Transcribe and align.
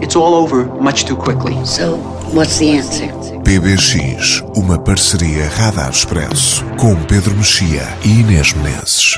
It's 0.00 0.14
all 0.14 0.34
over 0.34 0.64
much 0.80 1.04
too 1.06 1.16
quickly. 1.16 1.54
So, 1.66 1.96
what's 2.32 2.58
the 2.58 2.70
answer? 2.70 3.08
PBX, 3.42 4.42
uma 4.56 4.78
parceria 4.78 5.48
Radar 5.48 5.90
Expresso 5.90 6.64
com 6.78 6.94
Pedro 7.04 7.34
Mexia 7.34 7.82
e 8.04 8.20
Inês 8.20 8.52
Menezes. 8.52 9.16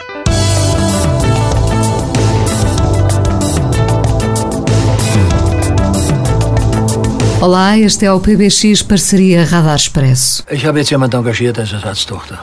Olá, 7.41 7.79
este 7.79 8.07
é 8.07 8.13
o 8.13 8.21
PBX 8.21 8.83
Parceria 8.83 9.45
Radar 9.45 9.77
Expresso. 9.77 10.45
Ich 10.51 10.65
habe 10.65 10.79
jetzt 10.79 10.91
jemanden 10.91 11.19
engagiert 11.19 11.59
als 11.59 11.73
Ersatztochter. 11.73 12.39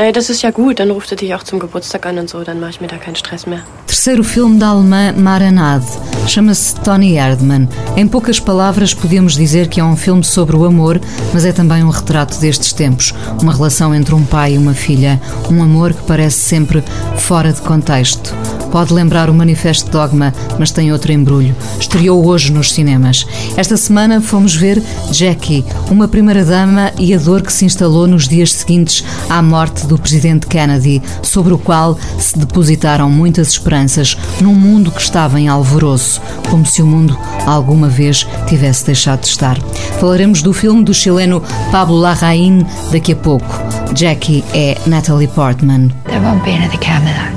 Naja, 0.00 0.12
das 0.12 0.30
ist 0.30 0.40
ja 0.40 0.50
gut. 0.50 0.78
Dann 0.80 0.90
ruft 0.90 1.10
er 1.10 1.18
dich 1.18 1.34
auch 1.34 1.42
zum 1.42 1.58
Geburtstag 1.58 2.06
an 2.06 2.18
und 2.18 2.30
so. 2.30 2.42
Dann 2.42 2.58
mache 2.58 2.70
ich 2.70 2.80
mir 2.80 2.86
da 2.86 2.96
keinen 2.96 3.16
Stress 3.16 3.46
mehr. 3.46 3.60
Terceiro 3.86 4.22
filme 4.22 4.58
da 4.58 4.70
alemã 4.70 5.12
Maranade. 5.12 5.84
Chama-se 6.26 6.74
Tony 6.76 7.16
Erdmann. 7.16 7.68
Em 7.98 8.08
poucas 8.08 8.40
palavras, 8.40 8.94
podemos 8.94 9.34
dizer 9.34 9.68
que 9.68 9.78
é 9.78 9.84
um 9.84 9.96
filme 9.96 10.24
sobre 10.24 10.56
o 10.56 10.64
amor, 10.64 10.98
mas 11.34 11.44
é 11.44 11.52
também 11.52 11.84
um 11.84 11.90
retrato 11.90 12.40
destes 12.40 12.72
tempos. 12.72 13.12
Uma 13.42 13.52
relação 13.52 13.94
entre 13.94 14.14
um 14.14 14.24
pai 14.24 14.54
e 14.54 14.58
uma 14.58 14.72
filha. 14.72 15.20
Um 15.50 15.62
amor 15.62 15.92
que 15.92 16.02
parece 16.04 16.38
sempre 16.38 16.82
fora 17.18 17.52
de 17.52 17.60
contexto. 17.60 18.34
Pode 18.70 18.94
lembrar 18.94 19.28
o 19.28 19.34
Manifesto 19.34 19.90
Dogma, 19.90 20.32
mas 20.56 20.70
tem 20.70 20.92
outro 20.92 21.10
embrulho. 21.10 21.54
Estreou 21.80 22.24
hoje 22.24 22.52
nos 22.52 22.72
cinemas. 22.72 23.26
Esta 23.56 23.76
semana 23.76 24.20
fomos 24.20 24.54
ver 24.54 24.80
Jackie, 25.10 25.64
uma 25.90 26.06
primeira-dama 26.06 26.92
e 26.96 27.12
a 27.12 27.18
dor 27.18 27.42
que 27.42 27.52
se 27.52 27.64
instalou 27.64 28.06
nos 28.06 28.28
dias 28.28 28.52
seguintes 28.52 29.04
à 29.28 29.42
morte 29.42 29.88
do 29.90 29.98
presidente 29.98 30.46
Kennedy, 30.46 31.02
sobre 31.20 31.52
o 31.52 31.58
qual 31.58 31.98
se 32.16 32.38
depositaram 32.38 33.10
muitas 33.10 33.48
esperanças 33.48 34.16
num 34.40 34.54
mundo 34.54 34.90
que 34.90 35.00
estava 35.00 35.40
em 35.40 35.48
alvoroço, 35.48 36.22
como 36.48 36.64
se 36.64 36.80
o 36.80 36.86
mundo 36.86 37.18
alguma 37.44 37.88
vez 37.88 38.26
tivesse 38.46 38.86
deixado 38.86 39.22
de 39.22 39.26
estar. 39.26 39.58
Falaremos 39.98 40.42
do 40.42 40.52
filme 40.52 40.84
do 40.84 40.94
chileno 40.94 41.42
Pablo 41.72 41.96
Larraín 41.96 42.64
daqui 42.92 43.12
a 43.12 43.16
pouco. 43.16 43.46
Jackie 43.94 44.44
é 44.54 44.78
Natalie 44.86 45.26
Portman. 45.28 45.90
There 46.06 46.20
won't 46.20 46.44
be 46.44 46.52
another 46.52 46.78
Camelot. 46.78 47.34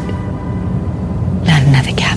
Not 1.46 1.64
another 1.68 1.96
Camelot. 1.96 2.14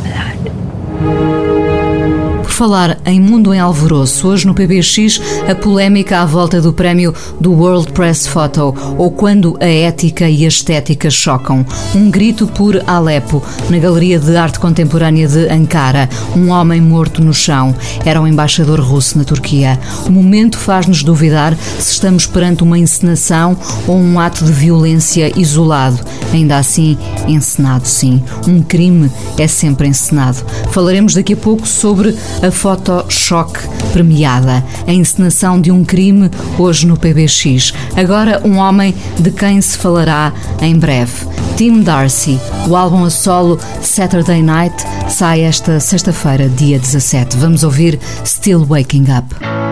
Por 2.42 2.50
falar 2.50 2.98
em 3.06 3.20
mundo 3.20 3.54
em 3.54 3.58
alvoroço, 3.58 4.28
hoje 4.28 4.46
no 4.46 4.54
PBX 4.54 5.20
a 5.48 5.54
polémica 5.54 6.20
à 6.20 6.26
volta 6.26 6.60
do 6.60 6.72
prémio 6.72 7.14
do 7.40 7.52
World 7.52 7.92
Press 7.92 8.26
Photo, 8.26 8.74
ou 8.98 9.10
quando 9.10 9.56
a 9.60 9.66
ética 9.66 10.28
e 10.28 10.44
a 10.44 10.48
estética 10.48 11.08
chocam. 11.08 11.64
Um 11.94 12.10
grito 12.10 12.46
por 12.48 12.82
Alepo, 12.86 13.42
na 13.70 13.78
Galeria 13.78 14.18
de 14.18 14.36
Arte 14.36 14.58
Contemporânea 14.58 15.28
de 15.28 15.48
Ankara. 15.48 16.08
Um 16.36 16.50
homem 16.50 16.80
morto 16.80 17.22
no 17.22 17.32
chão. 17.32 17.74
Era 18.04 18.20
o 18.20 18.26
embaixador 18.26 18.80
russo 18.80 19.16
na 19.16 19.24
Turquia. 19.24 19.78
O 20.04 20.10
momento 20.10 20.58
faz-nos 20.58 21.04
duvidar 21.04 21.56
se 21.78 21.92
estamos 21.92 22.26
perante 22.26 22.64
uma 22.64 22.78
encenação 22.78 23.56
ou 23.86 23.96
um 23.96 24.18
ato 24.18 24.44
de 24.44 24.52
violência 24.52 25.32
isolado. 25.38 26.00
Ainda 26.32 26.58
assim, 26.58 26.98
encenado, 27.28 27.86
sim. 27.86 28.22
Um 28.48 28.62
crime 28.62 29.10
é 29.38 29.46
sempre 29.46 29.86
encenado. 29.86 30.44
Falaremos 30.70 31.14
daqui 31.14 31.34
a 31.34 31.36
pouco 31.36 31.66
sobre 31.68 32.16
a 32.42 32.50
foto 32.50 33.04
choque 33.08 33.60
premiada, 33.92 34.64
a 34.86 34.92
encenação 34.92 35.35
de 35.60 35.70
um 35.70 35.84
crime 35.84 36.30
hoje 36.58 36.86
no 36.86 36.96
PBX. 36.96 37.74
Agora 37.94 38.40
um 38.42 38.56
homem 38.56 38.94
de 39.18 39.30
quem 39.30 39.60
se 39.60 39.76
falará 39.76 40.32
em 40.62 40.78
breve. 40.78 41.26
Tim 41.56 41.82
Darcy, 41.82 42.40
o 42.66 42.74
álbum 42.74 43.04
a 43.04 43.10
solo 43.10 43.58
Saturday 43.82 44.42
Night 44.42 44.74
sai 45.10 45.42
esta 45.42 45.78
sexta-feira, 45.78 46.48
dia 46.48 46.78
17. 46.78 47.36
Vamos 47.36 47.64
ouvir 47.64 47.98
Still 48.24 48.64
Waking 48.66 49.06
Up. 49.18 49.65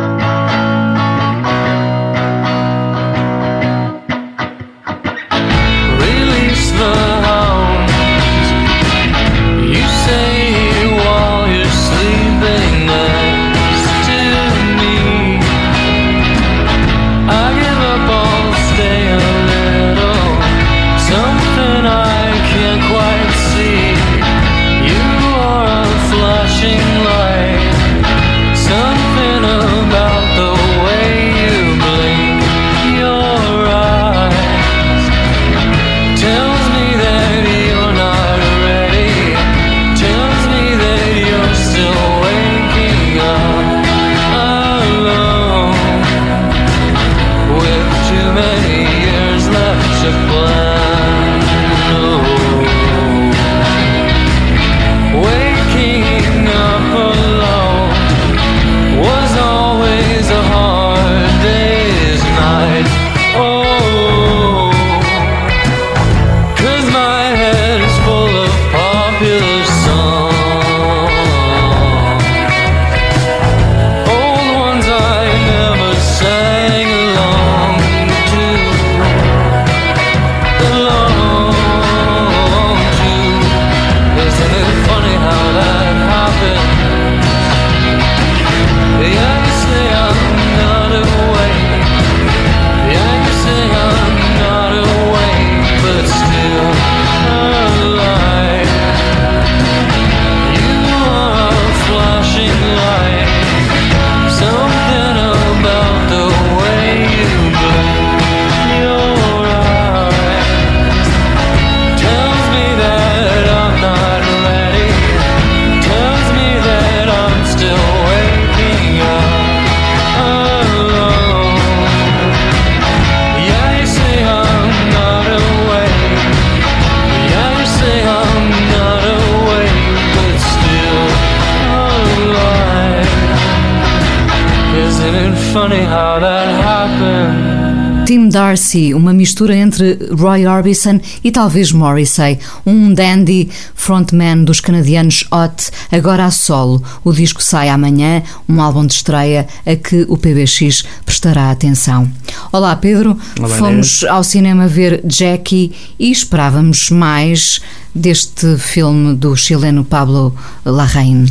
Darcy, 138.55 138.95
uma 138.95 139.13
mistura 139.13 139.57
entre 139.57 139.99
Roy 140.13 140.47
Orbison 140.47 141.01
e 141.25 141.33
talvez 141.33 141.73
Morrissey, 141.73 142.39
um 142.65 142.95
dandy 142.95 143.49
frontman 143.75 144.45
dos 144.45 144.61
canadianos 144.61 145.25
Hot, 145.33 145.73
agora 145.91 146.27
a 146.27 146.31
solo. 146.31 146.81
O 147.03 147.13
disco 147.13 147.43
sai 147.43 147.69
amanhã, 147.69 148.23
um 148.49 148.63
álbum 148.63 148.87
de 148.87 148.95
estreia 148.95 149.49
a 149.67 149.75
que 149.75 150.07
o 150.09 150.17
PBX 150.17 150.85
prestará 151.05 151.51
atenção. 151.51 152.09
Olá 152.53 152.77
Pedro, 152.77 153.19
Olá, 153.41 153.49
fomos 153.49 154.03
Inês. 154.03 154.15
ao 154.15 154.23
cinema 154.23 154.69
ver 154.69 155.03
Jackie 155.05 155.73
e 155.99 156.13
esperávamos 156.13 156.91
mais 156.91 157.61
deste 157.93 158.57
filme 158.57 159.17
do 159.17 159.35
chileno 159.35 159.85
Pablo 159.85 160.33
Larraín. 160.65 161.27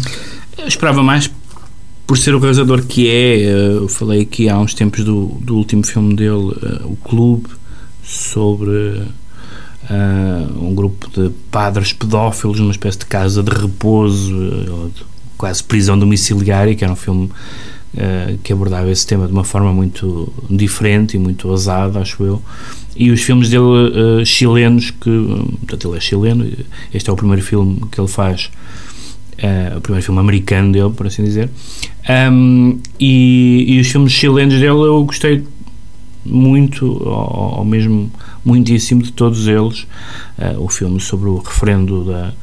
Eu 0.58 0.68
esperava 0.68 1.02
mais 1.02 1.31
por 2.06 2.18
ser 2.18 2.36
o 2.36 2.40
realizador 2.40 2.84
que 2.86 3.10
é. 3.10 3.42
eh, 3.42 3.74
Eu 3.78 3.88
falei 3.88 4.22
aqui 4.22 4.50
há 4.50 4.58
uns 4.60 4.74
tempos 4.74 5.04
do, 5.04 5.28
do 5.42 5.56
último 5.56 5.86
filme 5.86 6.16
dele, 6.16 6.54
eh, 6.62 6.82
O 6.84 6.96
Clube, 6.98 7.48
sobre 8.04 9.02
eh, 9.90 10.48
um 10.60 10.74
grupo 10.76 11.10
de 11.10 11.30
padres 11.52 11.94
pedófilos 11.94 12.60
numa 12.60 12.72
espécie 12.72 13.00
de 13.00 13.06
casa 13.06 13.42
de 13.42 13.52
repouso, 13.52 14.92
quase 15.38 15.64
prisão 15.64 15.98
domiciliária, 15.98 16.76
que 16.76 16.84
era 16.84 16.94
um 16.94 16.98
filme 16.98 17.30
eh, 17.96 18.36
que 18.44 18.52
abordava 18.52 18.92
esse 18.92 19.06
tema 19.08 19.26
de 19.26 19.34
uma 19.34 19.44
forma 19.44 19.72
muito 19.72 20.32
diferente 20.50 21.16
e 21.16 21.20
muito 21.20 21.48
ousada, 21.48 22.00
acho 22.00 22.24
eu. 22.24 22.42
E 22.96 23.10
os 23.10 23.22
filmes 23.22 23.50
dele 23.50 24.24
chilenos, 24.24 24.92
que 24.92 25.10
portanto 25.62 25.88
ele 25.88 25.98
é 25.98 26.00
chileno, 26.00 26.48
este 26.94 27.10
é 27.10 27.14
o 27.14 27.16
primeiro 27.16 27.42
filme 27.42 27.82
que 27.92 28.00
ele 28.00 28.08
faz 28.08 28.52
Uh, 29.33 29.77
o 29.77 29.81
primeiro 29.81 30.06
filme 30.06 30.19
americano 30.19 30.71
dele, 30.71 30.91
por 30.91 31.07
assim 31.07 31.24
dizer. 31.24 31.50
Um, 32.31 32.80
e, 33.00 33.65
e 33.68 33.80
os 33.80 33.88
filmes 33.88 34.12
chilenos 34.12 34.53
dele 34.56 34.68
eu 34.68 35.03
gostei 35.03 35.44
muito, 36.25 36.85
ou, 36.85 37.57
ou 37.59 37.65
mesmo 37.65 38.12
muitíssimo 38.45 39.01
de 39.01 39.12
todos 39.12 39.47
eles. 39.47 39.88
Uh, 40.38 40.59
o 40.59 40.69
filme 40.69 41.00
sobre 41.00 41.30
o 41.30 41.38
referendo 41.38 42.06
da, 42.06 42.33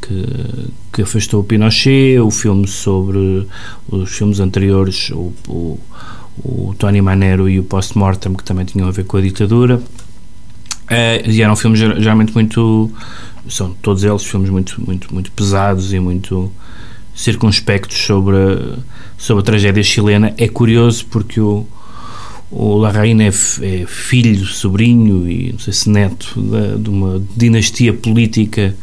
que, 0.00 0.70
que 0.92 1.02
afastou 1.02 1.40
o 1.40 1.44
Pinochet, 1.44 2.18
o 2.18 2.30
filme 2.30 2.66
sobre 2.66 3.46
os 3.90 4.10
filmes 4.10 4.40
anteriores, 4.40 5.10
o, 5.10 5.32
o, 5.48 5.78
o 6.38 6.74
Tony 6.78 7.00
Manero 7.00 7.48
e 7.48 7.58
o 7.58 7.64
Post-Mortem, 7.64 8.34
que 8.34 8.44
também 8.44 8.64
tinham 8.64 8.88
a 8.88 8.92
ver 8.92 9.04
com 9.04 9.16
a 9.16 9.20
ditadura. 9.20 9.76
Uh, 9.76 11.28
e 11.28 11.42
eram 11.42 11.54
filmes 11.54 11.78
geralmente 11.78 12.32
muito 12.32 12.90
são 13.48 13.72
todos 13.74 14.04
eles 14.04 14.24
filmes 14.24 14.50
muito 14.50 14.80
muito 14.84 15.12
muito 15.12 15.30
pesados 15.32 15.92
e 15.92 16.00
muito 16.00 16.52
circunspectos 17.14 17.98
sobre 17.98 18.36
a, 18.36 18.78
sobre 19.16 19.42
a 19.42 19.44
tragédia 19.44 19.82
chilena. 19.82 20.34
É 20.36 20.48
curioso 20.48 21.06
porque 21.06 21.40
o 21.40 21.66
o 22.50 22.78
Larraín 22.78 23.20
é, 23.20 23.28
é, 23.28 23.84
filho, 23.86 24.46
sobrinho 24.46 25.28
e 25.30 25.52
não 25.52 25.58
sei 25.58 25.72
se 25.72 25.90
neto 25.90 26.40
da, 26.40 26.76
de 26.76 26.88
uma 26.88 27.22
dinastia 27.36 27.92
política 27.92 28.74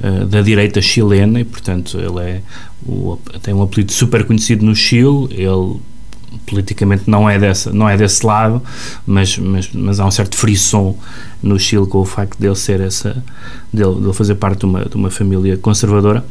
uh, 0.00 0.26
da 0.26 0.42
direita 0.42 0.82
chilena 0.82 1.40
e 1.40 1.44
portanto 1.44 1.98
ele 1.98 2.20
é 2.20 2.42
o, 2.84 3.16
tem 3.40 3.54
um 3.54 3.62
apelido 3.62 3.92
super 3.92 4.24
conhecido 4.24 4.64
no 4.64 4.74
Chile. 4.74 5.28
Ele 5.30 5.76
politicamente 6.46 7.04
não 7.06 7.28
é 7.28 7.38
dessa 7.38 7.72
não 7.72 7.88
é 7.88 7.96
desse 7.96 8.24
lado 8.24 8.62
mas 9.06 9.38
mas, 9.38 9.70
mas 9.72 10.00
há 10.00 10.06
um 10.06 10.10
certo 10.10 10.36
frisson 10.36 10.96
no 11.42 11.58
Chile 11.58 11.86
com 11.86 11.98
o 11.98 12.04
facto 12.04 12.38
dele 12.38 12.56
ser 12.56 12.80
essa 12.80 13.22
dele, 13.72 13.94
dele 14.00 14.12
fazer 14.12 14.34
parte 14.36 14.60
de 14.60 14.66
uma, 14.66 14.84
de 14.84 14.96
uma 14.96 15.10
família 15.10 15.56
conservadora 15.56 16.24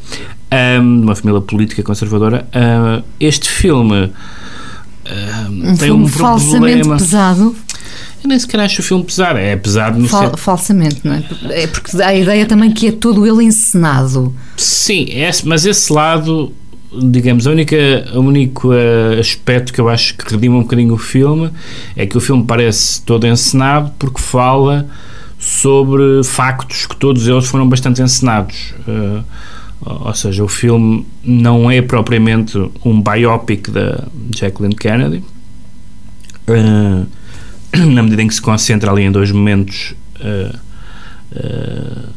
um, 0.51 0.99
de 0.99 1.05
uma 1.05 1.15
família 1.15 1.41
política 1.41 1.81
conservadora. 1.81 2.47
Uh, 2.53 3.03
este 3.19 3.49
filme 3.49 4.05
uh, 4.05 5.49
um 5.49 5.75
tem 5.77 5.77
filme 5.77 6.03
um 6.03 6.07
falsamente 6.07 6.79
problema. 6.79 6.97
pesado. 6.97 7.55
Eu 8.23 8.27
nem 8.27 8.37
sequer 8.37 8.59
acho 8.59 8.81
o 8.81 8.83
filme 8.83 9.03
pesado 9.03 9.39
é 9.39 9.55
pesado 9.55 9.97
no 9.97 10.07
Fal, 10.07 10.37
falsamente 10.37 11.01
não 11.03 11.15
é? 11.15 11.23
É 11.63 11.65
porque 11.65 11.97
dá 11.97 12.07
a 12.07 12.15
ideia 12.15 12.45
também 12.45 12.71
que 12.71 12.87
é 12.87 12.91
todo 12.91 13.25
ele 13.25 13.43
encenado. 13.45 14.35
Sim 14.57 15.07
é, 15.09 15.31
mas 15.43 15.65
esse 15.65 15.91
lado 15.91 16.53
digamos, 16.93 17.47
a 17.47 17.51
única, 17.51 17.77
o 18.13 18.19
único 18.19 18.69
uh, 18.69 19.19
aspecto 19.19 19.71
que 19.71 19.79
eu 19.79 19.87
acho 19.87 20.15
que 20.15 20.29
redima 20.29 20.57
um 20.57 20.61
bocadinho 20.61 20.93
o 20.93 20.97
filme 20.97 21.49
é 21.95 22.05
que 22.05 22.17
o 22.17 22.19
filme 22.19 22.43
parece 22.43 23.01
todo 23.03 23.25
encenado 23.25 23.91
porque 23.97 24.21
fala 24.21 24.87
sobre 25.39 26.23
factos 26.23 26.85
que 26.85 26.95
todos 26.95 27.27
eles 27.27 27.47
foram 27.47 27.67
bastante 27.67 28.01
encenados. 28.01 28.73
Uh, 28.87 29.23
ou 29.83 30.13
seja, 30.13 30.43
o 30.43 30.47
filme 30.47 31.07
não 31.23 31.71
é 31.71 31.81
propriamente 31.81 32.57
um 32.85 33.01
biopic 33.01 33.69
da 33.69 34.03
Jacqueline 34.35 34.75
Kennedy, 34.75 35.23
uh, 36.47 37.07
na 37.87 38.03
medida 38.03 38.21
em 38.21 38.27
que 38.27 38.35
se 38.35 38.41
concentra 38.41 38.91
ali 38.91 39.03
em 39.03 39.11
dois 39.11 39.31
momentos 39.31 39.95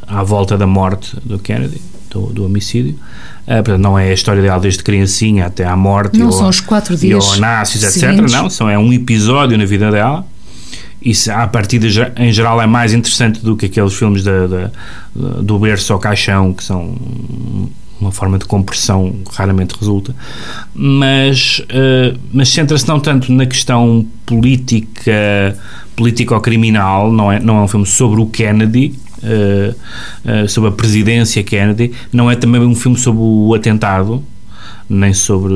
à 0.06 0.23
volta 0.23 0.59
da 0.59 0.67
morte 0.67 1.17
do 1.25 1.38
Kennedy, 1.38 1.81
do, 2.14 2.26
do 2.26 2.44
homicídio. 2.44 2.94
Uh, 3.43 3.56
portanto, 3.56 3.78
não 3.78 3.99
é 3.99 4.11
a 4.11 4.14
história 4.14 4.40
dela 4.40 4.58
desde 4.61 4.82
criancinha 4.82 5.46
até 5.46 5.64
à 5.64 5.76
morte 5.76 6.19
não 6.19 6.26
ou, 6.26 6.32
são 6.32 6.49
os 6.49 6.61
quatro 6.61 6.96
dias 6.96 7.25
e 7.25 7.37
Onácios, 7.37 7.82
etc. 7.82 8.12
Não, 8.31 8.49
são, 8.49 8.70
é 8.70 8.78
um 8.78 8.93
episódio 8.93 9.58
na 9.58 9.66
vida 9.66 9.90
dela. 9.90 10.25
Isso, 11.02 11.31
à 11.31 11.46
partida, 11.46 11.87
em 12.16 12.32
geral, 12.32 12.62
é 12.62 12.66
mais 12.66 12.94
interessante 12.94 13.40
do 13.40 13.55
que 13.56 13.66
aqueles 13.66 13.93
filmes 13.93 14.25
da, 14.25 14.46
da, 14.46 14.70
do 15.14 15.58
berço 15.58 15.93
ao 15.93 15.99
caixão, 15.99 16.55
que 16.55 16.64
são 16.64 16.96
uma 18.00 18.11
forma 18.11 18.38
de 18.38 18.46
compressão 18.46 19.14
raramente 19.31 19.75
resulta. 19.78 20.14
Mas, 20.75 21.58
uh, 21.58 22.19
mas 22.32 22.49
centra-se 22.49 22.88
não 22.88 22.99
tanto 22.99 23.31
na 23.31 23.44
questão 23.44 24.06
política, 24.25 25.58
político-criminal, 25.94 27.12
não 27.12 27.31
é, 27.31 27.38
não 27.38 27.58
é 27.58 27.61
um 27.62 27.69
filme 27.69 27.87
sobre 27.87 28.20
o 28.20 28.26
Kennedy, 28.26 28.94
Uh, 29.25 29.75
uh, 30.44 30.49
sobre 30.49 30.69
a 30.69 30.73
presidência 30.73 31.43
Kennedy, 31.43 31.93
não 32.12 32.31
é 32.31 32.37
também 32.37 32.61
um 32.61 32.75
filme 32.75 32.99
sobre 32.99 33.23
o 33.23 33.55
atentado, 33.55 34.23
nem 34.88 35.15
sobre, 35.15 35.55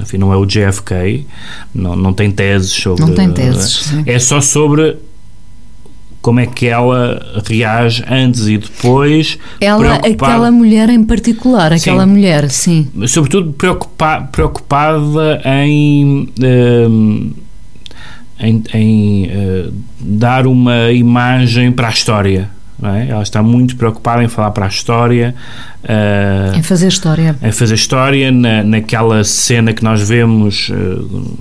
enfim, 0.00 0.18
não 0.18 0.32
é 0.32 0.36
o 0.36 0.44
JFK, 0.44 1.24
não, 1.72 1.94
não 1.94 2.12
tem 2.12 2.32
teses 2.32 2.72
sobre. 2.72 3.04
Não 3.04 3.14
tem 3.14 3.30
teses. 3.30 3.92
Uh, 3.92 4.02
é 4.06 4.18
só 4.18 4.40
sobre 4.40 4.96
como 6.20 6.40
é 6.40 6.46
que 6.46 6.66
ela 6.66 7.24
reage 7.48 8.02
antes 8.10 8.48
e 8.48 8.58
depois. 8.58 9.38
Ela, 9.60 9.94
aquela 9.96 10.50
mulher 10.50 10.88
em 10.88 11.04
particular, 11.04 11.72
aquela 11.72 12.04
sim. 12.04 12.10
mulher, 12.10 12.50
sim. 12.50 12.88
Sobretudo 13.06 13.52
preocupa, 13.52 14.22
preocupada 14.32 15.40
em. 15.44 16.28
em, 18.40 18.62
em 18.74 19.30
dar 20.00 20.46
uma 20.48 20.90
imagem 20.90 21.70
para 21.70 21.86
a 21.86 21.90
história. 21.90 22.55
É? 22.82 23.08
Ela 23.08 23.22
está 23.22 23.42
muito 23.42 23.74
preocupada 23.76 24.22
em 24.22 24.28
falar 24.28 24.50
para 24.50 24.66
a 24.66 24.68
história, 24.68 25.34
uh, 25.82 26.58
em 26.58 26.62
fazer 26.62 26.88
história, 26.88 27.34
em 27.42 27.50
fazer 27.50 27.74
história 27.74 28.30
na, 28.30 28.62
naquela 28.62 29.24
cena 29.24 29.72
que 29.72 29.82
nós 29.82 30.06
vemos 30.06 30.68
uh, 30.68 30.74
uh, 30.74 31.38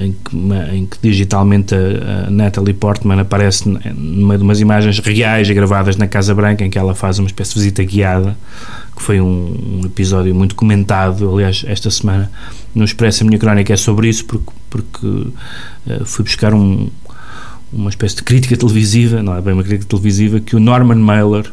em, 0.00 0.12
que, 0.12 0.36
em, 0.72 0.86
que, 0.86 0.96
digitalmente 1.02 1.74
a, 1.74 2.28
a, 2.28 2.30
Natalie 2.30 2.72
Portman 2.72 3.20
aparece 3.20 3.68
numa 3.68 4.38
de 4.38 4.42
umas 4.42 4.60
imagens 4.60 4.98
reais 5.00 5.50
gravadas 5.50 5.96
na 5.96 6.08
Casa 6.08 6.34
Branca 6.34 6.64
em 6.64 6.70
que 6.70 6.78
ela 6.78 6.94
faz 6.94 7.18
uma 7.18 7.26
espécie 7.26 7.52
de 7.52 7.58
visita 7.60 7.84
guiada 7.84 8.34
que 8.96 9.02
foi 9.02 9.20
um, 9.20 9.80
um 9.82 9.84
episódio 9.84 10.34
muito 10.34 10.54
comentado 10.54 11.30
aliás 11.30 11.64
esta 11.68 11.90
semana 11.90 12.32
no 12.74 12.82
Expresso 12.82 13.24
a 13.24 13.26
minha 13.26 13.38
crónica 13.38 13.74
é 13.74 13.76
sobre 13.76 14.08
isso 14.08 14.24
porque, 14.24 14.50
porque 14.70 15.26
fui 16.06 16.24
buscar 16.24 16.54
um 16.54 16.88
uma 17.72 17.90
espécie 17.90 18.16
de 18.16 18.22
crítica 18.22 18.56
televisiva, 18.56 19.22
não 19.22 19.36
é 19.36 19.40
bem 19.40 19.54
uma 19.54 19.62
crítica 19.62 19.88
televisiva, 19.88 20.40
que 20.40 20.56
o 20.56 20.60
Norman 20.60 20.96
Mailer 20.96 21.52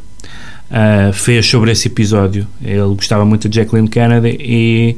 uh, 0.72 1.14
fez 1.14 1.46
sobre 1.46 1.72
esse 1.72 1.88
episódio. 1.88 2.48
Ele 2.62 2.96
gostava 2.96 3.26
muito 3.26 3.48
de 3.48 3.58
Jacqueline 3.58 3.88
Kennedy 3.88 4.38
e, 4.40 4.98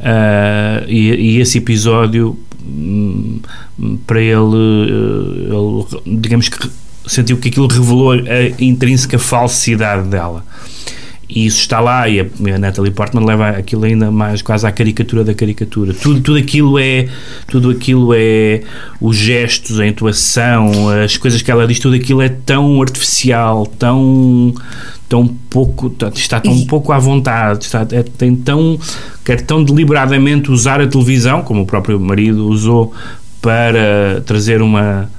uh, 0.00 0.84
e, 0.88 1.36
e, 1.36 1.40
esse 1.40 1.58
episódio, 1.58 2.38
um, 2.64 3.40
para 4.06 4.20
ele, 4.20 4.32
uh, 4.32 5.86
ele, 6.06 6.18
digamos 6.20 6.48
que 6.48 6.70
sentiu 7.06 7.38
que 7.38 7.48
aquilo 7.48 7.66
revelou 7.66 8.12
a 8.12 8.18
intrínseca 8.62 9.18
falsidade 9.18 10.08
dela. 10.08 10.44
E 11.28 11.44
isso 11.44 11.60
está 11.60 11.78
lá, 11.78 12.08
e 12.08 12.20
a, 12.20 12.24
a 12.54 12.58
Natalie 12.58 12.90
Portman 12.90 13.24
leva 13.24 13.50
aquilo 13.50 13.84
ainda 13.84 14.10
mais 14.10 14.40
quase 14.40 14.66
à 14.66 14.72
caricatura 14.72 15.22
da 15.22 15.34
caricatura. 15.34 15.92
Tudo, 15.92 16.20
tudo 16.22 16.38
aquilo 16.38 16.78
é 16.78 17.06
tudo 17.46 17.70
aquilo 17.70 18.14
é 18.14 18.62
os 18.98 19.16
gestos, 19.16 19.78
a 19.78 19.86
intuação, 19.86 20.88
as 21.04 21.18
coisas 21.18 21.42
que 21.42 21.50
ela 21.50 21.66
diz, 21.66 21.78
tudo 21.78 21.96
aquilo 21.96 22.22
é 22.22 22.30
tão 22.30 22.80
artificial, 22.80 23.66
tão 23.66 24.54
tão 25.06 25.26
pouco 25.26 25.94
está 26.14 26.40
tão 26.40 26.66
pouco 26.66 26.92
à 26.92 26.98
vontade, 26.98 27.64
está 27.64 27.86
é, 27.92 28.02
tem 28.02 28.34
tão 28.34 28.78
quer 29.22 29.42
tão 29.42 29.62
deliberadamente 29.62 30.50
usar 30.50 30.80
a 30.80 30.86
televisão, 30.86 31.42
como 31.42 31.62
o 31.62 31.66
próprio 31.66 32.00
marido 32.00 32.46
usou 32.46 32.94
para 33.42 34.22
trazer 34.24 34.62
uma 34.62 35.10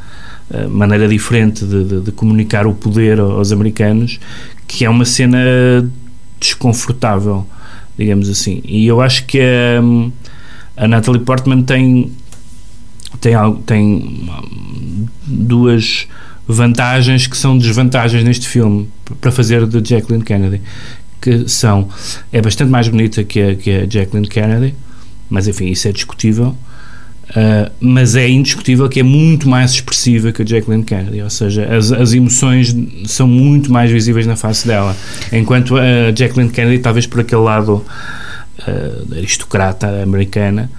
maneira 0.69 1.07
diferente 1.07 1.63
de, 1.63 1.83
de, 1.83 2.01
de, 2.01 2.11
comunicar 2.11 2.65
o 2.65 2.73
poder 2.73 3.19
aos 3.19 3.51
americanos, 3.51 4.19
que 4.67 4.83
é 4.83 4.89
uma 4.89 5.05
cena 5.05 5.37
desconfortável, 6.39 7.45
digamos 7.97 8.29
assim. 8.29 8.61
E 8.63 8.87
eu 8.87 9.01
acho 9.01 9.25
que 9.25 9.39
a, 9.39 10.83
a 10.83 10.87
Natalie 10.87 11.21
Portman 11.21 11.63
tem 11.63 12.11
tem, 13.19 13.33
tem 13.65 14.29
duas 15.25 16.07
vantagens 16.47 17.27
que 17.27 17.37
são 17.37 17.57
desvantagens 17.57 18.23
neste 18.23 18.47
filme 18.47 18.89
para 19.19 19.31
fazer 19.31 19.67
de 19.67 19.87
Jacqueline 19.87 20.23
Kennedy 20.23 20.61
que 21.21 21.47
são 21.47 21.89
é 22.31 22.41
bastante 22.41 22.69
mais 22.69 22.87
bonita 22.87 23.23
que 23.23 23.41
a, 23.41 23.55
que 23.55 23.71
a 23.71 23.85
Jacqueline 23.89 24.27
Kennedy 24.27 24.73
mas 25.29 25.47
enfim 25.47 25.67
isso 25.67 25.87
é 25.87 25.91
discutível 25.91 26.55
Uh, 27.29 27.71
mas 27.79 28.15
é 28.15 28.27
indiscutível 28.27 28.89
que 28.89 28.99
é 28.99 29.03
muito 29.03 29.47
mais 29.47 29.71
expressiva 29.71 30.31
que 30.31 30.41
a 30.41 30.45
Jacqueline 30.45 30.83
Kennedy, 30.83 31.21
ou 31.21 31.29
seja, 31.29 31.63
as, 31.65 31.91
as 31.91 32.11
emoções 32.11 32.75
são 33.05 33.27
muito 33.27 33.71
mais 33.71 33.91
visíveis 33.91 34.25
na 34.25 34.35
face 34.35 34.67
dela, 34.67 34.97
enquanto 35.31 35.77
a 35.77 36.11
Jacqueline 36.15 36.49
Kennedy, 36.49 36.79
talvez 36.79 37.05
por 37.05 37.19
aquele 37.19 37.41
lado 37.41 37.85
uh, 38.67 39.15
aristocrata 39.15 40.01
americana, 40.01 40.71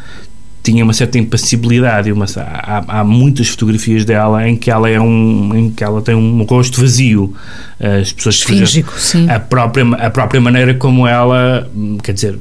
tinha 0.60 0.82
uma 0.82 0.92
certa 0.92 1.18
impassibilidade, 1.18 2.10
uma, 2.10 2.26
há, 2.36 3.00
há, 3.00 3.04
muitas 3.04 3.48
fotografias 3.48 4.04
dela 4.04 4.46
em 4.46 4.56
que 4.56 4.70
ela 4.72 4.90
é 4.90 5.00
um, 5.00 5.54
em 5.54 5.70
que 5.70 5.84
ela 5.84 6.02
tem 6.02 6.16
um 6.16 6.42
rosto 6.42 6.80
vazio, 6.80 7.32
as 7.78 8.12
pessoas 8.12 8.42
Fíngico, 8.42 8.92
sim. 8.98 9.30
a 9.30 9.38
própria 9.40 9.84
a 9.94 10.10
própria 10.10 10.40
maneira 10.40 10.74
como 10.74 11.06
ela, 11.06 11.70
quer 12.02 12.12
dizer, 12.12 12.38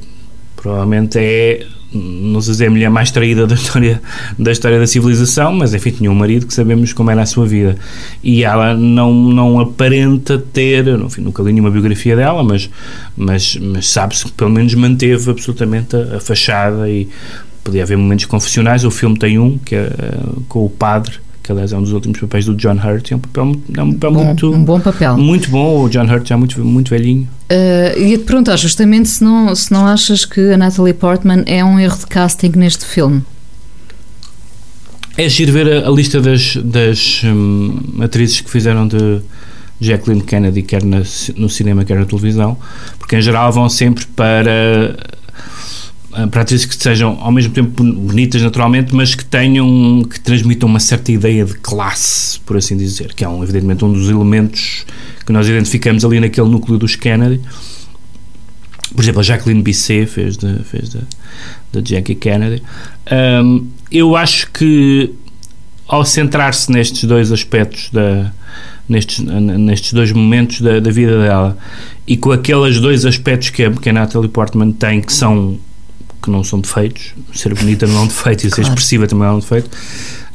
provavelmente 0.54 1.18
é 1.18 1.66
não 1.92 2.40
sei 2.40 2.54
se 2.54 2.64
é 2.64 2.68
a 2.68 2.70
mulher 2.70 2.90
mais 2.90 3.10
traída 3.10 3.46
da 3.46 3.54
história, 3.54 4.00
da 4.38 4.52
história 4.52 4.78
da 4.78 4.86
civilização, 4.86 5.52
mas 5.52 5.74
enfim, 5.74 5.90
tinha 5.90 6.10
um 6.10 6.14
marido 6.14 6.46
que 6.46 6.54
sabemos 6.54 6.92
como 6.92 7.10
era 7.10 7.22
a 7.22 7.26
sua 7.26 7.46
vida. 7.46 7.76
E 8.22 8.44
ela 8.44 8.74
não, 8.74 9.12
não 9.12 9.60
aparenta 9.60 10.38
ter, 10.38 10.86
enfim, 10.88 11.22
nunca 11.22 11.42
li 11.42 11.52
nenhuma 11.52 11.70
biografia 11.70 12.14
dela, 12.14 12.42
mas, 12.44 12.70
mas, 13.16 13.56
mas 13.56 13.88
sabe-se 13.88 14.24
que 14.26 14.32
pelo 14.32 14.50
menos 14.50 14.72
manteve 14.74 15.30
absolutamente 15.30 15.96
a, 15.96 16.16
a, 16.16 16.20
fachada 16.20 16.88
e 16.88 17.08
podia 17.64 17.82
haver 17.82 17.96
momentos 17.96 18.26
confessionais. 18.26 18.84
O 18.84 18.90
filme 18.90 19.18
tem 19.18 19.38
um, 19.38 19.58
que 19.58 19.74
é 19.74 19.88
uh, 19.88 20.42
com 20.48 20.64
o 20.64 20.70
padre 20.70 21.18
que 21.50 21.52
aliás 21.52 21.72
é 21.72 21.76
um 21.76 21.82
dos 21.82 21.92
últimos 21.92 22.18
papéis 22.18 22.44
do 22.44 22.54
John 22.54 22.76
Hurt, 22.76 23.10
é 23.10 23.16
um 23.16 23.18
papel, 23.18 23.60
é 23.76 23.82
um 23.82 23.92
papel 23.92 24.12
bom, 24.12 24.24
muito 24.24 24.52
um 24.52 24.64
bom 24.64 24.80
papel. 24.80 25.18
Muito 25.18 25.50
bom, 25.50 25.84
o 25.84 25.88
John 25.88 26.04
Hurt 26.04 26.28
já 26.28 26.36
muito, 26.36 26.64
muito 26.64 26.90
velhinho. 26.90 27.28
Uh, 27.50 28.00
ia 28.00 28.18
te 28.18 28.24
perguntar 28.24 28.56
justamente 28.56 29.08
se 29.08 29.24
não, 29.24 29.54
se 29.54 29.72
não 29.72 29.86
achas 29.86 30.24
que 30.24 30.52
a 30.52 30.56
Natalie 30.56 30.94
Portman 30.94 31.42
é 31.46 31.64
um 31.64 31.78
erro 31.78 31.98
de 31.98 32.06
casting 32.06 32.52
neste 32.54 32.84
filme. 32.84 33.22
É 35.16 35.28
giro 35.28 35.52
ver 35.52 35.84
a, 35.84 35.88
a 35.88 35.90
lista 35.90 36.20
das, 36.20 36.56
das 36.56 37.22
hum, 37.24 37.98
atrizes 38.00 38.40
que 38.40 38.50
fizeram 38.50 38.86
de 38.86 39.20
Jacqueline 39.80 40.22
Kennedy, 40.22 40.62
quer 40.62 40.84
na, 40.84 41.02
no 41.36 41.48
cinema, 41.48 41.84
quer 41.84 41.98
na 41.98 42.06
televisão, 42.06 42.56
porque 42.98 43.16
em 43.16 43.22
geral 43.22 43.50
vão 43.50 43.68
sempre 43.68 44.06
para 44.06 44.96
atrizes 46.12 46.66
que 46.66 46.76
sejam 46.76 47.18
ao 47.20 47.30
mesmo 47.30 47.52
tempo 47.52 47.82
bonitas 47.82 48.42
naturalmente, 48.42 48.94
mas 48.94 49.14
que 49.14 49.24
tenham, 49.24 50.02
que 50.02 50.20
transmitam 50.20 50.68
uma 50.68 50.80
certa 50.80 51.12
ideia 51.12 51.44
de 51.44 51.54
classe, 51.54 52.40
por 52.40 52.56
assim 52.56 52.76
dizer, 52.76 53.14
que 53.14 53.24
é 53.24 53.28
um, 53.28 53.42
evidentemente 53.42 53.84
um 53.84 53.92
dos 53.92 54.08
elementos 54.08 54.84
que 55.24 55.32
nós 55.32 55.48
identificamos 55.48 56.04
ali 56.04 56.20
naquele 56.20 56.48
núcleo 56.48 56.78
dos 56.78 56.96
Kennedy. 56.96 57.40
Por 58.94 59.02
exemplo, 59.02 59.20
a 59.20 59.22
Jacqueline 59.22 59.62
Bisset 59.62 60.06
fez 60.06 60.36
de, 60.36 60.64
fez 60.64 60.90
de 60.90 61.82
Jackie 61.82 62.16
Kennedy. 62.16 62.62
Um, 63.42 63.68
eu 63.90 64.16
acho 64.16 64.50
que 64.50 65.14
ao 65.86 66.04
centrar-se 66.04 66.70
nestes 66.70 67.04
dois 67.04 67.30
aspectos 67.30 67.90
da, 67.90 68.32
nestes, 68.88 69.20
nestes 69.20 69.92
dois 69.92 70.10
momentos 70.12 70.60
da, 70.60 70.80
da, 70.80 70.90
vida 70.90 71.20
dela 71.22 71.56
e 72.06 72.16
com 72.16 72.32
aqueles 72.32 72.80
dois 72.80 73.04
aspectos 73.04 73.50
que 73.50 73.64
a, 73.64 73.70
que 73.70 73.88
a 73.88 73.92
Natalie 73.92 74.28
Portman 74.28 74.72
tem 74.72 75.00
que 75.00 75.12
são 75.12 75.58
que 76.22 76.30
não 76.30 76.44
são 76.44 76.60
defeitos, 76.60 77.14
ser 77.32 77.54
bonita 77.54 77.86
não 77.86 77.96
é 77.96 78.00
um 78.00 78.06
defeito 78.06 78.46
e 78.46 78.50
ser 78.50 78.62
expressiva 78.62 79.06
também 79.06 79.26
é 79.26 79.30
um 79.30 79.38
defeito, 79.38 79.70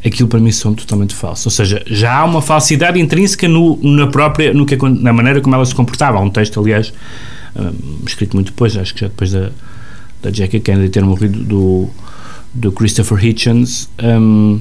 aquilo 0.06 0.28
para 0.28 0.40
mim 0.40 0.52
são 0.52 0.74
totalmente 0.74 1.14
falsos. 1.14 1.46
Ou 1.46 1.52
seja, 1.52 1.84
já 1.88 2.20
há 2.20 2.26
uma 2.26 2.42
falsidade 2.42 3.00
intrínseca 3.00 3.48
no, 3.48 3.80
na 3.82 4.08
própria, 4.08 4.54
no 4.54 4.66
que, 4.66 4.76
na 4.78 5.14
maneira 5.14 5.42
como 5.42 5.56
ela 5.56 5.66
se 5.66 5.76
comportava. 5.76 6.18
Há 6.18 6.22
um 6.22 6.30
texto, 6.30 6.60
aliás, 6.60 6.94
um, 7.56 8.06
escrito 8.06 8.36
muito 8.36 8.48
depois, 8.48 8.76
acho 8.78 8.94
que 8.94 9.02
já 9.02 9.08
depois 9.08 9.32
da, 9.32 9.50
da 10.22 10.32
Jackie 10.32 10.60
Kennedy 10.60 10.90
ter 10.90 11.04
morrido, 11.04 11.40
do, 11.44 11.90
do 12.54 12.72
Christopher 12.72 13.24
Hitchens, 13.24 13.90
um, 14.02 14.60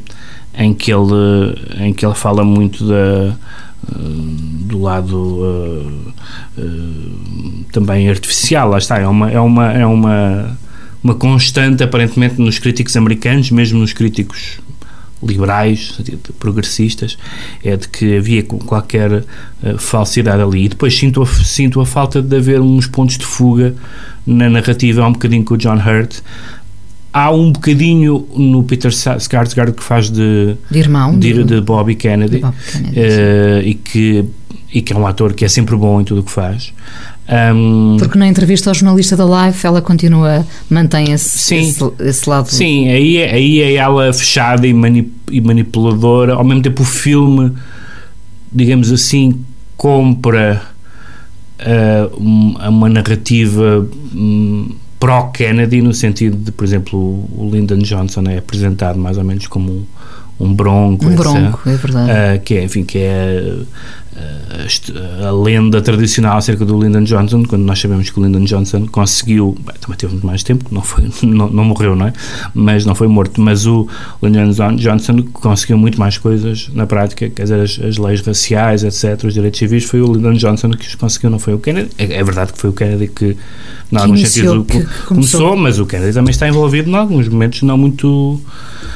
em, 0.56 0.72
que 0.74 0.92
ele, 0.92 1.58
em 1.78 1.92
que 1.92 2.04
ele 2.04 2.14
fala 2.14 2.44
muito 2.44 2.86
da 2.86 3.36
do 3.86 4.80
lado 4.80 5.16
uh, 5.16 6.12
uh, 6.58 7.64
também 7.72 8.08
artificial, 8.08 8.70
lá 8.70 8.78
está, 8.78 8.98
é 8.98 9.06
uma, 9.06 9.30
é 9.30 9.40
uma, 9.40 9.72
é 9.72 9.86
uma 9.86 10.58
uma 11.04 11.14
constante, 11.14 11.82
aparentemente, 11.82 12.40
nos 12.40 12.58
críticos 12.58 12.96
americanos, 12.96 13.50
mesmo 13.50 13.78
nos 13.78 13.92
críticos 13.92 14.58
liberais, 15.22 15.98
progressistas, 16.38 17.18
é 17.62 17.76
de 17.76 17.88
que 17.88 18.16
havia 18.16 18.42
qualquer 18.42 19.12
uh, 19.12 19.78
falsidade 19.78 20.42
ali. 20.42 20.64
E 20.64 20.68
depois 20.70 20.96
sinto 20.96 21.22
a, 21.22 21.26
sinto 21.26 21.80
a 21.80 21.86
falta 21.86 22.22
de 22.22 22.36
haver 22.36 22.60
uns 22.60 22.86
pontos 22.86 23.18
de 23.18 23.24
fuga 23.24 23.74
na 24.26 24.48
narrativa, 24.48 25.02
há 25.02 25.08
um 25.08 25.12
bocadinho 25.12 25.44
com 25.44 25.54
o 25.54 25.58
John 25.58 25.76
Hurt. 25.76 26.20
Há 27.12 27.30
um 27.30 27.52
bocadinho 27.52 28.26
no 28.34 28.64
Peter 28.64 28.90
Skarsgård 28.90 29.72
que 29.72 29.84
faz 29.84 30.10
de, 30.10 30.56
de 30.68 30.78
irmão 30.78 31.16
de, 31.16 31.32
de, 31.32 31.44
de 31.44 31.60
Bobby 31.60 31.94
Kennedy, 31.94 32.38
de 32.38 32.40
Kennedy 32.40 32.98
uh, 32.98 33.62
e, 33.62 33.74
que, 33.74 34.24
e 34.72 34.82
que 34.82 34.92
é 34.92 34.96
um 34.96 35.06
ator 35.06 35.32
que 35.32 35.44
é 35.44 35.48
sempre 35.48 35.76
bom 35.76 36.00
em 36.00 36.04
tudo 36.04 36.22
o 36.22 36.24
que 36.24 36.32
faz. 36.32 36.72
Um, 37.26 37.96
Porque 37.98 38.18
na 38.18 38.28
entrevista 38.28 38.70
ao 38.70 38.74
jornalista 38.74 39.16
da 39.16 39.24
Live 39.24 39.58
ela 39.64 39.80
continua, 39.80 40.46
mantém 40.68 41.12
esse, 41.12 41.38
sim, 41.38 41.68
esse, 41.70 41.92
esse, 42.00 42.28
lado. 42.28 42.50
Sim, 42.50 42.88
aí, 42.88 43.16
é, 43.16 43.32
aí 43.32 43.60
é 43.62 43.74
ela 43.74 44.12
fechada 44.12 44.66
e, 44.66 44.74
manip, 44.74 45.10
e 45.30 45.40
manipuladora. 45.40 46.34
Ao 46.34 46.44
mesmo 46.44 46.62
tempo, 46.62 46.82
o 46.82 46.86
filme, 46.86 47.52
digamos 48.52 48.92
assim, 48.92 49.40
compra 49.76 50.62
uh, 51.60 52.16
uma, 52.16 52.68
uma 52.68 52.88
narrativa 52.90 53.88
um, 54.14 54.74
pró-Kennedy, 55.00 55.80
no 55.80 55.94
sentido 55.94 56.36
de, 56.36 56.52
por 56.52 56.64
exemplo, 56.64 56.98
o 56.98 57.50
Lyndon 57.50 57.78
Johnson 57.78 58.24
é 58.28 58.38
apresentado 58.38 58.98
mais 58.98 59.16
ou 59.16 59.24
menos 59.24 59.46
como 59.46 59.70
um, 59.70 59.86
um 60.40 60.52
bronco. 60.52 61.06
Um 61.06 61.14
bronco, 61.14 61.68
é 61.68 61.76
verdade. 61.76 62.10
Uh, 62.10 62.40
que 62.42 62.54
é, 62.54 62.64
enfim, 62.64 62.84
que 62.84 62.98
é 62.98 63.56
a, 64.16 65.28
a, 65.28 65.32
lenda 65.32 65.82
tradicional 65.82 66.38
acerca 66.38 66.64
do 66.64 66.80
Lyndon 66.80 67.02
Johnson, 67.02 67.44
quando 67.44 67.62
nós 67.62 67.80
sabemos 67.80 68.08
que 68.10 68.18
o 68.18 68.24
Lyndon 68.24 68.44
Johnson 68.44 68.86
conseguiu, 68.86 69.56
bem, 69.60 69.74
também 69.80 69.96
teve 69.96 70.12
muito 70.12 70.26
mais 70.26 70.42
tempo, 70.42 70.66
não, 70.70 70.82
foi, 70.82 71.10
não, 71.22 71.50
não, 71.50 71.64
morreu, 71.64 71.96
não 71.96 72.06
é? 72.06 72.12
Mas 72.54 72.86
não 72.86 72.94
foi 72.94 73.08
morto. 73.08 73.40
Mas 73.40 73.66
o 73.66 73.88
Lyndon 74.22 74.76
Johnson 74.76 75.22
conseguiu 75.32 75.76
muito 75.76 75.98
mais 75.98 76.16
coisas 76.18 76.70
na 76.72 76.86
prática, 76.86 77.28
quer 77.28 77.42
dizer, 77.42 77.60
as, 77.60 77.80
as 77.80 77.98
leis 77.98 78.20
raciais, 78.20 78.84
etc., 78.84 79.24
os 79.24 79.34
direitos 79.34 79.58
civis, 79.58 79.84
foi 79.84 80.00
o 80.00 80.12
Lyndon 80.12 80.34
Johnson 80.34 80.70
que 80.70 80.86
os 80.86 80.94
conseguiu, 80.94 81.30
não 81.30 81.38
foi 81.38 81.54
o 81.54 81.58
Kennedy. 81.58 81.90
É, 81.98 82.04
é 82.04 82.24
verdade 82.24 82.52
que 82.52 82.60
foi 82.60 82.70
o 82.70 82.72
Kennedy 82.72 83.08
que, 83.08 83.36
em 83.90 83.96
alguns 83.96 84.20
sentidos, 84.20 84.66
começou. 84.66 85.06
começou, 85.06 85.56
mas 85.56 85.78
o 85.78 85.86
Kennedy 85.86 86.12
também 86.12 86.30
está 86.30 86.48
envolvido 86.48 86.90
em 86.90 86.94
alguns 86.94 87.28
momentos 87.28 87.62
não 87.62 87.76
muito 87.76 88.40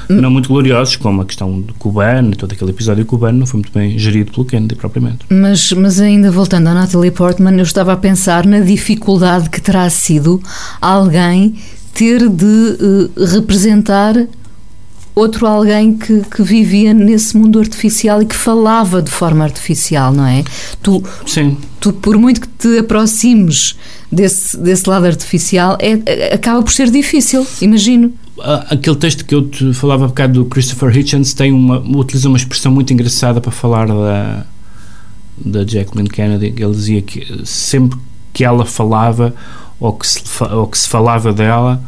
não 0.09 0.31
muito 0.31 0.49
gloriosos, 0.49 0.97
como 0.97 1.21
a 1.21 1.25
questão 1.25 1.61
do 1.61 1.75
cubano, 1.75 2.35
todo 2.35 2.53
aquele 2.53 2.71
episódio 2.71 3.05
cubano 3.05 3.41
não 3.41 3.47
foi 3.47 3.61
muito 3.61 3.73
bem 3.73 3.99
gerido 3.99 4.33
pelo 4.33 4.47
Kennedy 4.47 4.75
propriamente. 4.75 5.08
Mas, 5.29 5.73
mas 5.73 6.01
ainda 6.01 6.31
voltando 6.31 6.69
à 6.69 6.75
Natalie 6.75 7.11
Portman, 7.11 7.57
eu 7.57 7.63
estava 7.63 7.93
a 7.93 7.97
pensar 7.97 8.47
na 8.47 8.61
dificuldade 8.61 9.51
que 9.51 9.61
terá 9.61 9.89
sido 9.91 10.43
alguém 10.81 11.57
ter 11.95 12.29
de 12.29 12.45
uh, 12.45 13.25
representar 13.25 14.15
outro 15.15 15.47
alguém 15.47 15.99
que, 15.99 16.23
que 16.23 16.43
vivia 16.43 16.95
nesse 16.95 17.37
mundo 17.37 17.59
artificial 17.59 18.23
e 18.23 18.27
que 18.27 18.37
falava 18.37 19.03
de 19.03 19.11
forma 19.11 19.43
artificial, 19.43 20.13
não 20.13 20.25
é? 20.25 20.45
Tu, 20.81 21.03
Sim. 21.27 21.57
Tu, 21.81 21.93
por 21.93 22.17
muito 22.17 22.41
que 22.41 22.49
te 22.49 22.79
aproximes 22.79 23.77
desse, 24.11 24.57
desse 24.57 24.89
lado 24.89 25.07
artificial, 25.07 25.77
é, 25.81 26.33
acaba 26.33 26.63
por 26.63 26.73
ser 26.73 26.91
difícil, 26.91 27.45
imagino 27.61 28.13
aquele 28.41 28.97
texto 28.97 29.25
que 29.25 29.35
eu 29.35 29.49
te 29.49 29.73
falava 29.75 30.05
há 30.05 30.09
bocado 30.09 30.35
do 30.35 30.45
Christopher 30.45 30.97
Hitchens 30.97 31.35
tem 31.35 31.53
uma, 31.53 31.81
utiliza 31.81 32.29
uma 32.29 32.37
expressão 32.37 32.71
muito 32.71 32.93
engraçada 32.93 33.41
para 33.41 33.51
falar 33.51 33.89
da, 33.89 34.47
da 35.45 35.65
Jacqueline 35.67 36.09
Kennedy. 36.09 36.55
Ele 36.57 36.73
dizia 36.73 37.03
que 37.03 37.43
sempre 37.45 37.99
que 38.33 38.45
ela 38.45 38.65
falava 38.65 39.35
ou 39.81 39.93
que 39.93 40.07
se, 40.07 40.23
ou 40.53 40.67
que 40.67 40.79
se 40.79 40.89
falava 40.89 41.33
dela, 41.33 41.83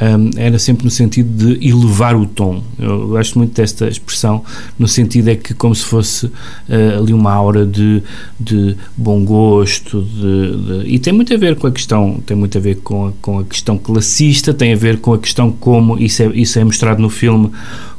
um, 0.00 0.30
era 0.36 0.58
sempre 0.58 0.84
no 0.84 0.90
sentido 0.90 1.56
de 1.56 1.68
elevar 1.68 2.16
o 2.16 2.26
tom. 2.26 2.62
Eu 2.78 3.08
gosto 3.08 3.38
muito 3.38 3.54
desta 3.54 3.86
expressão, 3.86 4.42
no 4.78 4.88
sentido 4.88 5.28
é 5.28 5.36
que 5.36 5.54
como 5.54 5.74
se 5.74 5.84
fosse 5.84 6.26
uh, 6.26 6.98
ali 6.98 7.12
uma 7.12 7.32
aura 7.32 7.64
de, 7.64 8.02
de 8.38 8.76
bom 8.96 9.24
gosto, 9.24 10.02
de, 10.02 10.82
de, 10.82 10.88
e 10.88 10.98
tem 10.98 11.12
muito 11.12 11.32
a 11.32 11.36
ver 11.36 11.56
com 11.56 11.66
a 11.66 11.72
questão, 11.72 12.20
tem 12.26 12.36
muito 12.36 12.58
a 12.58 12.60
ver 12.60 12.76
com 12.76 13.08
a, 13.08 13.12
com 13.22 13.38
a 13.38 13.44
questão 13.44 13.78
classista, 13.78 14.52
tem 14.52 14.72
a 14.72 14.76
ver 14.76 14.98
com 14.98 15.12
a 15.12 15.18
questão 15.18 15.52
como, 15.52 15.98
isso 15.98 16.22
é, 16.22 16.26
isso 16.34 16.58
é 16.58 16.64
mostrado 16.64 17.00
no 17.00 17.10
filme, 17.10 17.50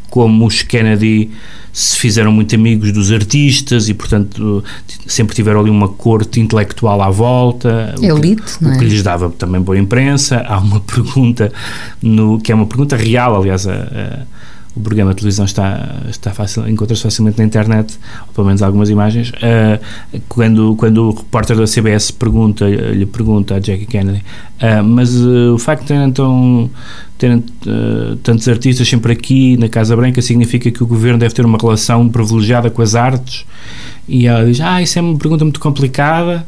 como 0.10 0.46
os 0.46 0.62
Kennedy 0.62 1.32
se 1.76 1.98
fizeram 1.98 2.32
muito 2.32 2.56
amigos 2.56 2.94
dos 2.94 3.12
artistas 3.12 3.90
e, 3.90 3.94
portanto, 3.94 4.64
sempre 5.06 5.36
tiveram 5.36 5.60
ali 5.60 5.70
uma 5.70 5.90
corte 5.90 6.40
intelectual 6.40 7.02
à 7.02 7.10
volta. 7.10 7.94
Elite, 8.02 8.42
o 8.42 8.46
que, 8.46 8.64
não 8.64 8.72
é? 8.72 8.76
O 8.76 8.80
que 8.80 8.86
lhes 8.86 9.04
dava 9.04 9.30
também 9.30 9.60
boa 9.60 9.78
imprensa. 9.78 10.38
Há 10.48 10.58
uma 10.58 10.80
pergunta, 10.96 11.52
no, 12.02 12.40
que 12.40 12.52
é 12.52 12.56
uma 12.56 12.66
pergunta 12.66 12.96
real, 12.96 13.36
aliás, 13.36 13.68
a, 13.68 13.74
a 13.74 14.20
o 14.76 14.80
programa 14.82 15.12
de 15.12 15.18
televisão 15.18 15.46
está, 15.46 16.02
está 16.10 16.32
fácil, 16.32 16.68
encontra-se 16.68 17.02
facilmente 17.02 17.38
na 17.38 17.46
internet, 17.46 17.98
ou 18.28 18.34
pelo 18.34 18.48
menos 18.48 18.62
algumas 18.62 18.90
imagens, 18.90 19.30
uh, 19.30 20.20
quando, 20.28 20.76
quando 20.76 21.10
o 21.10 21.12
repórter 21.12 21.56
da 21.56 21.66
CBS 21.66 22.12
pergunta, 22.12 22.66
lhe 22.66 23.06
pergunta 23.06 23.56
a 23.56 23.60
Jackie 23.60 23.86
Kennedy, 23.86 24.24
uh, 24.62 24.84
mas 24.84 25.16
uh, 25.16 25.54
o 25.54 25.58
facto 25.58 25.84
de 25.84 25.88
terem, 25.88 26.08
então, 26.08 26.70
terem 27.18 27.44
tantos 28.22 28.48
artistas 28.50 28.88
sempre 28.88 29.14
aqui 29.14 29.56
na 29.56 29.70
Casa 29.70 29.96
Branca 29.96 30.22
significa 30.22 30.70
que 30.70 30.84
o 30.84 30.88
governo 30.88 31.18
deve 31.18 31.34
ter 31.34 31.46
uma 31.46 31.58
relação 31.58 32.10
privilegiada 32.10 32.70
com 32.70 32.82
as 32.82 32.96
artes? 32.96 33.46
E 34.08 34.28
ela 34.28 34.46
diz: 34.46 34.62
Ah, 34.62 34.82
isso 34.82 35.00
é 35.00 35.02
uma 35.02 35.18
pergunta 35.18 35.44
muito 35.44 35.60
complicada. 35.60 36.46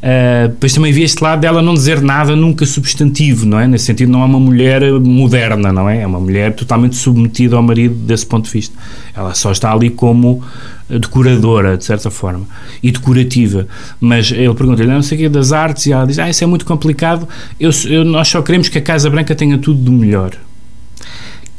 Uh, 0.00 0.68
também 0.72 0.92
vi 0.92 1.02
este 1.02 1.22
lado 1.22 1.40
dela 1.40 1.60
não 1.60 1.74
dizer 1.74 2.00
nada, 2.00 2.36
nunca 2.36 2.64
substantivo, 2.64 3.44
não 3.44 3.58
é? 3.58 3.66
Nesse 3.66 3.86
sentido, 3.86 4.10
não 4.12 4.22
é 4.22 4.24
uma 4.24 4.38
mulher 4.38 4.92
moderna, 5.00 5.72
não 5.72 5.88
é? 5.88 6.02
É 6.02 6.06
uma 6.06 6.20
mulher 6.20 6.54
totalmente 6.54 6.96
submetida 6.96 7.56
ao 7.56 7.62
marido 7.62 7.94
desse 7.94 8.24
ponto 8.24 8.46
de 8.46 8.52
vista. 8.52 8.76
Ela 9.14 9.34
só 9.34 9.50
está 9.50 9.72
ali 9.72 9.90
como 9.90 10.42
decoradora, 10.88 11.76
de 11.76 11.84
certa 11.84 12.10
forma, 12.10 12.46
e 12.82 12.90
decorativa. 12.90 13.66
Mas 14.00 14.30
ele 14.30 14.54
pergunta-lhe, 14.54 14.88
não 14.88 15.02
sei 15.02 15.18
o 15.18 15.20
que 15.22 15.28
das 15.28 15.52
artes, 15.52 15.86
e 15.86 15.92
ela 15.92 16.06
diz: 16.06 16.18
Ah, 16.18 16.30
isso 16.30 16.44
é 16.44 16.46
muito 16.46 16.64
complicado. 16.64 17.28
Eu, 17.58 17.70
eu, 17.88 18.04
nós 18.04 18.28
só 18.28 18.40
queremos 18.40 18.68
que 18.68 18.78
a 18.78 18.82
Casa 18.82 19.10
Branca 19.10 19.34
tenha 19.34 19.58
tudo 19.58 19.80
do 19.80 19.92
melhor 19.92 20.30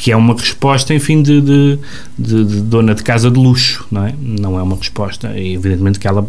que 0.02 0.12
é 0.12 0.16
uma 0.16 0.34
resposta, 0.34 0.96
enfim, 0.96 1.22
de, 1.22 1.40
de, 1.40 1.80
de, 2.18 2.44
de, 2.44 2.62
dona 2.62 2.96
de 2.96 3.04
casa 3.04 3.30
de 3.30 3.38
luxo, 3.38 3.86
não 3.92 4.08
é? 4.08 4.16
Não 4.20 4.58
é 4.58 4.64
uma 4.64 4.76
resposta, 4.76 5.38
e 5.38 5.54
evidentemente 5.54 6.00
que 6.00 6.08
ela 6.08 6.28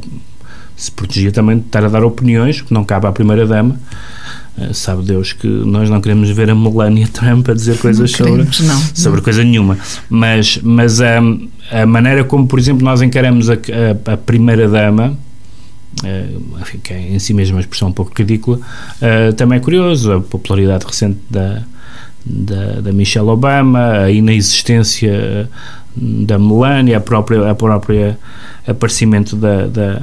se 0.77 0.93
protegia 0.93 1.33
também 1.33 1.57
de 1.57 1.65
estar 1.65 1.83
a 1.83 1.89
dar 1.89 2.05
opiniões, 2.05 2.61
que 2.61 2.75
não 2.75 2.85
cabe 2.85 3.07
à 3.07 3.13
primeira-dama, 3.13 3.81
uh, 4.59 4.75
sabe 4.75 5.05
Deus 5.05 5.33
que 5.33 5.47
nós 5.47 5.89
não 5.89 6.03
queremos 6.03 6.29
ver 6.29 6.51
a 6.51 6.55
Melania 6.55 7.09
Trump 7.09 7.49
a 7.49 7.55
dizer 7.55 7.79
coisas 7.79 8.11
sobre, 8.11 8.47
sobre 8.93 9.17
não. 9.17 9.25
coisa 9.25 9.43
nenhuma, 9.43 9.79
mas, 10.11 10.61
mas 10.63 11.01
a, 11.01 11.21
a 11.71 11.87
maneira 11.87 12.25
como, 12.25 12.47
por 12.47 12.59
exemplo, 12.59 12.85
nós 12.85 13.01
encaramos 13.01 13.49
a, 13.49 13.55
a, 13.55 14.13
a 14.13 14.17
primeira-dama, 14.19 15.17
enfim, 16.61 16.79
que 16.85 16.93
é 16.93 17.01
em 17.01 17.19
si 17.19 17.33
mesmo 17.33 17.57
uma 17.57 17.61
expressão 17.63 17.89
um 17.89 17.93
pouco 17.93 18.13
ridícula, 18.15 18.59
uh, 18.59 19.33
também 19.33 19.57
é 19.57 19.61
curioso. 19.63 20.13
A 20.13 20.21
popularidade 20.21 20.85
recente 20.85 21.19
da, 21.31 21.63
da, 22.25 22.81
da 22.81 22.93
Michelle 22.93 23.29
Obama, 23.29 24.03
a 24.05 24.11
inexistência 24.11 25.49
da 25.97 26.39
Melania, 26.39 26.99
a 26.99 27.01
própria, 27.01 27.51
a 27.51 27.55
própria 27.55 28.19
aparecimento 28.67 29.37
da, 29.37 29.67
da 29.67 30.03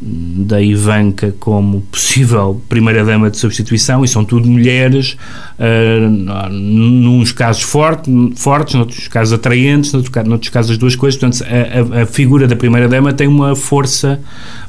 da 0.00 0.62
Ivanka 0.62 1.34
como 1.40 1.80
possível 1.82 2.60
primeira-dama 2.68 3.30
de 3.30 3.36
substituição 3.36 4.04
e 4.04 4.08
são 4.08 4.24
tudo 4.24 4.48
mulheres, 4.48 5.16
uh, 5.58 6.48
nos 6.50 7.32
casos 7.32 7.62
forte, 7.62 8.10
fortes, 8.36 8.74
noutros 8.74 9.08
casos 9.08 9.34
atraentes, 9.34 9.92
noutros, 9.92 10.24
noutros 10.24 10.50
casos 10.50 10.72
as 10.72 10.78
duas 10.78 10.94
coisas. 10.94 11.18
Portanto, 11.18 11.44
a, 11.44 11.98
a, 11.98 12.02
a 12.02 12.06
figura 12.06 12.46
da 12.46 12.54
primeira-dama 12.54 13.12
tem 13.12 13.26
uma 13.26 13.56
força 13.56 14.20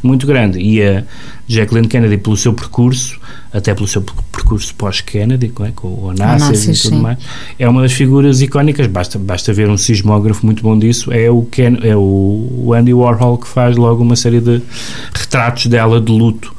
muito 0.01 0.25
grande 0.25 0.59
e 0.59 0.81
a 0.81 1.03
Jacqueline 1.49 1.87
Kennedy, 1.87 2.17
pelo 2.17 2.37
seu 2.37 2.53
percurso, 2.53 3.19
até 3.51 3.73
pelo 3.73 3.87
seu 3.87 4.03
percurso 4.31 4.73
pós-Kennedy, 4.75 5.51
é? 5.61 5.71
com 5.71 5.87
o 5.87 6.05
Onassis 6.05 6.63
e 6.63 6.83
tudo 6.83 6.95
sim. 6.95 7.01
mais, 7.01 7.17
é 7.57 7.67
uma 7.67 7.81
das 7.81 7.91
figuras 7.91 8.39
icónicas. 8.39 8.85
Basta, 8.85 9.17
basta 9.17 9.51
ver 9.51 9.67
um 9.67 9.75
sismógrafo 9.75 10.45
muito 10.45 10.61
bom 10.61 10.77
disso. 10.77 11.11
É 11.11 11.29
o, 11.29 11.41
Ken, 11.41 11.79
é 11.81 11.95
o 11.95 12.71
Andy 12.77 12.93
Warhol 12.93 13.39
que 13.39 13.47
faz 13.47 13.75
logo 13.75 14.03
uma 14.03 14.15
série 14.15 14.39
de 14.39 14.61
retratos 15.19 15.67
dela 15.67 15.99
de 15.99 16.11
luto 16.11 16.55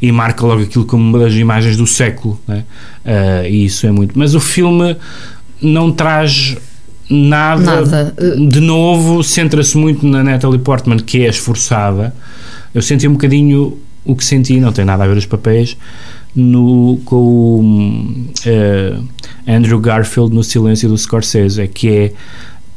e 0.00 0.10
marca 0.10 0.44
logo 0.44 0.62
aquilo 0.62 0.84
como 0.84 1.02
uma 1.02 1.18
das 1.18 1.34
imagens 1.34 1.76
do 1.76 1.86
século. 1.86 2.38
É? 2.48 2.54
Uh, 2.54 3.46
e 3.48 3.64
isso 3.66 3.86
é 3.86 3.90
muito. 3.90 4.18
Mas 4.18 4.34
o 4.34 4.40
filme 4.40 4.96
não 5.60 5.92
traz 5.92 6.56
nada, 7.08 7.82
nada. 7.82 8.14
de 8.48 8.60
novo, 8.60 9.22
centra-se 9.22 9.76
muito 9.76 10.06
na 10.06 10.22
Natalie 10.22 10.58
Portman, 10.58 10.98
que 10.98 11.24
é 11.24 11.28
esforçada. 11.28 12.14
Eu 12.74 12.82
senti 12.82 13.06
um 13.06 13.12
bocadinho 13.12 13.78
o 14.04 14.16
que 14.16 14.24
senti, 14.24 14.58
não 14.58 14.72
tem 14.72 14.84
nada 14.84 15.04
a 15.04 15.06
ver 15.06 15.16
os 15.16 15.26
papéis, 15.26 15.76
no, 16.34 16.98
com 17.04 17.16
o 17.16 17.60
uh, 17.62 19.04
Andrew 19.46 19.78
Garfield 19.78 20.34
no 20.34 20.42
Silêncio 20.42 20.88
do 20.88 20.96
Scorsese, 20.96 21.60
é 21.60 21.66
que 21.66 21.88
é 21.88 22.12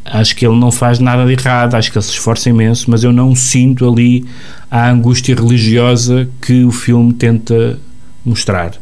acho 0.06 0.36
que 0.36 0.46
ele 0.46 0.58
não 0.58 0.72
faz 0.72 1.00
nada 1.00 1.26
de 1.26 1.34
errado, 1.34 1.76
acho 1.76 1.92
que 1.92 1.98
ele 1.98 2.06
se 2.06 2.12
esforça 2.12 2.50
imenso, 2.50 2.90
mas 2.90 3.04
eu 3.04 3.12
não 3.12 3.36
sinto 3.36 3.90
ali 3.90 4.26
a 4.70 4.90
angústia 4.90 5.36
religiosa 5.36 6.28
que 6.42 6.64
o 6.64 6.72
filme 6.72 7.14
tenta 7.14 7.80
mostrar. 8.26 8.74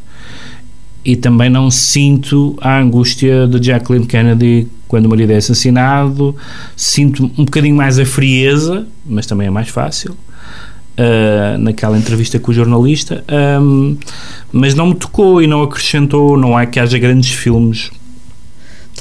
E 1.04 1.16
também 1.16 1.50
não 1.50 1.72
sinto 1.72 2.56
a 2.62 2.80
angústia 2.80 3.48
de 3.48 3.66
Jacqueline 3.66 4.06
Kennedy 4.06 4.68
quando 4.88 5.06
o 5.06 5.10
marido 5.10 5.32
é 5.32 5.38
assassinado. 5.38 6.36
Sinto 6.76 7.26
um 7.38 7.46
bocadinho 7.46 7.76
mais 7.76 7.98
a 7.98 8.06
frieza, 8.06 8.86
mas 9.06 9.26
também 9.26 9.48
é 9.48 9.50
mais 9.50 9.70
fácil 9.70 10.16
uh, 10.98 11.58
naquela 11.58 11.98
entrevista 11.98 12.40
com 12.40 12.52
o 12.52 12.54
jornalista, 12.54 13.24
um, 13.62 13.98
mas 14.52 14.76
não 14.76 14.88
me 14.88 14.96
tocou 14.96 15.42
e 15.42 15.48
não 15.48 15.64
acrescentou, 15.64 16.38
não 16.38 16.58
há 16.58 16.66
que 16.66 16.80
haja 16.80 16.98
grandes 16.98 17.32
filmes. 17.32 17.90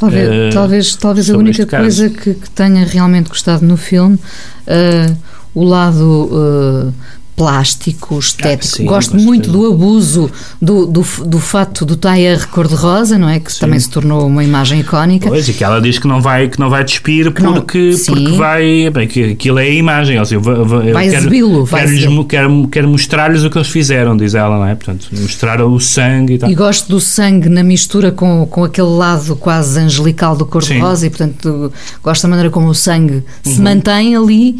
Talvez, 0.00 0.28
uh, 0.28 0.54
talvez, 0.54 0.96
talvez 0.96 1.30
a 1.30 1.36
única 1.36 1.66
coisa 1.66 2.08
que, 2.08 2.32
que, 2.32 2.50
tenha 2.50 2.86
realmente 2.86 3.28
gostado 3.28 3.66
no 3.66 3.76
filme, 3.76 4.16
uh, 4.16 5.16
o 5.54 5.62
lado 5.62 6.94
plástico, 7.40 8.18
estético. 8.18 8.74
Ah, 8.74 8.76
sim, 8.76 8.85
Gosto 8.85 9.16
muito 9.16 9.50
do 9.50 9.66
abuso 9.72 10.31
do, 10.61 10.85
do, 10.85 11.03
do 11.24 11.38
fato 11.38 11.87
do 11.87 11.96
tailleur 11.96 12.46
cor-de-rosa, 12.48 13.16
não 13.16 13.31
é? 13.31 13.40
Que 13.40 13.50
sim. 13.50 13.61
também 13.61 13.81
se 13.81 13.88
tornou 13.88 14.26
uma 14.26 14.44
imagem 14.44 14.81
icónica. 14.81 15.26
Pois, 15.26 15.48
e 15.48 15.55
que 15.55 15.64
ela 15.64 15.81
diz 15.81 15.98
que 15.98 16.07
não 16.07 16.20
vai, 16.20 16.48
que 16.48 16.61
não 16.61 16.68
vai 16.68 16.85
despir 16.85 17.33
que 17.33 17.42
porque, 17.42 17.42
não, 17.42 17.55
porque 17.55 18.37
vai. 18.37 18.90
Bem, 18.90 19.09
que 19.09 19.33
aquilo 19.33 19.59
é 19.59 19.62
a 19.62 19.70
imagem. 19.70 20.18
Ou 20.18 20.24
seja, 20.26 20.38
eu, 20.38 20.55
eu 20.55 20.92
vai 20.92 21.07
exibi-lo. 21.07 21.66
Quero, 21.66 22.26
quero, 22.26 22.68
quero 22.68 22.88
mostrar-lhes 22.88 23.42
o 23.42 23.48
que 23.48 23.57
eles 23.57 23.68
fizeram, 23.68 24.14
diz 24.18 24.35
ela, 24.35 24.59
não 24.59 24.66
é? 24.66 24.74
Portanto, 24.74 25.09
mostrar 25.11 25.62
o 25.62 25.81
sangue 25.81 26.35
e 26.35 26.38
tal. 26.38 26.50
E 26.50 26.55
gosto 26.55 26.90
do 26.90 27.00
sangue 27.00 27.48
na 27.48 27.62
mistura 27.62 28.12
com, 28.12 28.46
com 28.50 28.64
aquele 28.64 28.88
lado 28.88 29.35
quase 29.37 29.81
angelical 29.81 30.37
do 30.37 30.44
cor-de-rosa 30.44 31.07
e, 31.07 31.09
portanto, 31.09 31.72
gosto 32.05 32.24
da 32.24 32.29
maneira 32.29 32.50
como 32.50 32.68
o 32.68 32.74
sangue 32.74 33.24
uhum. 33.46 33.55
se 33.55 33.61
mantém 33.62 34.14
ali. 34.14 34.59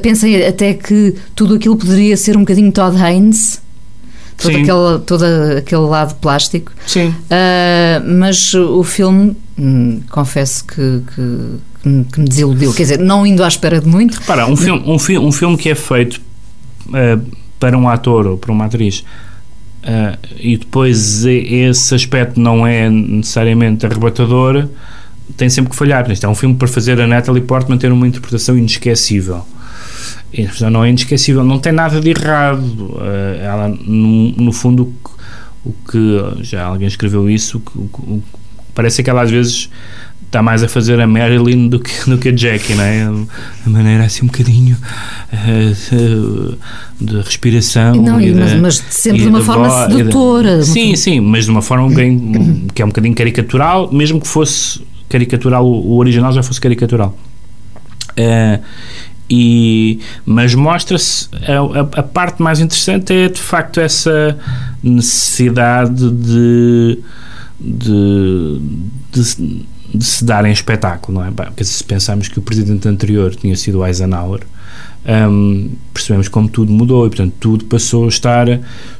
Pensei 0.00 0.46
até 0.46 0.72
que 0.72 1.14
tudo 1.34 1.56
aquilo 1.56 1.76
poderia 1.76 2.13
poderia 2.14 2.16
ser 2.16 2.36
um 2.36 2.40
bocadinho 2.40 2.72
Todd 2.72 2.96
Haynes. 2.96 3.62
Todo 4.36 4.56
aquele, 4.56 4.98
todo 5.06 5.24
aquele 5.58 5.82
lado 5.82 6.16
plástico. 6.16 6.72
Sim. 6.86 7.08
Uh, 7.08 8.18
mas 8.18 8.52
o 8.52 8.82
filme, 8.82 9.36
hum, 9.56 10.00
confesso 10.10 10.64
que, 10.64 11.02
que, 11.14 12.02
que, 12.12 12.20
me 12.20 12.28
desiludiu. 12.28 12.72
Quer 12.72 12.82
dizer, 12.82 12.98
não 12.98 13.24
indo 13.24 13.44
à 13.44 13.48
espera 13.48 13.80
de 13.80 13.86
muito. 13.86 14.18
Repara, 14.18 14.46
um, 14.46 14.56
filme, 14.56 14.82
um, 14.86 14.98
fi 14.98 15.16
um 15.16 15.30
filme 15.30 15.56
que 15.56 15.70
é 15.70 15.74
feito 15.76 16.20
uh, 16.88 17.24
para 17.60 17.78
um 17.78 17.88
ator 17.88 18.26
ou 18.26 18.36
para 18.36 18.50
uma 18.50 18.64
atriz 18.64 19.04
uh, 19.84 20.18
e 20.36 20.56
depois 20.56 21.24
esse 21.24 21.94
aspecto 21.94 22.40
não 22.40 22.66
é 22.66 22.90
necessariamente 22.90 23.86
arrebatador, 23.86 24.66
tem 25.36 25.48
sempre 25.48 25.70
que 25.70 25.76
falhar. 25.76 26.10
Isto 26.10 26.26
é 26.26 26.28
um 26.28 26.34
filme 26.34 26.56
para 26.56 26.66
fazer 26.66 27.00
a 27.00 27.06
Natalie 27.06 27.42
Portman 27.42 27.78
ter 27.78 27.92
uma 27.92 28.08
interpretação 28.08 28.58
inesquecível 28.58 29.46
a 30.42 30.44
expressão 30.44 30.70
não 30.70 30.84
é 30.84 30.90
inesquecível, 30.90 31.44
não 31.44 31.58
tem 31.58 31.72
nada 31.72 32.00
de 32.00 32.10
errado. 32.10 33.00
Eh, 33.00 33.40
ela, 33.44 33.68
no, 33.68 34.32
no 34.32 34.52
fundo, 34.52 34.92
o 35.64 35.72
que 35.72 36.42
já 36.42 36.64
alguém 36.64 36.88
escreveu 36.88 37.28
isso, 37.30 37.62
o, 37.74 37.80
o, 37.80 38.22
parece 38.74 39.02
que 39.02 39.10
ela 39.10 39.22
às 39.22 39.30
vezes 39.30 39.70
está 40.34 40.42
mais 40.42 40.64
a 40.64 40.68
fazer 40.68 41.00
a 41.00 41.06
Marilyn 41.06 41.68
do 41.68 41.78
que, 41.78 42.10
do 42.10 42.18
que 42.18 42.30
a 42.30 42.36
Jackie, 42.36 42.74
não 42.74 42.82
é? 42.82 43.02
A 43.64 43.70
maneira 43.70 44.04
assim 44.04 44.24
um 44.24 44.26
bocadinho 44.26 44.76
uh, 45.32 46.58
de 47.00 47.16
respiração. 47.18 47.94
Não, 47.94 48.20
e 48.20 48.34
mas, 48.34 48.54
mas 48.54 48.84
sempre 48.90 49.22
de 49.22 49.28
uma 49.28 49.40
forma 49.40 49.88
sedutora. 49.88 50.58
De, 50.58 50.66
sim, 50.66 50.96
sim, 50.96 51.20
mas 51.20 51.44
de 51.44 51.52
uma 51.52 51.62
forma 51.62 51.88
bem, 51.88 52.66
que 52.74 52.82
é 52.82 52.84
um 52.84 52.88
bocadinho 52.88 53.14
caricatural, 53.14 53.92
mesmo 53.92 54.20
que 54.20 54.26
fosse 54.26 54.82
caricatural, 55.08 55.64
o 55.64 55.96
original 55.98 56.32
já 56.32 56.42
fosse 56.42 56.60
caricatural. 56.60 57.16
Uh, 58.18 58.60
e, 59.28 60.00
mas 60.26 60.54
mostra-se 60.54 61.28
a, 61.46 61.80
a, 61.80 62.00
a, 62.00 62.02
parte 62.02 62.42
mais 62.42 62.60
interessante 62.60 63.12
é 63.12 63.28
de 63.28 63.40
facto 63.40 63.80
essa 63.80 64.38
necessidade 64.82 66.10
de, 66.10 66.98
de, 67.58 68.60
de, 69.12 69.66
de 69.94 70.04
se 70.04 70.24
dar 70.24 70.44
em 70.44 70.52
espetáculo, 70.52 71.20
não 71.20 71.26
é? 71.26 71.64
Se 71.64 71.82
pensarmos 71.82 72.28
que 72.28 72.38
o 72.38 72.42
presidente 72.42 72.86
anterior 72.86 73.34
tinha 73.34 73.56
sido 73.56 73.84
Eisenhower, 73.84 74.42
um, 75.06 75.70
percebemos 75.92 76.28
como 76.28 76.48
tudo 76.48 76.72
mudou 76.72 77.06
e, 77.06 77.08
portanto, 77.08 77.34
tudo 77.40 77.64
passou 77.64 78.04
a 78.04 78.08
estar 78.08 78.46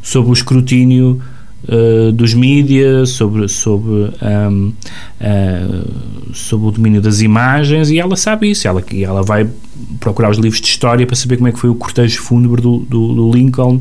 sob 0.03 0.31
o 0.31 0.33
escrutínio 0.33 1.21
uh, 1.69 2.13
dos 2.13 2.35
mídias, 2.35 3.11
sobre, 3.11 3.49
sobre, 3.49 4.11
um, 4.23 4.73
uh, 5.21 6.35
sobre 6.35 6.69
o 6.69 6.71
domínio 6.71 7.01
das 7.01 7.21
imagens 7.21 7.91
e 7.91 7.99
ela 7.99 8.17
sabe 8.17 8.51
isso. 8.51 8.67
Ela, 8.67 8.83
e 8.93 9.05
ela 9.05 9.23
vai 9.23 9.49
procurar 10.01 10.31
os 10.31 10.39
livros 10.39 10.61
de 10.61 10.69
história 10.69 11.07
para 11.07 11.17
saber 11.17 11.37
como 11.37 11.49
é 11.49 11.53
que 11.53 11.59
foi 11.59 11.71
o 11.71 11.75
cortejo 11.75 12.21
fúnebre 12.21 12.61
do, 12.61 12.79
do, 12.79 13.15
do 13.15 13.33
Lincoln 13.33 13.79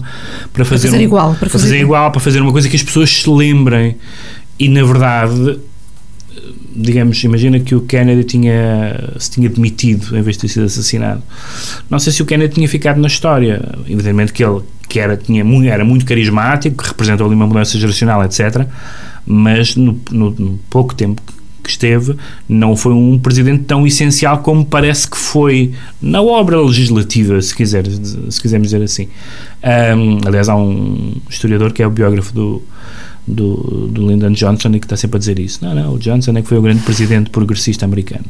para 0.51 0.65
fazer, 0.65 0.87
para 0.87 0.91
fazer 0.91 0.97
um, 0.97 1.01
igual, 1.01 1.29
para, 1.29 1.39
para 1.39 1.49
fazer, 1.49 1.63
fazer 1.65 1.79
igual, 1.79 2.11
para 2.11 2.21
fazer 2.21 2.41
uma 2.41 2.51
coisa 2.51 2.69
que 2.69 2.75
as 2.75 2.83
pessoas 2.83 3.09
se 3.09 3.29
lembrem 3.29 3.95
e 4.59 4.69
na 4.69 4.83
verdade 4.83 5.59
digamos, 6.75 7.23
imagina 7.23 7.59
que 7.59 7.75
o 7.75 7.81
Kennedy 7.81 8.23
tinha, 8.23 9.11
se 9.17 9.31
tinha 9.31 9.49
demitido 9.49 10.17
em 10.17 10.21
vez 10.21 10.35
de 10.37 10.41
ter 10.41 10.47
sido 10.47 10.65
assassinado. 10.65 11.21
Não 11.89 11.99
sei 11.99 12.11
se 12.13 12.21
o 12.21 12.25
Kennedy 12.25 12.55
tinha 12.55 12.67
ficado 12.67 12.99
na 12.99 13.07
história. 13.07 13.61
Evidentemente 13.87 14.33
que 14.33 14.43
ele 14.43 14.61
que 14.89 14.99
era, 14.99 15.17
tinha, 15.17 15.43
era 15.71 15.83
muito 15.83 16.05
carismático, 16.05 16.83
que 16.83 16.87
representou 16.89 17.25
ali 17.25 17.35
uma 17.35 17.47
mudança 17.47 17.77
geracional, 17.79 18.23
etc. 18.23 18.67
Mas 19.25 19.75
no, 19.75 19.99
no- 20.11 20.31
no 20.31 20.59
pouco 20.69 20.93
tempo 20.93 21.21
que 21.63 21.69
esteve, 21.69 22.15
não 22.47 22.75
foi 22.75 22.93
um 22.93 23.17
presidente 23.17 23.63
tão 23.63 23.87
essencial 23.87 24.39
como 24.39 24.65
parece 24.65 25.09
que 25.09 25.17
foi 25.17 25.71
na 26.01 26.21
obra 26.21 26.59
legislativa, 26.61 27.41
se, 27.41 27.55
quiser, 27.55 27.85
se 27.87 28.41
quisermos 28.41 28.67
dizer 28.69 28.83
assim. 28.83 29.07
Ahm, 29.63 30.19
aliás, 30.25 30.49
há 30.49 30.55
um 30.57 31.13
historiador 31.29 31.71
que 31.71 31.81
é 31.81 31.87
o 31.87 31.89
biógrafo 31.89 32.33
do, 32.33 32.61
do, 33.27 33.87
do 33.87 34.07
Lyndon 34.07 34.31
Johnson 34.31 34.69
e 34.69 34.79
que 34.79 34.85
está 34.85 34.97
sempre 34.97 35.17
a 35.17 35.19
dizer 35.19 35.39
isso. 35.39 35.59
Não, 35.63 35.73
não, 35.73 35.93
o 35.93 35.99
Johnson 35.99 36.31
é 36.37 36.41
que 36.41 36.47
foi 36.47 36.57
o 36.57 36.61
grande 36.61 36.81
presidente 36.81 37.29
progressista 37.29 37.85
americano. 37.85 38.25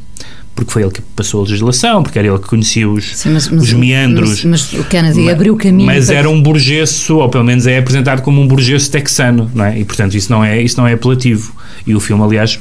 Porque 0.55 0.71
foi 0.71 0.83
ele 0.83 0.91
que 0.91 1.01
passou 1.15 1.39
a 1.41 1.43
legislação, 1.45 2.03
porque 2.03 2.19
era 2.19 2.27
ele 2.27 2.37
que 2.37 2.47
conhecia 2.47 2.87
os, 2.87 3.15
Sim, 3.17 3.31
mas- 3.31 3.47
mas- 3.49 3.63
os 3.63 3.73
meandros. 3.73 4.43
Mas, 4.45 4.69
mas 4.71 4.79
o 4.79 4.83
Kennedy 4.83 5.21
Ma- 5.21 5.31
abriu 5.31 5.55
caminho. 5.57 5.87
Mas 5.87 6.05
para- 6.07 6.15
era 6.17 6.29
um 6.29 6.39
burgueso, 6.41 7.17
ou 7.17 7.27
pelo 7.27 7.43
menos 7.43 7.65
é 7.65 7.79
apresentado 7.79 8.21
como 8.21 8.39
um 8.39 8.47
burgueso 8.47 8.91
texano, 8.91 9.49
não 9.55 9.65
é? 9.65 9.79
E 9.79 9.83
portanto 9.83 10.13
isso 10.15 10.31
não 10.31 10.43
é, 10.43 10.61
isso 10.61 10.77
não 10.77 10.87
é 10.87 10.93
apelativo. 10.93 11.55
E 11.87 11.95
o 11.95 11.99
filme, 11.99 12.23
aliás, 12.23 12.59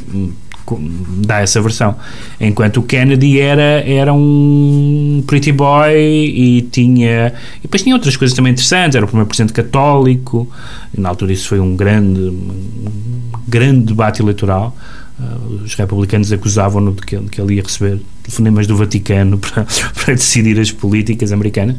dá 0.81 1.41
essa 1.41 1.61
versão. 1.61 1.97
Enquanto 2.41 2.79
o 2.79 2.83
Kennedy 2.83 3.41
era, 3.41 3.83
era 3.87 4.13
um 4.15 5.23
pretty 5.27 5.53
boy 5.53 5.93
e 5.95 6.63
tinha. 6.71 7.33
E 7.59 7.63
depois 7.63 7.83
tinha 7.83 7.95
outras 7.95 8.17
coisas 8.17 8.37
também 8.37 8.53
interessantes, 8.53 8.95
era 8.97 9.05
o 9.05 9.09
primeiro 9.09 9.29
presidente 9.29 9.53
católico, 9.53 10.49
na 10.97 11.09
altura 11.09 11.33
isso 11.33 11.49
foi 11.49 11.61
um 11.61 11.75
grande, 11.77 12.21
um 12.21 13.31
grande 13.49 13.87
debate 13.87 14.23
eleitoral. 14.23 14.77
Uh, 15.21 15.63
os 15.65 15.75
republicanos 15.75 16.33
acusavam-no 16.33 16.93
de 16.93 17.03
que, 17.03 17.15
ele- 17.15 17.29
que 17.29 17.41
ele 17.41 17.55
ia 17.55 17.63
receber 17.63 18.01
telefonemas 18.25 18.67
do 18.67 18.77
Vaticano 18.77 19.39
para, 19.39 19.67
para 19.95 20.15
decidir 20.15 20.59
as 20.59 20.73
políticas 20.73 21.31
americanas. 21.33 21.77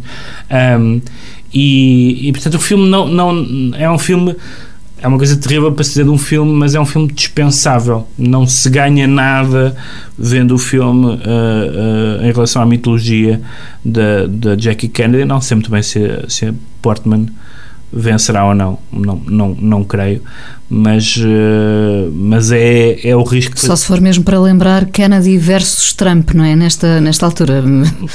Um, 0.79 1.01
e, 1.53 2.29
e, 2.29 2.31
portanto, 2.31 2.55
o 2.55 2.59
filme 2.59 2.87
não, 2.89 3.07
não 3.07 3.71
é 3.75 3.89
um 3.91 3.97
filme. 3.99 4.35
É 5.03 5.07
uma 5.07 5.17
coisa 5.17 5.35
terrível 5.35 5.69
para 5.69 5.83
se 5.83 5.89
dizer 5.89 6.05
de 6.05 6.09
um 6.09 6.17
filme, 6.17 6.53
mas 6.53 6.75
é 6.75 6.79
um 6.79 6.85
filme 6.85 7.11
dispensável. 7.11 8.07
Não 8.17 8.47
se 8.47 8.69
ganha 8.69 9.05
nada 9.05 9.75
vendo 10.17 10.55
o 10.55 10.57
filme 10.57 11.07
uh, 11.07 12.21
uh, 12.21 12.25
em 12.25 12.31
relação 12.31 12.61
à 12.61 12.65
mitologia 12.65 13.41
da, 13.83 14.55
Jackie 14.57 14.87
Kennedy. 14.87 15.25
Não 15.25 15.41
sei 15.41 15.55
muito 15.55 15.69
bem 15.69 15.83
se, 15.83 15.99
se 16.29 16.53
Portman 16.81 17.25
vencerá 17.93 18.45
ou 18.45 18.55
não, 18.55 18.79
não, 18.91 19.21
não, 19.27 19.57
não 19.59 19.83
creio, 19.83 20.21
mas, 20.69 21.17
uh, 21.17 22.11
mas 22.13 22.51
é, 22.51 23.07
é 23.07 23.15
o 23.15 23.21
risco. 23.23 23.59
Só 23.59 23.75
se 23.75 23.85
for 23.85 24.01
mesmo 24.01 24.23
para 24.23 24.39
lembrar 24.39 24.85
Kennedy 24.85 25.37
versus 25.37 25.93
Trump, 25.93 26.31
não 26.33 26.43
é? 26.43 26.55
Nesta, 26.55 26.99
nesta 26.99 27.25
altura. 27.27 27.63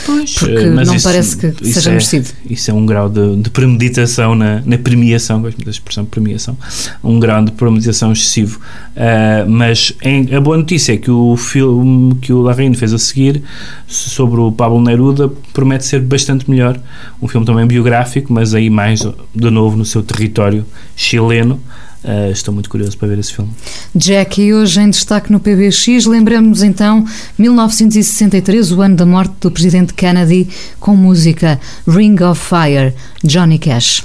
Pois, 0.05 0.35
Porque 0.35 0.67
mas 0.67 0.89
não 0.89 0.97
isso- 0.97 1.05
parece 1.09 1.37
que 1.37 1.47
isso 1.63 1.75
seja 1.75 1.91
é, 1.91 1.93
merecido. 1.93 2.29
Isso 2.49 2.71
é 2.71 2.75
um 2.75 2.85
grau 2.85 3.09
de, 3.09 3.37
de 3.37 3.51
premeditação 3.51 4.35
na, 4.35 4.61
na 4.67 4.79
premiação, 4.79 5.41
gosto 5.43 5.65
da 5.65 5.71
expressão 5.71 6.05
premiação, 6.05 6.57
um 7.05 7.21
grau 7.21 7.45
de 7.45 7.53
premeditação 7.53 8.11
excessivo. 8.13 8.59
Uh, 8.97 9.49
mas 9.49 9.93
em- 10.03 10.35
a 10.35 10.41
boa 10.41 10.57
notícia 10.57 10.95
é 10.95 10.97
que 10.97 11.11
o 11.11 11.37
filme 11.37 12.15
que 12.17 12.33
o 12.33 12.41
Larraín 12.43 12.75
fez 12.75 12.93
a 12.93 12.99
seguir 12.99 13.43
sobre 13.87 14.41
o 14.41 14.51
Pablo 14.51 14.81
Neruda 14.83 15.31
promete 15.53 15.85
ser 15.85 16.01
bastante 16.01 16.51
melhor. 16.51 16.79
Um 17.23 17.29
filme 17.29 17.47
também 17.47 17.67
biográfico, 17.67 18.33
mas 18.33 18.53
aí 18.55 18.69
mais 18.69 19.01
de 19.35 19.51
novo 19.51 19.68
no 19.77 19.85
seu 19.85 20.03
território 20.03 20.65
chileno. 20.97 21.61
Uh, 22.05 22.31
estou 22.31 22.55
muito 22.55 22.71
curioso 22.71 22.97
para 22.97 23.09
ver 23.09 23.19
esse 23.19 23.35
filme. 23.35 23.51
Jackie, 23.95 24.55
hoje 24.55 24.81
em 24.81 24.89
destaque 24.89 25.33
no 25.33 25.41
PBX, 25.41 26.07
lembramos 26.07 26.63
então 26.63 27.05
1963, 27.37 28.73
o 28.73 28.81
ano 28.81 28.97
da 28.97 29.05
morte 29.05 29.35
do 29.41 29.51
presidente 29.51 29.93
Kennedy, 29.95 30.49
com 30.79 30.95
música 30.95 31.61
Ring 31.87 32.23
of 32.23 32.41
Fire, 32.41 32.95
Johnny 33.25 33.59
Cash. 33.59 34.05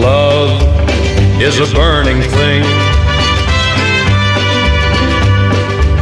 Love 0.00 0.62
is 1.42 1.58
a 1.58 1.66
burning 1.74 2.22
thing, 2.22 2.62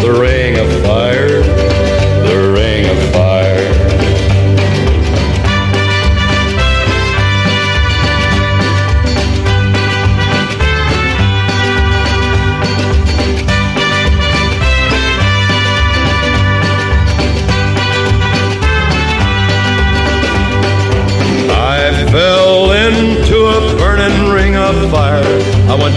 The 0.00 0.12
ring 0.18 0.58
of 0.58 0.68
fire, 0.82 1.42
the 2.26 2.52
ring 2.54 2.86
of 2.86 2.98
fire. 3.12 3.68
I 21.52 22.06
fell 22.10 22.72
into 22.72 23.36
a 23.36 23.76
burning 23.76 24.32
ring 24.32 24.56
of 24.56 24.90
fire. 24.90 25.22
I 25.68 25.74
went 25.80 25.96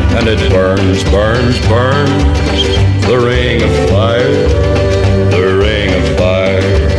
And 0.17 0.27
it 0.27 0.51
burns, 0.51 1.03
burns, 1.05 1.59
burns. 1.67 3.07
The 3.07 3.19
ring 3.19 3.61
of 3.63 3.89
fire, 3.89 4.47
the 5.31 5.57
ring 5.57 5.89
of 5.93 6.17
fire. 6.17 6.89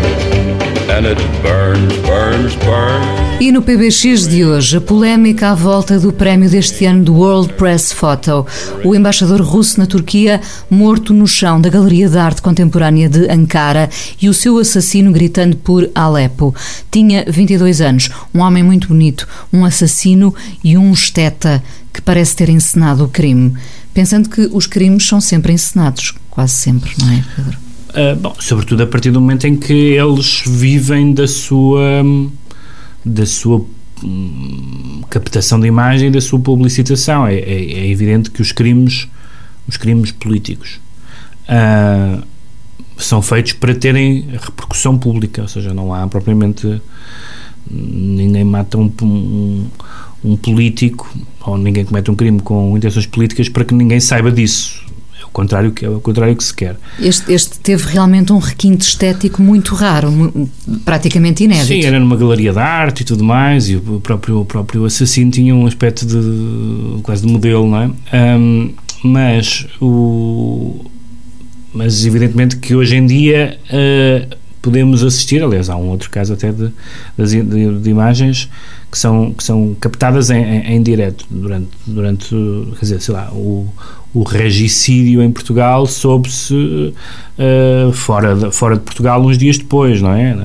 And 0.90 1.07
it 1.07 1.18
burns, 1.42 1.96
burns, 1.98 2.57
burns. 2.57 3.21
E 3.42 3.50
no 3.50 3.61
PBX 3.61 4.28
de 4.28 4.44
hoje, 4.44 4.76
a 4.76 4.81
polémica 4.81 5.50
à 5.50 5.55
volta 5.57 5.98
do 5.98 6.12
prémio 6.12 6.48
deste 6.48 6.85
ano 6.85 7.02
do 7.02 7.14
World 7.14 7.55
Press 7.55 7.92
Photo. 7.92 8.46
O 8.85 8.94
embaixador 8.94 9.40
russo 9.40 9.81
na 9.81 9.87
Turquia, 9.87 10.40
morto 10.70 11.12
no 11.12 11.26
chão 11.26 11.61
da 11.61 11.68
Galeria 11.68 12.09
de 12.09 12.16
Arte 12.16 12.40
Contemporânea 12.40 13.09
de 13.09 13.28
Ankara, 13.28 13.90
e 14.20 14.28
o 14.28 14.33
seu 14.33 14.59
assassino 14.59 15.11
gritando 15.11 15.57
por 15.57 15.90
Alepo. 15.92 16.55
Tinha 16.88 17.24
22 17.26 17.81
anos, 17.81 18.11
um 18.33 18.38
homem 18.38 18.62
muito 18.62 18.87
bonito, 18.87 19.26
um 19.52 19.64
assassino 19.64 20.33
e 20.62 20.78
um 20.78 20.92
esteta 20.92 21.61
que 21.92 22.00
parece 22.00 22.37
ter 22.37 22.48
encenado 22.48 23.07
o 23.07 23.09
crime. 23.09 23.55
Pensando 23.92 24.28
que 24.28 24.48
os 24.52 24.68
crimes 24.68 25.05
são 25.05 25.20
sempre 25.20 25.52
encenados, 25.52 26.14
quase 26.31 26.52
sempre, 26.52 26.92
não 26.96 27.11
é, 27.11 27.24
Pedro? 27.35 27.59
Uh, 27.88 28.16
bom, 28.20 28.37
sobretudo 28.38 28.85
a 28.85 28.87
partir 28.87 29.11
do 29.11 29.20
momento 29.20 29.48
em 29.48 29.57
que 29.57 29.72
eles 29.72 30.44
vivem 30.46 31.12
da 31.12 31.26
sua 31.26 32.05
da 33.04 33.26
sua 33.26 33.64
hum, 34.02 35.02
captação 35.10 35.60
de 35.60 35.66
imagem 35.66 36.08
e 36.08 36.10
da 36.10 36.20
sua 36.20 36.38
publicitação. 36.38 37.26
É, 37.26 37.34
é, 37.34 37.72
é, 37.72 37.90
evidente 37.90 38.30
que 38.30 38.42
os 38.42 38.52
crimes, 38.52 39.08
os 39.68 39.76
crimes 39.76 40.12
políticos 40.12 40.80
uh, 41.48 42.22
são 42.96 43.22
feitos 43.22 43.52
para 43.52 43.74
terem 43.74 44.26
repercussão 44.32 44.98
pública, 44.98 45.42
ou 45.42 45.48
seja, 45.48 45.74
não 45.74 45.92
há 45.92 46.06
propriamente 46.06 46.80
ninguém 47.70 48.44
mata 48.44 48.76
um, 48.76 48.92
um, 49.02 49.66
um 50.24 50.36
político 50.36 51.08
ou 51.40 51.56
ninguém 51.56 51.84
comete 51.84 52.10
um 52.10 52.14
crime 52.14 52.40
com 52.40 52.76
intenções 52.76 53.06
políticas 53.06 53.48
para 53.48 53.64
que 53.64 53.72
ninguém 53.72 54.00
saiba 54.00 54.30
disso 54.30 54.84
contrário 55.33 55.73
que 55.73 55.85
é 55.85 55.88
o 55.88 56.01
contrário 56.01 56.37
que 56.37 56.45
se 56.45 56.55
quer. 56.55 56.77
Este, 57.01 57.33
este 57.33 57.59
teve 57.59 57.85
realmente 57.87 58.33
um 58.33 58.38
requinte 58.38 58.87
estético 58.87 59.42
muito 59.42 59.75
raro, 59.75 60.11
praticamente 60.85 61.45
inédito. 61.45 61.66
Sim, 61.66 61.85
era 61.85 61.99
numa 61.99 62.16
galeria 62.16 62.53
de 62.53 62.59
arte 62.59 63.01
e 63.01 63.05
tudo 63.05 63.25
mais, 63.25 63.68
e 63.68 63.77
o 63.77 64.01
próprio, 64.01 64.40
o 64.40 64.45
próprio 64.45 64.85
assassino 64.85 65.31
tinha 65.31 65.55
um 65.55 65.66
aspecto 65.66 66.07
de 66.07 67.03
quase 67.03 67.27
de 67.27 67.33
modelo, 67.33 67.68
não 67.68 67.79
é? 67.79 68.37
Um, 68.37 68.73
mas 69.05 69.66
o 69.81 70.85
mas 71.75 72.05
evidentemente 72.05 72.57
que 72.57 72.75
hoje 72.75 72.97
em 72.97 73.07
dia 73.07 73.59
uh, 73.71 74.37
podemos 74.61 75.03
assistir, 75.03 75.42
aliás 75.42 75.68
há 75.71 75.77
um 75.77 75.88
outro 75.88 76.11
caso 76.11 76.35
até 76.35 76.53
de, 76.53 76.71
de, 77.18 77.81
de 77.81 77.90
imagens 77.90 78.49
que 78.90 78.99
são, 78.99 79.33
que 79.33 79.42
são 79.42 79.75
captadas 79.81 80.31
em, 80.31 80.42
em, 80.42 80.75
em, 80.75 80.83
direto 80.83 81.25
durante, 81.31 81.71
durante, 81.87 82.29
quer 82.75 82.81
dizer, 82.81 83.01
sei 83.01 83.14
lá, 83.14 83.33
o, 83.33 83.66
o 84.14 84.22
regicídio 84.22 85.22
em 85.22 85.31
Portugal 85.31 85.87
soube-se 85.87 86.55
uh, 86.55 87.92
fora, 87.92 88.35
de, 88.35 88.53
fora 88.53 88.77
de 88.77 88.83
Portugal 88.83 89.22
uns 89.22 89.38
dias 89.38 89.57
depois, 89.57 90.03
não 90.03 90.12
é? 90.12 90.37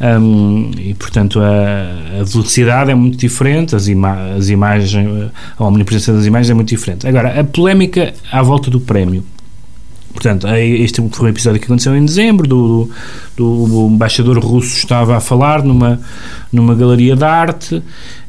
Um, 0.00 0.72
e, 0.76 0.92
portanto, 0.94 1.40
a, 1.40 2.20
a, 2.20 2.24
velocidade 2.24 2.90
é 2.90 2.94
muito 2.94 3.16
diferente, 3.16 3.76
as, 3.76 3.86
ima 3.86 4.34
as 4.36 4.48
imagens, 4.48 5.30
a 5.56 5.64
omnipresença 5.64 6.12
das 6.12 6.26
imagens 6.26 6.50
é 6.50 6.54
muito 6.54 6.68
diferente. 6.68 7.06
Agora, 7.06 7.40
a 7.40 7.44
polémica 7.44 8.12
à 8.30 8.42
volta 8.42 8.70
do 8.70 8.80
prémio. 8.80 9.24
Portanto, 10.12 10.48
este 10.48 11.06
foi 11.12 11.26
um 11.26 11.30
episódio 11.30 11.60
que 11.60 11.66
aconteceu 11.66 11.94
em 11.94 12.02
dezembro, 12.02 12.48
do, 12.48 12.90
do, 13.36 13.66
do 13.66 13.86
embaixador 13.88 14.38
russo 14.38 14.78
estava 14.78 15.18
a 15.18 15.20
falar 15.20 15.62
numa, 15.62 16.00
numa 16.50 16.74
galeria 16.74 17.14
de 17.14 17.22
arte 17.22 17.76
uh, 17.76 17.82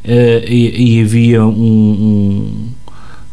e, 0.05 0.97
e, 0.97 1.01
havia 1.01 1.45
um, 1.45 1.49
um 1.49 2.67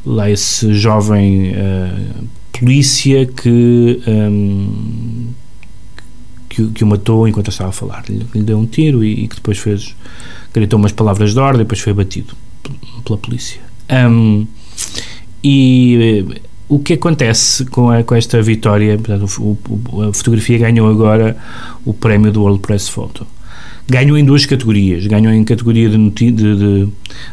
lá 0.05 0.31
esse 0.31 0.75
jovem 0.75 1.53
uh, 1.53 2.25
polícia 2.53 3.27
que, 3.27 4.03
um, 4.07 5.29
que, 6.49 6.67
que, 6.69 6.85
o 6.85 6.87
matou 6.87 7.27
enquanto 7.29 7.51
estava 7.51 7.71
a 7.71 7.73
falar. 7.73 8.05
Lhe, 8.09 8.27
lhe 8.35 8.43
deu 8.43 8.59
um 8.59 8.67
tiro 8.67 9.05
e, 9.05 9.25
e, 9.25 9.29
que 9.29 9.37
depois 9.37 9.59
fez, 9.59 9.95
gritou 10.53 10.79
umas 10.79 10.93
palavras 10.93 11.35
de 11.35 11.41
ordem 11.41 11.61
e 11.61 11.65
depois 11.65 11.81
foi 11.81 11.93
abatido 11.93 12.35
pela 13.05 13.19
polícia. 13.19 13.61
Um, 13.91 14.47
e 15.43 16.25
eh, 16.31 16.41
o 16.69 16.79
que 16.79 16.95
acontece 16.95 17.67
com, 17.67 17.91
a, 17.91 18.03
com 18.03 18.15
esta 18.15 18.41
vitória? 18.41 18.97
Portanto, 18.97 19.27
o, 19.39 19.59
o, 19.93 20.03
a 20.03 20.15
fotografia 20.15 20.59
ganhou 20.59 20.89
agora 20.89 21.37
o 21.85 21.93
prémio 21.93 22.33
do 22.33 22.43
World 22.43 22.61
Press 22.61 22.89
Photo 22.89 23.27
ganhou 23.89 24.17
em 24.17 24.25
duas 24.25 24.47
categorias. 24.47 25.07
Ganhou 25.07 25.33
em 25.33 25.45
categoria 25.45 25.89
de, 25.89 25.97
de, 26.11 26.33
de, 26.33 26.89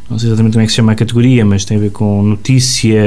não 0.10 0.20
sei 0.20 0.30
exatamente 0.30 0.54
como 0.54 0.64
é 0.64 0.66
que 0.66 0.72
se 0.72 0.76
chama 0.76 0.92
a 0.92 0.96
categoria, 0.96 1.46
mas 1.46 1.66
tem 1.66 1.78
a 1.78 1.80
ver 1.80 1.92
com 1.92 2.22
notícia, 2.24 3.00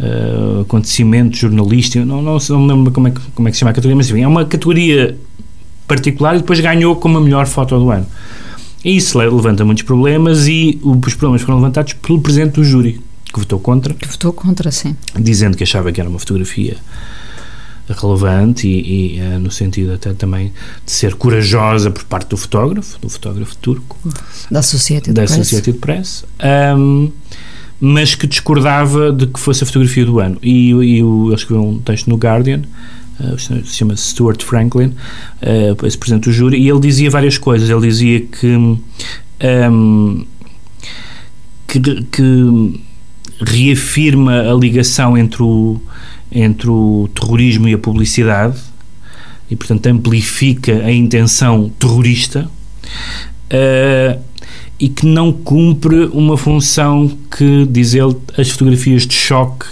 uh, 0.00 0.60
acontecimento 0.62 1.36
jornalístico, 1.36 2.04
não, 2.04 2.22
não, 2.22 2.38
não 2.48 2.60
me 2.60 2.72
lembro 2.72 2.92
como 2.92 3.08
é, 3.08 3.10
que, 3.10 3.20
como 3.34 3.48
é 3.48 3.50
que 3.50 3.56
se 3.56 3.60
chama 3.60 3.70
a 3.70 3.74
categoria, 3.74 3.96
mas 3.96 4.10
enfim, 4.10 4.22
é 4.22 4.28
uma 4.28 4.44
categoria 4.44 5.16
particular 5.86 6.34
e 6.34 6.38
depois 6.38 6.58
ganhou 6.60 6.96
como 6.96 7.18
a 7.18 7.20
melhor 7.20 7.46
foto 7.46 7.78
do 7.78 7.90
ano. 7.90 8.06
E 8.84 8.96
isso 8.96 9.18
levanta 9.18 9.64
muitos 9.64 9.82
problemas 9.82 10.46
e 10.46 10.78
os 10.82 11.14
problemas 11.14 11.42
foram 11.42 11.56
levantados 11.56 11.92
pelo 11.94 12.20
presidente 12.20 12.54
do 12.54 12.64
júri, 12.64 13.00
que 13.32 13.38
votou 13.38 13.58
contra. 13.58 13.92
Que 13.92 14.06
votou 14.06 14.32
contra, 14.32 14.70
sim. 14.70 14.96
Dizendo 15.18 15.56
que 15.56 15.64
achava 15.64 15.90
que 15.90 16.00
era 16.00 16.08
uma 16.08 16.18
fotografia 16.18 16.76
relevante 17.88 18.66
e, 18.66 19.16
e 19.16 19.20
uh, 19.20 19.38
no 19.38 19.50
sentido 19.50 19.92
até 19.92 20.12
também 20.12 20.52
de 20.84 20.90
ser 20.90 21.14
corajosa 21.14 21.90
por 21.90 22.04
parte 22.04 22.30
do 22.30 22.36
fotógrafo, 22.36 22.98
do 23.00 23.08
fotógrafo 23.08 23.56
turco. 23.56 23.96
Da 24.50 24.60
Associated 24.60 25.14
da 25.14 25.22
Press. 25.22 25.32
Associated 25.32 25.78
Press. 25.78 26.24
Um, 26.76 27.10
mas 27.80 28.14
que 28.14 28.26
discordava 28.26 29.12
de 29.12 29.26
que 29.26 29.38
fosse 29.38 29.62
a 29.62 29.66
fotografia 29.66 30.04
do 30.04 30.18
ano. 30.18 30.38
E, 30.42 30.72
e 30.72 30.98
ele 30.98 31.34
escreveu 31.34 31.64
um 31.64 31.78
texto 31.78 32.08
no 32.08 32.16
Guardian, 32.16 32.62
uh, 33.20 33.38
se 33.38 33.76
chama 33.76 33.94
Stuart 33.96 34.42
Franklin, 34.42 34.94
uh, 35.42 35.86
esse 35.86 35.98
presidente 35.98 36.24
do 36.24 36.32
júri, 36.32 36.58
e 36.58 36.68
ele 36.68 36.80
dizia 36.80 37.10
várias 37.10 37.38
coisas. 37.38 37.68
Ele 37.68 37.80
dizia 37.80 38.20
que, 38.20 38.46
um, 38.46 40.26
que, 41.68 41.80
que 41.80 42.80
reafirma 43.44 44.40
a 44.50 44.54
ligação 44.54 45.16
entre 45.16 45.42
o 45.42 45.80
entre 46.30 46.68
o 46.68 47.08
terrorismo 47.14 47.68
e 47.68 47.74
a 47.74 47.78
publicidade 47.78 48.58
e, 49.50 49.56
portanto, 49.56 49.86
amplifica 49.86 50.84
a 50.84 50.92
intenção 50.92 51.70
terrorista 51.78 52.48
uh, 53.52 54.20
e 54.78 54.88
que 54.88 55.06
não 55.06 55.32
cumpre 55.32 56.06
uma 56.12 56.36
função 56.36 57.10
que, 57.30 57.66
diz 57.70 57.94
ele, 57.94 58.16
as 58.36 58.50
fotografias 58.50 59.06
de 59.06 59.14
choque 59.14 59.66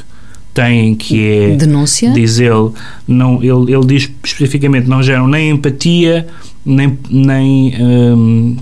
têm, 0.55 0.95
que 0.95 1.27
é... 1.27 1.57
Denúncia? 1.57 2.13
Diz 2.13 2.39
ele, 2.39 2.71
não, 3.07 3.43
ele, 3.43 3.75
ele 3.75 3.87
diz 3.87 4.09
especificamente, 4.25 4.89
não 4.89 5.03
geram 5.03 5.27
nem 5.27 5.51
empatia, 5.51 6.27
nem, 6.65 6.97
nem, 7.11 7.75
um, 7.83 8.57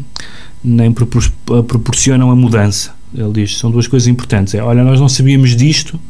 nem 0.64 0.90
propor 0.90 1.22
proporcionam 1.64 2.31
a 2.31 2.37
mudança. 2.37 2.94
Ele 3.14 3.33
diz, 3.33 3.59
são 3.59 3.70
duas 3.70 3.87
coisas 3.87 4.09
importantes. 4.09 4.55
É, 4.55 4.62
olha, 4.62 4.83
nós 4.83 4.98
não 4.98 5.09
sabíamos 5.09 5.55
disto, 5.55 6.00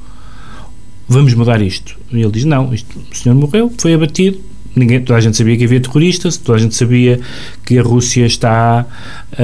vamos 1.09 1.35
mudar 1.35 1.61
isto. 1.61 1.97
E 2.12 2.21
ele 2.21 2.33
diz, 2.33 2.45
não, 2.45 2.73
isto, 2.73 2.99
o 3.11 3.17
senhor 3.17 3.35
morreu, 3.35 3.73
foi 3.79 3.95
abatido, 3.95 4.38
ninguém, 4.75 5.01
toda 5.01 5.19
a 5.19 5.21
gente 5.21 5.37
sabia 5.37 5.57
que 5.57 5.65
havia 5.65 5.81
terroristas, 5.81 6.37
toda 6.37 6.59
a 6.59 6.61
gente 6.61 6.75
sabia 6.75 7.21
que 7.65 7.79
a 7.79 7.83
Rússia 7.83 8.25
está 8.27 8.87
uh, 9.33 9.37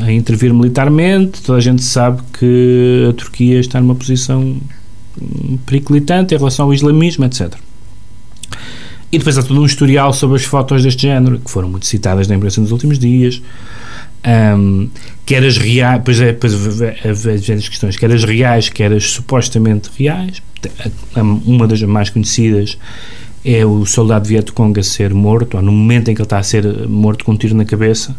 uh, 0.00 0.04
a 0.04 0.12
intervir 0.12 0.52
militarmente, 0.52 1.42
toda 1.42 1.58
a 1.58 1.62
gente 1.62 1.82
sabe 1.82 2.22
que 2.38 3.06
a 3.08 3.12
Turquia 3.14 3.60
está 3.60 3.80
numa 3.80 3.94
posição 3.94 4.56
periclitante 5.66 6.34
em 6.34 6.38
relação 6.38 6.66
ao 6.66 6.74
islamismo, 6.74 7.24
etc. 7.24 7.54
E 9.12 9.18
depois 9.18 9.36
há 9.36 9.42
todo 9.42 9.60
um 9.60 9.66
historial 9.66 10.12
sobre 10.12 10.36
as 10.36 10.44
fotos 10.44 10.84
deste 10.84 11.02
género, 11.02 11.40
que 11.40 11.50
foram 11.50 11.68
muito 11.68 11.86
citadas 11.86 12.28
na 12.28 12.36
imprensa 12.36 12.60
nos 12.60 12.70
últimos 12.70 12.98
dias, 12.98 13.42
um, 14.26 14.88
quer 15.24 15.44
as 15.44 15.56
reais, 15.56 16.02
pois 16.04 16.20
é, 16.20 16.32
pois 16.32 16.54
as 16.54 17.68
questões, 17.68 17.96
quer 17.96 18.12
as 18.12 18.24
reais, 18.24 18.68
quer 18.68 18.92
as 18.92 19.10
supostamente 19.10 19.90
reais. 19.98 20.42
Uma 21.44 21.66
das 21.66 21.82
mais 21.82 22.10
conhecidas 22.10 22.76
é 23.44 23.64
o 23.64 23.86
soldado 23.86 24.28
Vietcong 24.28 24.78
a 24.78 24.82
ser 24.82 25.14
morto, 25.14 25.56
ou 25.56 25.62
no 25.62 25.72
momento 25.72 26.10
em 26.10 26.14
que 26.14 26.20
ele 26.20 26.26
está 26.26 26.38
a 26.38 26.42
ser 26.42 26.86
morto 26.86 27.24
com 27.24 27.32
um 27.32 27.36
tiro 27.36 27.54
na 27.54 27.64
cabeça, 27.64 28.14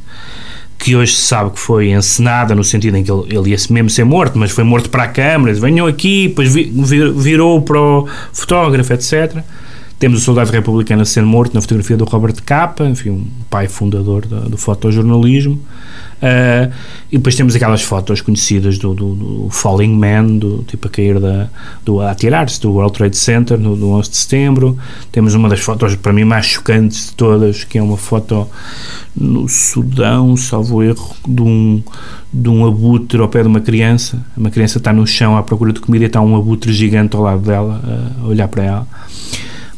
que 0.79 0.95
hoje 0.95 1.13
se 1.13 1.21
sabe 1.21 1.51
que 1.51 1.59
foi 1.59 1.91
encenada 1.91 2.55
no 2.55 2.63
sentido 2.63 2.97
em 2.97 3.03
que 3.03 3.11
ele, 3.11 3.25
ele 3.29 3.51
ia 3.51 3.57
mesmo 3.69 3.89
ser 3.89 4.03
morto, 4.03 4.39
mas 4.39 4.49
foi 4.49 4.63
morto 4.63 4.89
para 4.89 5.03
a 5.03 5.07
câmara, 5.07 5.53
venham 5.53 5.85
aqui, 5.85 6.29
depois 6.29 6.51
virou 6.53 7.61
para 7.61 7.79
o 7.79 8.07
fotógrafo, 8.33 8.91
etc. 8.93 9.43
Temos 10.01 10.21
o 10.21 10.25
soldado 10.25 10.51
republicano 10.51 11.03
a 11.03 11.05
ser 11.05 11.21
morto 11.21 11.53
na 11.53 11.61
fotografia 11.61 11.95
do 11.95 12.05
Robert 12.05 12.33
Capa, 12.43 12.85
enfim, 12.85 13.11
um 13.11 13.27
pai 13.51 13.67
fundador 13.67 14.25
do, 14.25 14.49
do 14.49 14.57
fotojornalismo. 14.57 15.53
Uh, 15.53 16.73
e 17.11 17.19
depois 17.19 17.35
temos 17.35 17.55
aquelas 17.55 17.83
fotos 17.83 18.19
conhecidas 18.19 18.79
do, 18.79 18.95
do, 18.95 19.13
do, 19.13 19.49
Falling 19.51 19.95
Man, 19.95 20.37
do 20.37 20.63
tipo 20.63 20.87
a 20.87 20.89
cair 20.89 21.19
da, 21.19 21.49
do 21.85 22.01
a 22.01 22.09
atirar-se 22.09 22.59
do 22.59 22.71
World 22.71 22.97
Trade 22.97 23.15
Center 23.15 23.59
no, 23.59 23.75
no 23.75 23.91
11 23.91 24.09
de 24.09 24.17
setembro. 24.17 24.75
Temos 25.11 25.35
uma 25.35 25.47
das 25.47 25.59
fotos 25.59 25.95
para 25.95 26.11
mim 26.11 26.23
mais 26.23 26.47
chocantes 26.47 27.09
de 27.09 27.13
todas, 27.13 27.63
que 27.63 27.77
é 27.77 27.83
uma 27.83 27.95
foto 27.97 28.47
no 29.15 29.47
Sudão, 29.47 30.35
salvo 30.35 30.81
erro, 30.81 31.15
de 31.27 31.43
um, 31.43 31.83
de 32.33 32.49
um 32.49 32.65
abutre 32.65 33.21
ao 33.21 33.27
pé 33.27 33.43
de 33.43 33.47
uma 33.47 33.61
criança. 33.61 34.19
Uma 34.35 34.49
criança 34.49 34.79
está 34.79 34.91
no 34.91 35.05
chão 35.05 35.37
à 35.37 35.43
procura 35.43 35.71
de 35.71 35.79
comida 35.79 36.05
e 36.05 36.07
está 36.07 36.19
um 36.21 36.35
abutre 36.35 36.73
gigante 36.73 37.15
ao 37.15 37.21
lado 37.21 37.43
dela, 37.43 38.15
a 38.19 38.25
olhar 38.25 38.47
para 38.47 38.63
ela. 38.63 38.87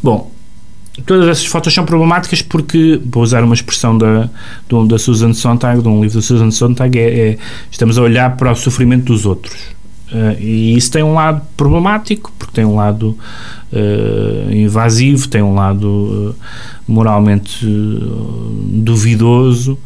Bom, 0.04 0.30
todas 1.06 1.30
essas 1.30 1.46
fotos 1.46 1.74
são 1.74 1.86
problemáticas 1.86 2.42
porque, 2.42 3.00
vou 3.06 3.24
usar 3.24 3.44
uma 3.44 3.54
expressão 3.54 3.98
da, 3.98 4.30
da 4.88 5.00
Susan 5.00 5.34
Sontag, 5.34 5.82
de 5.82 5.88
um 5.88 6.02
livro 6.02 6.18
da 6.18 6.22
Susan 6.22 6.52
Sontag, 6.52 7.00
é, 7.00 7.30
é 7.30 7.38
estamos 7.72 7.98
a 7.98 8.02
olhar 8.02 8.36
para 8.36 8.52
o 8.52 8.56
sofrimento 8.56 9.06
dos 9.06 9.26
outros. 9.26 9.56
Uh, 10.12 10.40
e 10.40 10.78
isso 10.78 10.92
tem 10.92 11.02
um 11.02 11.14
lado 11.14 11.42
problemático, 11.58 12.32
porque 12.38 12.54
tem 12.54 12.66
um 12.66 12.76
lado 12.76 13.18
uh, 13.72 14.52
invasivo, 14.52 15.28
tem 15.28 15.42
um 15.42 15.56
lado 15.56 15.88
uh, 15.88 16.36
moralmente 16.88 17.66
duvidoso, 17.66 19.80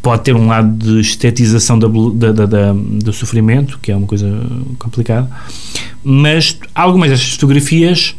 pode 0.00 0.22
ter 0.22 0.34
um 0.34 0.46
lado 0.46 0.72
de 0.78 1.00
estetização 1.00 1.78
da, 1.78 1.88
da, 2.32 2.46
da, 2.46 2.72
do 2.72 3.12
sofrimento, 3.12 3.78
que 3.82 3.92
é 3.92 3.96
uma 3.96 4.06
coisa 4.06 4.40
complicada, 4.78 5.28
mas 6.02 6.58
algumas 6.74 7.10
destas 7.10 7.32
fotografias 7.32 8.16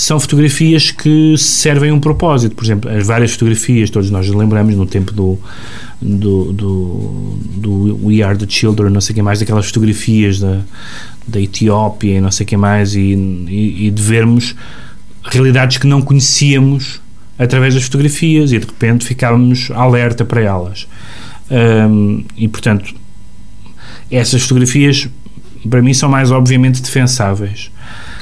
são 0.00 0.18
fotografias 0.18 0.90
que 0.90 1.36
servem 1.36 1.92
um 1.92 2.00
propósito. 2.00 2.54
Por 2.56 2.64
exemplo, 2.64 2.90
as 2.90 3.06
várias 3.06 3.32
fotografias, 3.32 3.90
todos 3.90 4.10
nós 4.10 4.26
lembramos 4.28 4.74
no 4.74 4.86
tempo 4.86 5.12
do, 5.12 5.38
do, 6.00 6.52
do, 6.54 7.38
do 7.56 8.06
We 8.06 8.22
Are 8.22 8.36
the 8.36 8.46
Children, 8.48 8.90
não 8.90 9.00
sei 9.02 9.12
o 9.12 9.16
que 9.16 9.22
mais, 9.22 9.40
daquelas 9.40 9.66
fotografias 9.66 10.40
da, 10.40 10.60
da 11.28 11.38
Etiópia 11.38 12.16
e 12.16 12.20
não 12.20 12.30
sei 12.30 12.44
o 12.44 12.46
que 12.46 12.56
mais, 12.56 12.94
e, 12.94 13.12
e, 13.12 13.88
e 13.88 13.90
de 13.90 14.02
vermos 14.02 14.56
realidades 15.22 15.76
que 15.76 15.86
não 15.86 16.00
conhecíamos 16.00 16.98
através 17.38 17.74
das 17.74 17.84
fotografias 17.84 18.52
e 18.52 18.58
de 18.58 18.66
repente 18.66 19.04
ficávamos 19.04 19.70
alerta 19.70 20.24
para 20.24 20.40
elas. 20.40 20.88
Um, 21.50 22.24
e 22.38 22.48
portanto, 22.48 22.94
essas 24.10 24.40
fotografias 24.42 25.10
para 25.68 25.82
mim 25.82 25.92
são 25.92 26.08
mais 26.08 26.30
obviamente 26.30 26.80
defensáveis. 26.80 27.70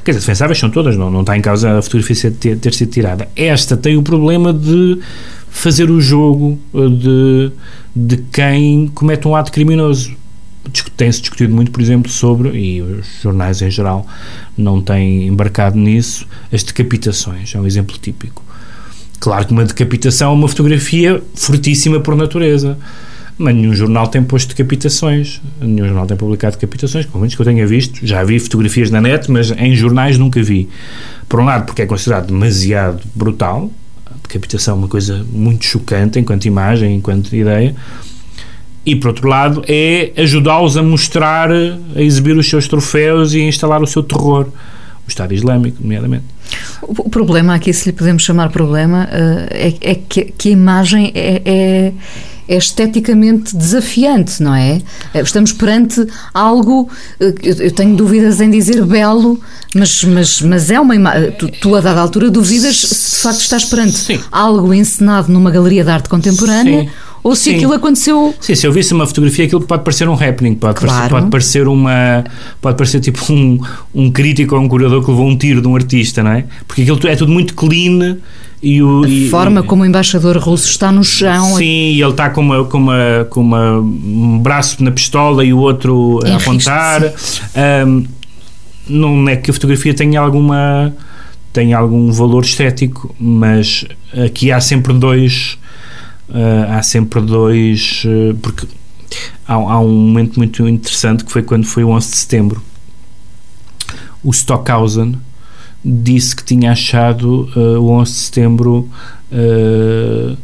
Quer 0.08 0.12
dizer, 0.12 0.20
defensáveis 0.20 0.58
são 0.58 0.70
todas, 0.70 0.96
não, 0.96 1.10
não 1.10 1.20
está 1.20 1.36
em 1.36 1.42
causa 1.42 1.76
a 1.76 1.82
fotografia 1.82 2.30
ter, 2.30 2.56
ter 2.56 2.72
sido 2.72 2.90
tirada. 2.90 3.28
Esta 3.36 3.76
tem 3.76 3.94
o 3.98 4.02
problema 4.02 4.54
de 4.54 5.00
fazer 5.50 5.90
o 5.90 6.00
jogo 6.00 6.58
de, 6.72 7.52
de 7.94 8.16
quem 8.32 8.88
comete 8.94 9.28
um 9.28 9.36
ato 9.36 9.52
criminoso. 9.52 10.16
Tem-se 10.96 11.20
discutido 11.20 11.54
muito, 11.54 11.70
por 11.70 11.82
exemplo, 11.82 12.10
sobre, 12.10 12.58
e 12.58 12.80
os 12.80 13.06
jornais 13.22 13.60
em 13.60 13.70
geral 13.70 14.06
não 14.56 14.80
têm 14.80 15.26
embarcado 15.26 15.76
nisso, 15.76 16.26
as 16.50 16.62
decapitações. 16.62 17.54
É 17.54 17.60
um 17.60 17.66
exemplo 17.66 17.94
típico. 17.98 18.42
Claro 19.20 19.44
que 19.44 19.52
uma 19.52 19.66
decapitação 19.66 20.30
é 20.30 20.34
uma 20.34 20.48
fotografia 20.48 21.22
fortíssima 21.34 22.00
por 22.00 22.16
natureza 22.16 22.78
mas 23.38 23.54
nenhum 23.54 23.72
jornal 23.72 24.08
tem 24.08 24.22
posto 24.22 24.48
decapitações, 24.48 25.40
nenhum 25.60 25.86
jornal 25.86 26.06
tem 26.06 26.16
publicado 26.16 26.56
decapitações, 26.56 27.06
pelo 27.06 27.20
menos 27.20 27.34
que 27.34 27.40
eu 27.40 27.46
tenha 27.46 27.66
visto. 27.66 28.04
Já 28.04 28.24
vi 28.24 28.38
fotografias 28.40 28.90
na 28.90 29.00
net, 29.00 29.30
mas 29.30 29.52
em 29.52 29.74
jornais 29.74 30.18
nunca 30.18 30.42
vi. 30.42 30.68
Por 31.28 31.40
um 31.40 31.44
lado, 31.44 31.66
porque 31.66 31.82
é 31.82 31.86
considerado 31.86 32.26
demasiado 32.26 33.00
brutal, 33.14 33.70
a 34.06 34.14
decapitação 34.22 34.74
é 34.74 34.78
uma 34.78 34.88
coisa 34.88 35.24
muito 35.32 35.64
chocante 35.64 36.18
enquanto 36.18 36.46
imagem, 36.46 36.96
enquanto 36.96 37.34
ideia, 37.34 37.76
e 38.84 38.96
por 38.96 39.08
outro 39.08 39.28
lado, 39.28 39.62
é 39.68 40.12
ajudá-los 40.16 40.76
a 40.76 40.82
mostrar, 40.82 41.50
a 41.50 42.00
exibir 42.00 42.36
os 42.36 42.48
seus 42.48 42.66
troféus 42.66 43.34
e 43.34 43.40
a 43.40 43.44
instalar 43.44 43.82
o 43.82 43.86
seu 43.86 44.02
terror. 44.02 44.48
O 45.06 45.08
Estado 45.08 45.34
Islâmico, 45.34 45.76
nomeadamente. 45.82 46.24
O 46.80 47.08
problema 47.10 47.54
aqui, 47.54 47.72
se 47.72 47.90
lhe 47.90 47.92
podemos 47.92 48.22
chamar 48.22 48.50
problema, 48.50 49.06
eh, 49.12 49.74
é, 49.82 49.90
é 49.90 49.94
que, 49.94 50.24
que, 50.24 50.48
a 50.48 50.52
imagem 50.52 51.12
é, 51.14 51.42
é 51.44 51.92
é 52.48 52.56
esteticamente 52.56 53.54
desafiante, 53.54 54.42
não 54.42 54.54
é? 54.54 54.80
Eh, 55.12 55.20
estamos 55.20 55.52
perante 55.52 56.06
algo, 56.32 56.88
eh, 57.20 57.34
eu 57.42 57.70
tenho 57.70 57.94
dúvidas 57.94 58.40
em 58.40 58.50
dizer 58.50 58.84
belo, 58.86 59.38
mas, 59.74 60.02
mas, 60.04 60.40
mas 60.40 60.70
é 60.70 60.80
uma 60.80 60.96
imagem. 60.96 61.32
Tu, 61.32 61.48
tu, 61.48 61.76
a 61.76 61.80
dada 61.80 62.00
altura, 62.00 62.30
duvidas 62.30 62.80
se 62.80 63.16
de 63.16 63.22
facto 63.22 63.40
estás 63.40 63.64
perante 63.66 63.98
Sim. 63.98 64.20
algo 64.32 64.72
encenado 64.72 65.30
numa 65.30 65.50
galeria 65.50 65.84
de 65.84 65.90
arte 65.90 66.08
contemporânea. 66.08 66.84
Sim 66.84 66.90
ou 67.22 67.34
se 67.34 67.50
Sim. 67.50 67.56
aquilo 67.56 67.72
aconteceu. 67.74 68.34
Sim, 68.40 68.54
se 68.54 68.66
eu 68.66 68.72
visse 68.72 68.94
uma 68.94 69.06
fotografia, 69.06 69.44
aquilo 69.44 69.60
pode 69.60 69.82
parecer 69.82 70.08
um 70.08 70.14
happening, 70.14 70.54
pode, 70.54 70.80
claro. 70.80 70.94
parecer, 70.94 71.10
pode 71.10 71.30
parecer 71.30 71.68
uma. 71.68 72.24
pode 72.60 72.76
parecer 72.76 73.00
tipo 73.00 73.20
um, 73.32 73.60
um 73.94 74.10
crítico 74.10 74.54
ou 74.54 74.62
um 74.62 74.68
curador 74.68 75.04
que 75.04 75.10
levou 75.10 75.26
um 75.26 75.36
tiro 75.36 75.60
de 75.60 75.68
um 75.68 75.74
artista, 75.74 76.22
não 76.22 76.32
é? 76.32 76.44
Porque 76.66 76.82
aquilo 76.82 76.98
é 77.08 77.16
tudo 77.16 77.32
muito 77.32 77.54
clean 77.54 78.16
e 78.62 78.82
o, 78.82 79.04
a 79.04 79.08
e, 79.08 79.28
forma 79.28 79.60
e, 79.60 79.62
como 79.62 79.82
o 79.82 79.86
embaixador 79.86 80.36
russo 80.38 80.68
está 80.68 80.90
no 80.90 81.04
chão. 81.04 81.56
Sim, 81.56 81.64
e 81.64 82.02
ele 82.02 82.10
está 82.10 82.30
com, 82.30 82.40
uma, 82.40 82.64
com, 82.64 82.78
uma, 82.78 83.26
com 83.30 83.40
uma, 83.40 83.78
um 83.78 84.38
braço 84.38 84.82
na 84.82 84.90
pistola 84.90 85.44
e 85.44 85.52
o 85.52 85.58
outro 85.58 86.20
a 86.24 86.36
apontar. 86.36 87.02
Um, 87.86 88.04
não 88.88 89.28
é 89.28 89.36
que 89.36 89.50
a 89.50 89.54
fotografia 89.54 89.94
tenha 89.94 90.20
alguma 90.20 90.94
tenha 91.52 91.76
algum 91.76 92.10
valor 92.12 92.44
estético, 92.44 93.14
mas 93.18 93.84
aqui 94.12 94.52
há 94.52 94.60
sempre 94.60 94.92
dois 94.92 95.58
uh, 96.28 96.72
há 96.72 96.82
sempre 96.82 97.20
dois 97.20 98.04
uh, 98.04 98.34
porque 98.36 98.66
há, 99.46 99.54
há, 99.54 99.80
um 99.80 99.92
momento 99.92 100.36
muito 100.36 100.66
interessante 100.68 101.24
que 101.24 101.32
foi 101.32 101.42
quando 101.42 101.64
foi 101.64 101.84
o 101.84 101.90
11 101.90 102.10
de 102.10 102.16
setembro 102.16 102.62
o 104.22 104.30
Stockhausen 104.32 105.16
disse 105.84 106.34
que 106.34 106.44
tinha 106.44 106.72
achado 106.72 107.48
uh, 107.56 107.80
o 107.80 107.90
11 107.90 108.12
de 108.12 108.18
setembro 108.18 108.88
uh, 109.32 110.36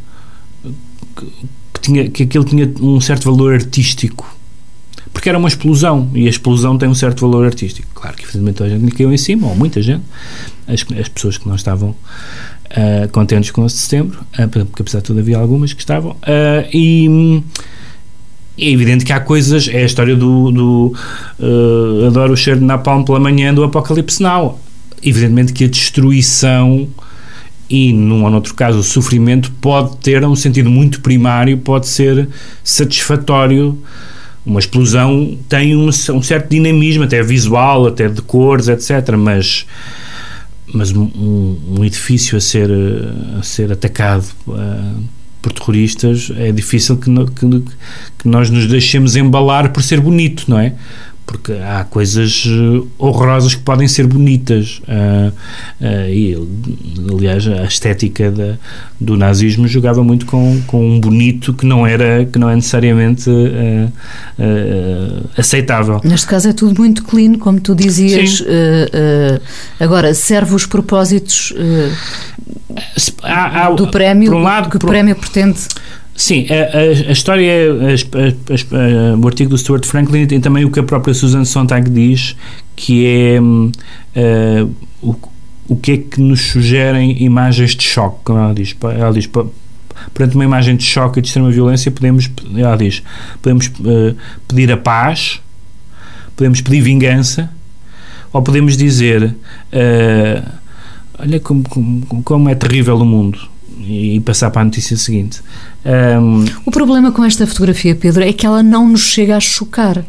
que, 1.73 1.81
tinha, 1.81 2.09
que 2.09 2.23
aquilo 2.23 2.45
tinha 2.45 2.73
um 2.81 3.01
certo 3.01 3.25
valor 3.25 3.55
artístico. 3.55 4.35
Porque 5.13 5.29
era 5.29 5.39
uma 5.39 5.49
explosão 5.49 6.11
e 6.15 6.27
a 6.27 6.31
explosão 6.31 6.77
tem 6.77 6.89
um 6.89 6.95
certo 6.95 7.21
valor 7.21 7.47
artístico. 7.47 7.89
Claro 7.95 8.17
que 8.17 8.25
infelizmente 8.25 8.63
a 8.63 8.69
gente 8.69 8.85
lhe 8.85 8.91
caiu 8.91 9.13
em 9.13 9.17
cima, 9.17 9.47
ou 9.47 9.55
muita 9.55 9.81
gente, 9.81 10.03
as, 10.67 10.85
as 10.99 11.09
pessoas 11.09 11.39
que 11.39 11.49
não 11.49 11.55
estavam 11.55 11.91
uh, 11.91 13.09
contentes 13.13 13.51
com 13.51 13.61
o 13.61 13.65
11 13.65 13.75
de 13.75 13.81
setembro, 13.81 14.21
uh, 14.39 14.67
porque 14.67 14.83
apesar 14.83 14.99
de 14.99 15.05
tudo 15.05 15.21
havia 15.21 15.39
algumas 15.39 15.73
que 15.73 15.81
estavam, 15.81 16.13
uh, 16.13 16.69
e 16.73 17.43
é 18.59 18.71
evidente 18.71 19.05
que 19.05 19.13
há 19.13 19.21
coisas, 19.21 19.69
é 19.69 19.83
a 19.83 19.85
história 19.87 20.15
do, 20.15 20.51
do 20.53 20.95
adoro 22.07 22.35
o 22.35 22.37
cheiro 22.37 22.61
de 22.61 22.65
napalm 22.65 23.03
pela 23.03 23.19
manhã 23.19 23.53
do 23.53 23.65
Apocalipse 23.65 24.23
Now 24.23 24.61
evidentemente 25.05 25.53
que 25.53 25.65
a 25.65 25.69
destruição 25.69 26.89
e 27.69 27.93
num 27.93 28.25
ou 28.25 28.31
noutro 28.31 28.55
caso 28.55 28.79
o 28.79 28.83
sofrimento 28.83 29.51
pode 29.61 29.97
ter 29.99 30.25
um 30.25 30.37
sentido 30.37 30.71
muito 30.71 31.01
primário, 31.01 31.59
pode 31.59 31.87
ser 31.87 32.29
satisfatório. 32.63 33.79
Uma 34.45 34.61
explosão 34.61 35.39
tem 35.49 35.75
um, 35.75 35.89
um 35.89 36.23
certo 36.23 36.51
dinamismo, 36.51 37.05
até 37.05 37.23
visual, 37.23 37.87
até 37.87 38.09
de 38.09 38.21
cores, 38.21 38.69
etc. 38.69 39.17
Mas, 39.17 39.67
mas 40.73 40.93
um, 40.93 41.57
um 41.79 41.85
edifício 41.85 42.37
a 42.37 42.41
ser, 42.41 42.71
a 43.39 43.43
ser 43.43 43.73
atacado 43.73 44.27
uh, 44.47 45.03
por 45.41 45.53
terroristas 45.53 46.31
é 46.37 46.53
difícil 46.53 46.99
que, 46.99 47.09
no, 47.09 47.27
que, 47.27 47.47
que 48.19 48.29
nós 48.29 48.51
nos 48.51 48.67
deixemos 48.67 49.17
embalar 49.17 49.73
por 49.73 49.83
ser 49.83 50.01
bonito, 50.01 50.45
não 50.49 50.59
é? 50.59 50.75
Porque 51.27 51.53
há 51.53 51.85
coisas 51.85 52.45
eh, 52.47 52.87
horrorosas 52.99 53.55
que 53.55 53.63
podem 53.63 53.89
ser 53.89 54.07
bonitas. 54.07 54.81
Uh, 54.81 55.33
uh, 55.81 56.09
e 56.09 56.37
aliás 57.11 57.47
a 57.49 57.65
estética 57.65 58.31
da, 58.31 58.57
do 59.01 59.17
nazismo 59.17 59.67
jogava 59.67 60.05
muito 60.05 60.27
com, 60.27 60.61
com 60.67 60.87
um 60.87 61.01
bonito 61.01 61.55
que 61.55 61.65
não 61.65 61.87
era 61.87 62.27
que 62.27 62.39
não 62.39 62.51
é 62.51 62.55
necessariamente 62.55 63.31
uh, 63.31 63.93
aceitável. 65.37 66.01
Neste 66.05 66.27
caso 66.27 66.49
é 66.49 66.53
tudo 66.53 66.79
muito 66.79 67.05
clean 67.05 67.35
como 67.35 67.61
tu 67.61 67.75
dizias 67.75 68.45
agora 69.81 70.13
serve 70.15 70.55
os 70.55 70.67
propósitos 70.67 71.55
há, 73.23 73.67
há, 73.67 73.71
do 73.71 73.91
prémio 73.91 74.35
um 74.35 74.43
lado, 74.43 74.69
que 74.69 74.77
o 74.77 74.81
prémio 74.81 75.15
pretende 75.17 75.59
Sim, 76.17 76.47
a, 76.49 76.77
a, 76.77 76.81
a 77.09 77.13
história, 77.13 77.51
é, 77.51 79.15
a, 79.15 79.19
o 79.19 79.27
artigo 79.27 79.51
do 79.51 79.59
Stuart 79.59 79.85
Franklin 79.85 80.27
tem 80.27 80.41
também 80.41 80.65
o 80.65 80.71
que 80.71 80.79
a 80.79 80.83
própria 80.83 81.13
Susan 81.13 81.45
Sontag 81.45 81.91
diz, 81.91 82.37
que 82.77 83.07
é 83.07 83.41
uh, 83.41 84.75
o, 85.03 85.17
o 85.67 85.77
que 85.77 85.93
é 85.93 85.97
que 85.97 86.21
nos 86.21 86.41
sugerem 86.41 87.23
imagens 87.23 87.75
de 87.75 87.83
choque, 87.83 88.19
como 88.23 88.39
ela 88.39 88.55
diz. 88.55 88.77
Ela 88.97 89.13
diz, 89.13 89.29
perante 90.13 90.37
uma 90.37 90.45
imagem 90.45 90.77
de 90.77 90.85
choque 90.85 91.19
e 91.19 91.23
de 91.23 91.29
extrema 91.29 91.51
violência, 91.51 91.91
podemos, 91.91 92.31
ela 92.57 92.77
diz, 92.77 93.03
podemos 93.43 93.67
uh, 93.67 94.17
pedir 94.47 94.71
a 94.71 94.77
paz, 94.77 95.41
podemos 96.37 96.61
pedir 96.61 96.81
vingança, 96.81 97.51
ou 98.33 98.41
podemos 98.41 98.77
dizer, 98.77 99.25
uh, 99.25 100.53
olha 101.19 101.41
como, 101.41 101.69
como, 101.69 102.23
como 102.23 102.49
é 102.49 102.55
terrível 102.55 102.97
o 102.99 103.05
mundo, 103.05 103.53
e 103.79 104.21
passar 104.21 104.51
para 104.51 104.63
a 104.63 104.65
notícia 104.65 104.97
seguinte. 104.97 105.41
Um, 105.85 106.45
o 106.65 106.71
problema 106.71 107.13
com 107.13 107.25
esta 107.25 107.47
fotografia, 107.47 107.95
Pedro, 107.95 108.23
é 108.23 108.33
que 108.33 108.47
ela 108.47 108.63
não 108.63 108.89
nos 108.89 109.03
chega 109.03 109.37
a 109.37 109.41
chocar. 109.41 110.05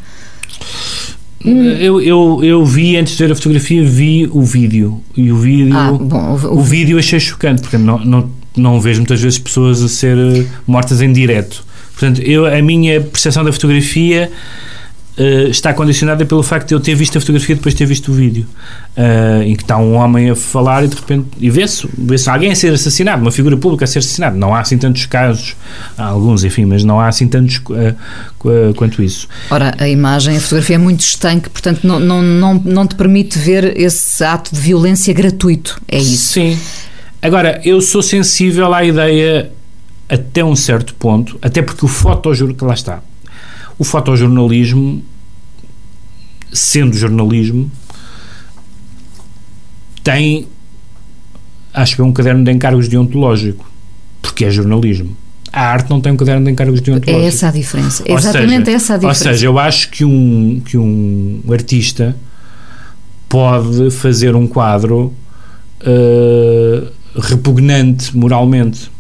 Eu, 1.44 2.02
eu, 2.02 2.44
eu 2.44 2.66
vi, 2.66 2.98
antes 2.98 3.16
de 3.16 3.24
ver 3.24 3.32
a 3.32 3.36
fotografia, 3.36 3.84
vi 3.84 4.28
o 4.32 4.42
vídeo. 4.42 5.02
E 5.16 5.32
o 5.32 5.38
vídeo, 5.38 5.78
ah, 5.78 5.92
bom, 5.92 6.40
o, 6.44 6.60
o, 6.60 6.62
vídeo 6.62 6.98
achei 6.98 7.20
chocante, 7.20 7.62
porque 7.62 7.78
não, 7.78 8.00
não, 8.00 8.30
não 8.58 8.82
vejo 8.82 9.00
muitas 9.00 9.22
vezes 9.22 9.38
pessoas 9.38 9.84
a 9.84 9.88
ser 9.88 10.18
mortas 10.66 11.02
em 11.02 11.14
direto. 11.14 11.64
Portanto, 11.92 12.22
eu, 12.22 12.46
a 12.46 12.62
minha 12.62 13.00
percepção 13.00 13.44
da 13.44 13.54
fotografia 13.54 14.32
uh, 15.18 15.50
está 15.50 15.74
condicionada 15.74 16.26
pelo 16.26 16.44
facto 16.44 16.70
de 16.70 16.74
eu 16.76 16.80
ter 16.80 16.96
visto 16.96 17.18
a 17.18 17.22
fotografia 17.22 17.56
depois 17.56 17.74
de 17.74 17.80
ter 17.80 17.86
visto 17.86 18.12
o 18.12 18.14
vídeo, 18.14 18.46
uh, 18.98 19.44
em 19.44 19.56
que 19.56 19.64
está 19.64 19.78
um 19.78 19.96
homem 19.96 20.30
a 20.30 20.36
falar 20.36 20.84
e 20.84 20.88
de 20.88 20.96
repente 20.96 21.28
e 21.40 21.50
vê-se 21.50 21.88
vê 21.98 22.16
alguém 22.28 22.52
a 22.52 22.56
ser 22.56 22.74
assassinado, 22.74 23.22
uma 23.22 23.32
figura 23.32 23.58
pública 23.58 23.86
a 23.86 23.88
ser 23.88 24.00
assassinada. 24.00 24.36
Não 24.36 24.54
há 24.54 24.60
assim 24.60 24.78
tantos 24.78 25.06
casos, 25.06 25.56
há 25.98 26.06
alguns, 26.06 26.44
enfim, 26.44 26.66
mas 26.66 26.84
não 26.84 27.00
há 27.00 27.08
assim 27.08 27.28
tantos 27.28 27.58
uh, 27.58 28.74
quanto 28.76 29.02
isso. 29.02 29.28
Ora, 29.50 29.76
a 29.78 29.88
imagem, 29.88 30.38
a 30.38 30.40
fotografia 30.40 30.76
é 30.76 30.80
muito 30.80 31.02
estanque, 31.02 31.50
portanto 31.50 31.86
não, 31.86 32.00
não, 32.00 32.22
não, 32.22 32.54
não 32.64 32.88
te 32.88 32.96
permite 32.96 33.38
ver 33.38 33.80
esse 33.80 34.24
ato 34.24 34.54
de 34.54 34.60
violência 34.60 35.14
gratuito, 35.14 35.82
é 35.88 35.98
isso? 35.98 36.34
Sim. 36.34 36.58
Agora, 37.22 37.60
eu 37.66 37.82
sou 37.82 38.04
sensível 38.04 38.72
à 38.74 38.84
ideia 38.84 39.52
até 40.08 40.44
um 40.44 40.56
certo 40.56 40.94
ponto, 40.94 41.38
até 41.42 41.62
porque 41.62 41.84
o 41.84 41.88
fotojornalismo, 41.88 42.58
que 42.58 42.66
lá 42.66 42.74
está, 42.74 43.02
o 43.78 43.84
fotojornalismo, 43.84 45.04
sendo 46.56 46.96
jornalismo, 46.98 47.70
tem 50.04 50.48
acho 51.74 51.96
que 51.96 52.02
é 52.02 52.06
um 52.06 52.14
caderno 52.14 52.44
de 52.44 52.52
encargos 52.52 52.88
deontológico, 52.88 53.70
porque 54.22 54.46
é 54.46 54.50
jornalismo. 54.50 55.16
A 55.52 55.62
arte 55.62 55.90
não 55.90 56.02
tem 56.02 56.12
um 56.12 56.18
caderno 56.18 56.46
de 56.46 56.52
encargos 56.52 56.82
deontológicos. 56.82 57.24
É 57.24 57.28
essa 57.28 57.48
a 57.50 57.52
diferença. 57.52 58.04
É 58.06 58.14
exatamente 58.14 58.66
seja, 58.66 58.78
essa 58.78 58.94
a 58.94 58.98
diferença. 58.98 59.28
Ou 59.28 59.34
seja, 59.34 59.46
eu 59.46 59.60
acho 59.60 59.90
que 59.90 60.04
um, 60.06 60.62
que 60.66 60.78
um 60.78 61.42
artista 61.52 62.16
pode 63.30 63.92
fazer 63.92 64.36
um 64.36 64.48
quadro 64.48 65.14
uh, 65.82 66.92
repugnante 67.20 68.16
moralmente. 68.16 68.92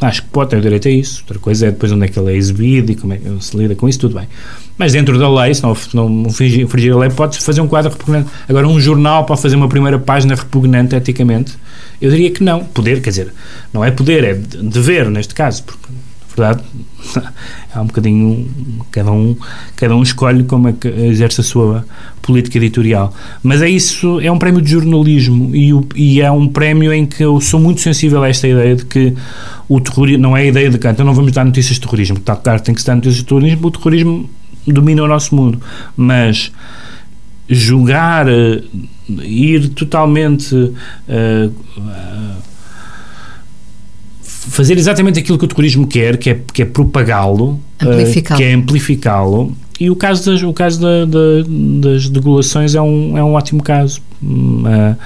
Acho 0.00 0.22
que 0.22 0.28
pode 0.28 0.50
ter 0.50 0.60
direito 0.60 0.86
a 0.86 0.90
isso. 0.90 1.22
Outra 1.22 1.38
coisa 1.40 1.66
é 1.66 1.70
depois 1.70 1.90
onde 1.90 2.04
é 2.04 2.08
que 2.08 2.18
ele 2.18 2.32
é 2.32 2.36
exibido 2.36 2.92
e 2.92 2.94
como 2.94 3.14
é 3.14 3.16
que 3.16 3.44
se 3.44 3.56
lida 3.56 3.74
com 3.74 3.88
isso, 3.88 3.98
tudo 3.98 4.14
bem. 4.14 4.28
Mas 4.76 4.92
dentro 4.92 5.18
da 5.18 5.28
lei, 5.28 5.52
se 5.52 5.62
não, 5.62 5.76
não 5.92 6.26
infringir 6.28 6.94
a 6.94 6.98
lei, 6.98 7.10
pode 7.10 7.38
fazer 7.38 7.60
um 7.60 7.66
quadro 7.66 7.90
repugnante. 7.90 8.30
Agora, 8.48 8.68
um 8.68 8.78
jornal 8.78 9.24
pode 9.24 9.42
fazer 9.42 9.56
uma 9.56 9.68
primeira 9.68 9.98
página 9.98 10.36
repugnante 10.36 10.94
eticamente? 10.94 11.54
Eu 12.00 12.10
diria 12.10 12.30
que 12.30 12.44
não. 12.44 12.64
Poder, 12.64 13.02
quer 13.02 13.10
dizer, 13.10 13.34
não 13.72 13.84
é 13.84 13.90
poder, 13.90 14.22
é 14.22 14.34
dever 14.34 15.10
neste 15.10 15.34
caso, 15.34 15.64
porque 15.64 15.88
é 17.74 17.80
um 17.80 17.86
bocadinho 17.86 18.48
cada 18.90 19.10
um 19.10 19.36
cada 19.76 19.96
um 19.96 20.02
escolhe 20.02 20.44
como 20.44 20.68
é 20.68 20.72
que 20.72 20.88
exerce 20.88 21.40
a 21.40 21.44
sua 21.44 21.84
política 22.22 22.58
editorial. 22.58 23.12
Mas 23.42 23.62
é 23.62 23.68
isso 23.68 24.20
é 24.20 24.30
um 24.30 24.38
prémio 24.38 24.60
de 24.60 24.70
jornalismo 24.70 25.54
e, 25.54 25.72
o, 25.72 25.86
e 25.94 26.20
é 26.20 26.30
um 26.30 26.48
prémio 26.48 26.92
em 26.92 27.06
que 27.06 27.24
eu 27.24 27.40
sou 27.40 27.58
muito 27.58 27.80
sensível 27.80 28.22
a 28.22 28.28
esta 28.28 28.46
ideia 28.46 28.76
de 28.76 28.84
que 28.84 29.14
o 29.68 29.80
terrorismo 29.80 30.22
não 30.22 30.36
é 30.36 30.42
a 30.42 30.46
ideia 30.46 30.70
de 30.70 30.78
que 30.78 30.88
então 30.88 31.04
não 31.04 31.14
vamos 31.14 31.32
dar 31.32 31.44
notícias 31.44 31.74
de 31.74 31.80
terrorismo 31.80 32.18
tá, 32.20 32.36
claro 32.36 32.60
tem 32.60 32.74
que 32.74 32.80
se 32.80 32.86
dar 32.86 32.94
notícias 32.94 33.18
de 33.18 33.24
terrorismo 33.24 33.66
o 33.66 33.70
terrorismo 33.70 34.30
domina 34.66 35.02
o 35.02 35.08
nosso 35.08 35.34
mundo 35.34 35.60
mas 35.96 36.52
julgar 37.48 38.26
ir 39.08 39.68
totalmente 39.70 40.54
uh, 40.54 40.74
uh, 41.76 42.47
fazer 44.46 44.78
exatamente 44.78 45.18
aquilo 45.18 45.36
que 45.38 45.44
o 45.44 45.48
terrorismo 45.48 45.86
quer, 45.86 46.16
que 46.16 46.30
é, 46.30 46.40
que 46.52 46.62
é 46.62 46.64
propagá-lo, 46.64 47.60
uh, 47.82 48.36
que 48.36 48.44
é 48.44 48.52
amplificá-lo. 48.52 49.56
E 49.80 49.90
o 49.90 49.96
caso 49.96 50.30
das, 50.30 50.42
o 50.42 50.52
caso 50.52 50.80
da, 50.80 51.04
da, 51.04 51.44
das 51.80 52.08
degulações 52.08 52.74
é 52.74 52.80
um, 52.80 53.16
é 53.16 53.22
um 53.22 53.34
ótimo 53.34 53.62
caso. 53.62 54.00
Uh, 54.22 54.96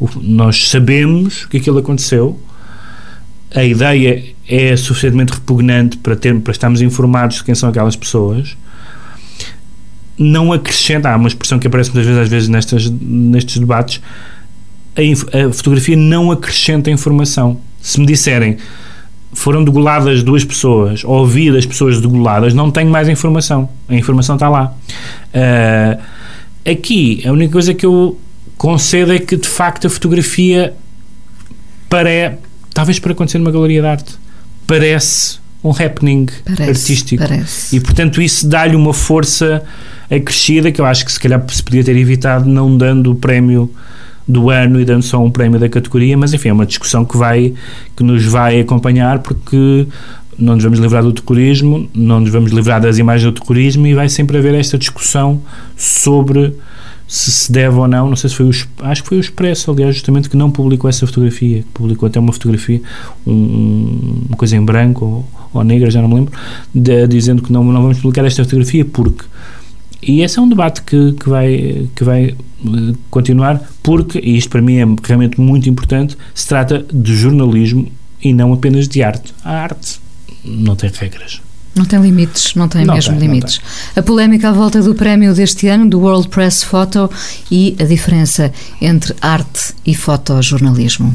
o, 0.00 0.08
nós 0.20 0.68
sabemos 0.68 1.46
que 1.46 1.58
aquilo 1.58 1.78
aconteceu, 1.78 2.38
a 3.54 3.64
ideia 3.64 4.24
é 4.46 4.76
suficientemente 4.76 5.32
repugnante 5.32 5.96
para, 5.98 6.16
ter, 6.16 6.38
para 6.40 6.52
estarmos 6.52 6.82
informados 6.82 7.38
de 7.38 7.44
quem 7.44 7.54
são 7.54 7.68
aquelas 7.68 7.96
pessoas. 7.96 8.56
Não 10.18 10.52
acrescenta, 10.52 11.10
há 11.10 11.16
uma 11.16 11.28
expressão 11.28 11.58
que 11.58 11.66
aparece 11.66 11.90
muitas 11.90 12.06
vezes, 12.06 12.22
às 12.22 12.28
vezes 12.28 12.48
nestas, 12.48 12.90
nestes 12.90 13.58
debates, 13.58 14.00
a, 14.96 15.46
a 15.46 15.52
fotografia 15.52 15.96
não 15.96 16.30
acrescenta 16.30 16.90
informação. 16.90 17.60
Se 17.80 18.00
me 18.00 18.06
disserem 18.06 18.56
foram 19.32 19.62
degoladas 19.62 20.22
duas 20.22 20.42
pessoas, 20.42 21.04
ou 21.04 21.18
ouvi 21.18 21.52
das 21.52 21.66
pessoas 21.66 22.00
degoladas, 22.00 22.54
não 22.54 22.70
tenho 22.70 22.90
mais 22.90 23.08
informação. 23.08 23.68
A 23.88 23.94
informação 23.94 24.36
está 24.36 24.48
lá. 24.48 24.74
Uh, 25.34 26.02
aqui, 26.68 27.22
a 27.26 27.30
única 27.30 27.52
coisa 27.52 27.74
que 27.74 27.84
eu 27.86 28.18
concedo 28.56 29.12
é 29.12 29.18
que, 29.18 29.36
de 29.36 29.46
facto, 29.46 29.86
a 29.86 29.90
fotografia 29.90 30.74
para 31.88 32.38
talvez 32.74 32.98
para 32.98 33.12
acontecer 33.12 33.38
numa 33.38 33.50
galeria 33.50 33.80
de 33.80 33.86
arte, 33.86 34.14
parece 34.66 35.38
um 35.64 35.70
happening 35.70 36.26
parece, 36.44 36.70
artístico. 36.70 37.26
Parece. 37.26 37.76
E, 37.76 37.80
portanto, 37.80 38.22
isso 38.22 38.46
dá-lhe 38.48 38.76
uma 38.76 38.94
força 38.94 39.64
acrescida 40.10 40.70
que 40.70 40.80
eu 40.80 40.84
acho 40.84 41.04
que 41.04 41.12
se 41.12 41.18
calhar 41.18 41.42
se 41.48 41.62
podia 41.62 41.82
ter 41.82 41.96
evitado 41.96 42.48
não 42.48 42.76
dando 42.76 43.10
o 43.10 43.14
prémio 43.14 43.72
do 44.28 44.50
ano 44.50 44.78
e 44.78 44.84
dando 44.84 45.02
só 45.02 45.22
um 45.24 45.30
prémio 45.30 45.58
da 45.58 45.68
categoria, 45.68 46.16
mas 46.16 46.34
enfim, 46.34 46.50
é 46.50 46.52
uma 46.52 46.66
discussão 46.66 47.04
que 47.04 47.16
vai 47.16 47.54
que 47.96 48.04
nos 48.04 48.24
vai 48.26 48.60
acompanhar 48.60 49.20
porque 49.20 49.86
não 50.38 50.54
nos 50.54 50.62
vamos 50.62 50.78
livrar 50.78 51.02
do 51.02 51.12
terrorismo, 51.12 51.88
não 51.94 52.20
nos 52.20 52.30
vamos 52.30 52.52
livrar 52.52 52.80
das 52.80 52.98
imagens 52.98 53.32
do 53.32 53.40
terrorismo 53.40 53.86
e 53.86 53.94
vai 53.94 54.08
sempre 54.08 54.36
haver 54.36 54.54
esta 54.54 54.76
discussão 54.76 55.40
sobre 55.76 56.54
se 57.08 57.32
se 57.32 57.50
deve 57.50 57.74
ou 57.74 57.88
não, 57.88 58.10
não 58.10 58.16
sei 58.16 58.28
se 58.28 58.36
foi 58.36 58.46
o 58.46 58.50
acho 58.50 59.02
que 59.02 59.08
foi 59.08 59.16
o 59.16 59.20
Expresso, 59.20 59.70
aliás, 59.70 59.94
justamente 59.94 60.28
que 60.28 60.36
não 60.36 60.50
publicou 60.50 60.90
essa 60.90 61.06
fotografia, 61.06 61.60
que 61.62 61.68
publicou 61.72 62.06
até 62.06 62.20
uma 62.20 62.34
fotografia, 62.34 62.82
um, 63.26 64.26
uma 64.28 64.36
coisa 64.36 64.54
em 64.54 64.62
branco 64.62 65.04
ou, 65.06 65.28
ou 65.54 65.64
negra, 65.64 65.90
já 65.90 66.02
não 66.02 66.08
me 66.08 66.16
lembro, 66.16 66.34
de, 66.74 67.06
dizendo 67.06 67.42
que 67.42 67.50
não, 67.50 67.64
não 67.64 67.80
vamos 67.80 67.98
publicar 67.98 68.26
esta 68.26 68.44
fotografia 68.44 68.84
porque 68.84 69.24
e 70.02 70.22
esse 70.22 70.38
é 70.38 70.42
um 70.42 70.48
debate 70.48 70.82
que, 70.82 71.12
que, 71.12 71.28
vai, 71.28 71.88
que 71.94 72.04
vai 72.04 72.24
eh, 72.26 72.94
continuar, 73.10 73.60
porque, 73.82 74.18
e 74.18 74.36
isto 74.36 74.50
para 74.50 74.62
mim 74.62 74.76
é 74.76 74.86
realmente 75.04 75.40
muito 75.40 75.68
importante, 75.68 76.16
se 76.34 76.46
trata 76.46 76.84
de 76.92 77.16
jornalismo 77.16 77.90
e 78.22 78.32
não 78.32 78.52
apenas 78.52 78.88
de 78.88 79.02
arte. 79.02 79.34
A 79.44 79.62
arte 79.62 80.00
não 80.44 80.76
tem 80.76 80.90
regras. 80.90 81.40
Não 81.78 81.84
tem 81.84 82.00
limites, 82.00 82.56
não 82.56 82.66
tem 82.66 82.84
não 82.84 82.94
mesmo 82.94 83.16
tem, 83.16 83.20
limites. 83.20 83.58
Tem. 83.58 84.00
A 84.00 84.02
polémica 84.02 84.48
à 84.48 84.52
volta 84.52 84.82
do 84.82 84.96
prémio 84.96 85.32
deste 85.32 85.68
ano, 85.68 85.88
do 85.88 86.00
World 86.00 86.26
Press 86.26 86.64
Photo, 86.64 87.08
e 87.48 87.76
a 87.78 87.84
diferença 87.84 88.52
entre 88.80 89.14
arte 89.22 89.74
e 89.86 89.94
fotojornalismo. 89.94 91.14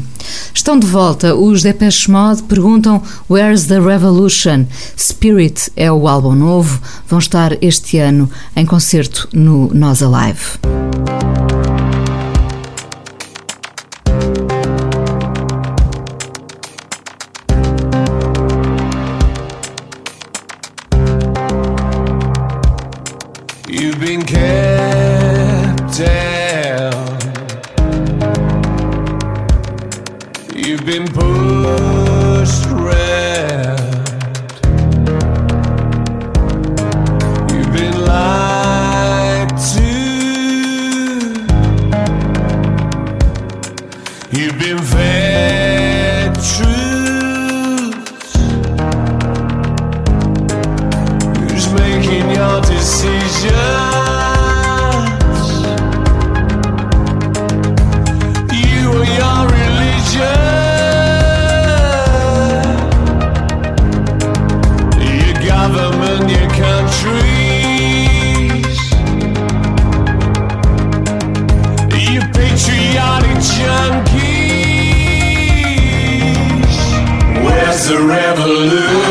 Estão 0.54 0.78
de 0.78 0.86
volta. 0.86 1.34
Os 1.34 1.62
Depeche 1.62 2.10
Mode 2.10 2.44
perguntam 2.44 3.02
Where's 3.28 3.66
the 3.66 3.78
Revolution? 3.78 4.64
Spirit 4.96 5.70
é 5.76 5.92
o 5.92 6.08
álbum 6.08 6.34
novo. 6.34 6.80
Vão 7.06 7.18
estar 7.18 7.62
este 7.62 7.98
ano 7.98 8.30
em 8.56 8.64
concerto 8.64 9.28
no 9.34 9.70
Nós 9.74 10.02
Alive. 10.02 11.43
Your 77.86 78.00
view 78.00 79.03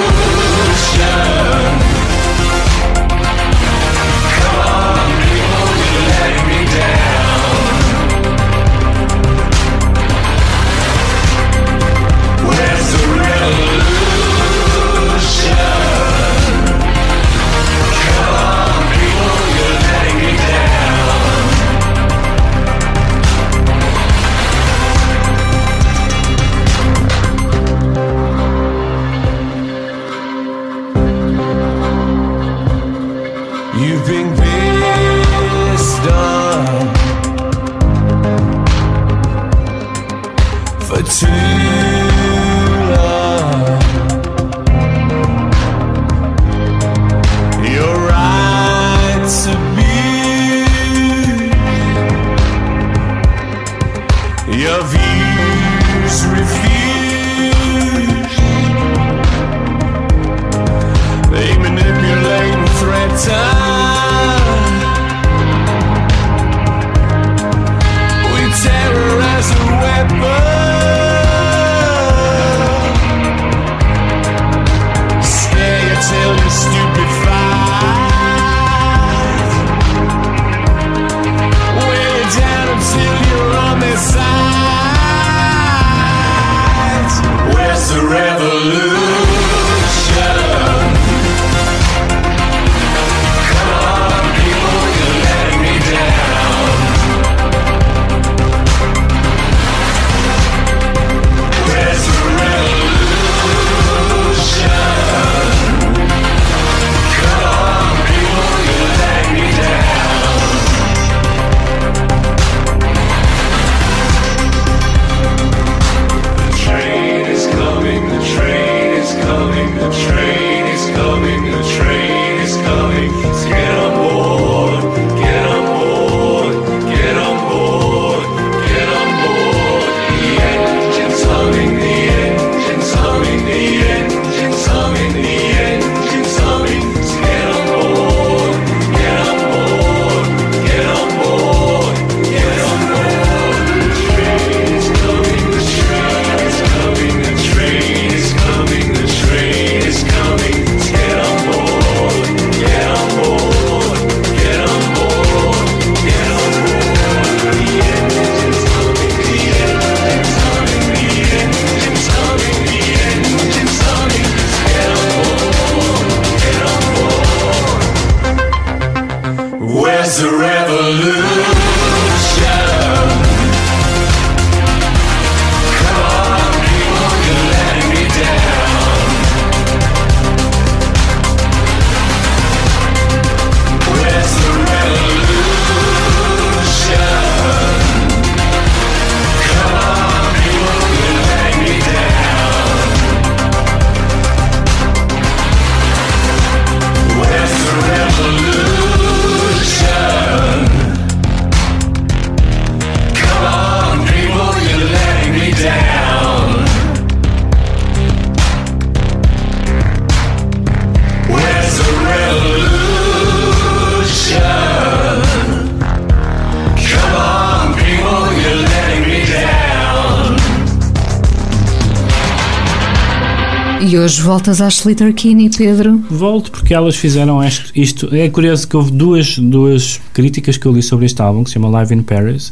E 223.93 223.97
hoje 223.99 224.23
voltas 224.23 224.59
às 224.59 224.79
Slater 224.79 225.13
Kinney, 225.13 225.51
Pedro? 225.55 226.03
Volto 226.09 226.49
porque 226.49 226.73
elas 226.73 226.95
fizeram 226.95 227.43
isto, 227.43 227.71
isto. 227.75 228.09
É 228.11 228.27
curioso 228.27 228.67
que 228.67 228.75
houve 228.75 228.89
duas, 228.89 229.37
duas 229.37 230.01
críticas 230.11 230.57
que 230.57 230.65
eu 230.65 230.73
li 230.73 230.81
sobre 230.81 231.05
este 231.05 231.21
álbum, 231.21 231.43
que 231.43 231.51
se 231.51 231.53
chama 231.53 231.69
Live 231.69 231.93
in 231.93 232.01
Paris, 232.01 232.51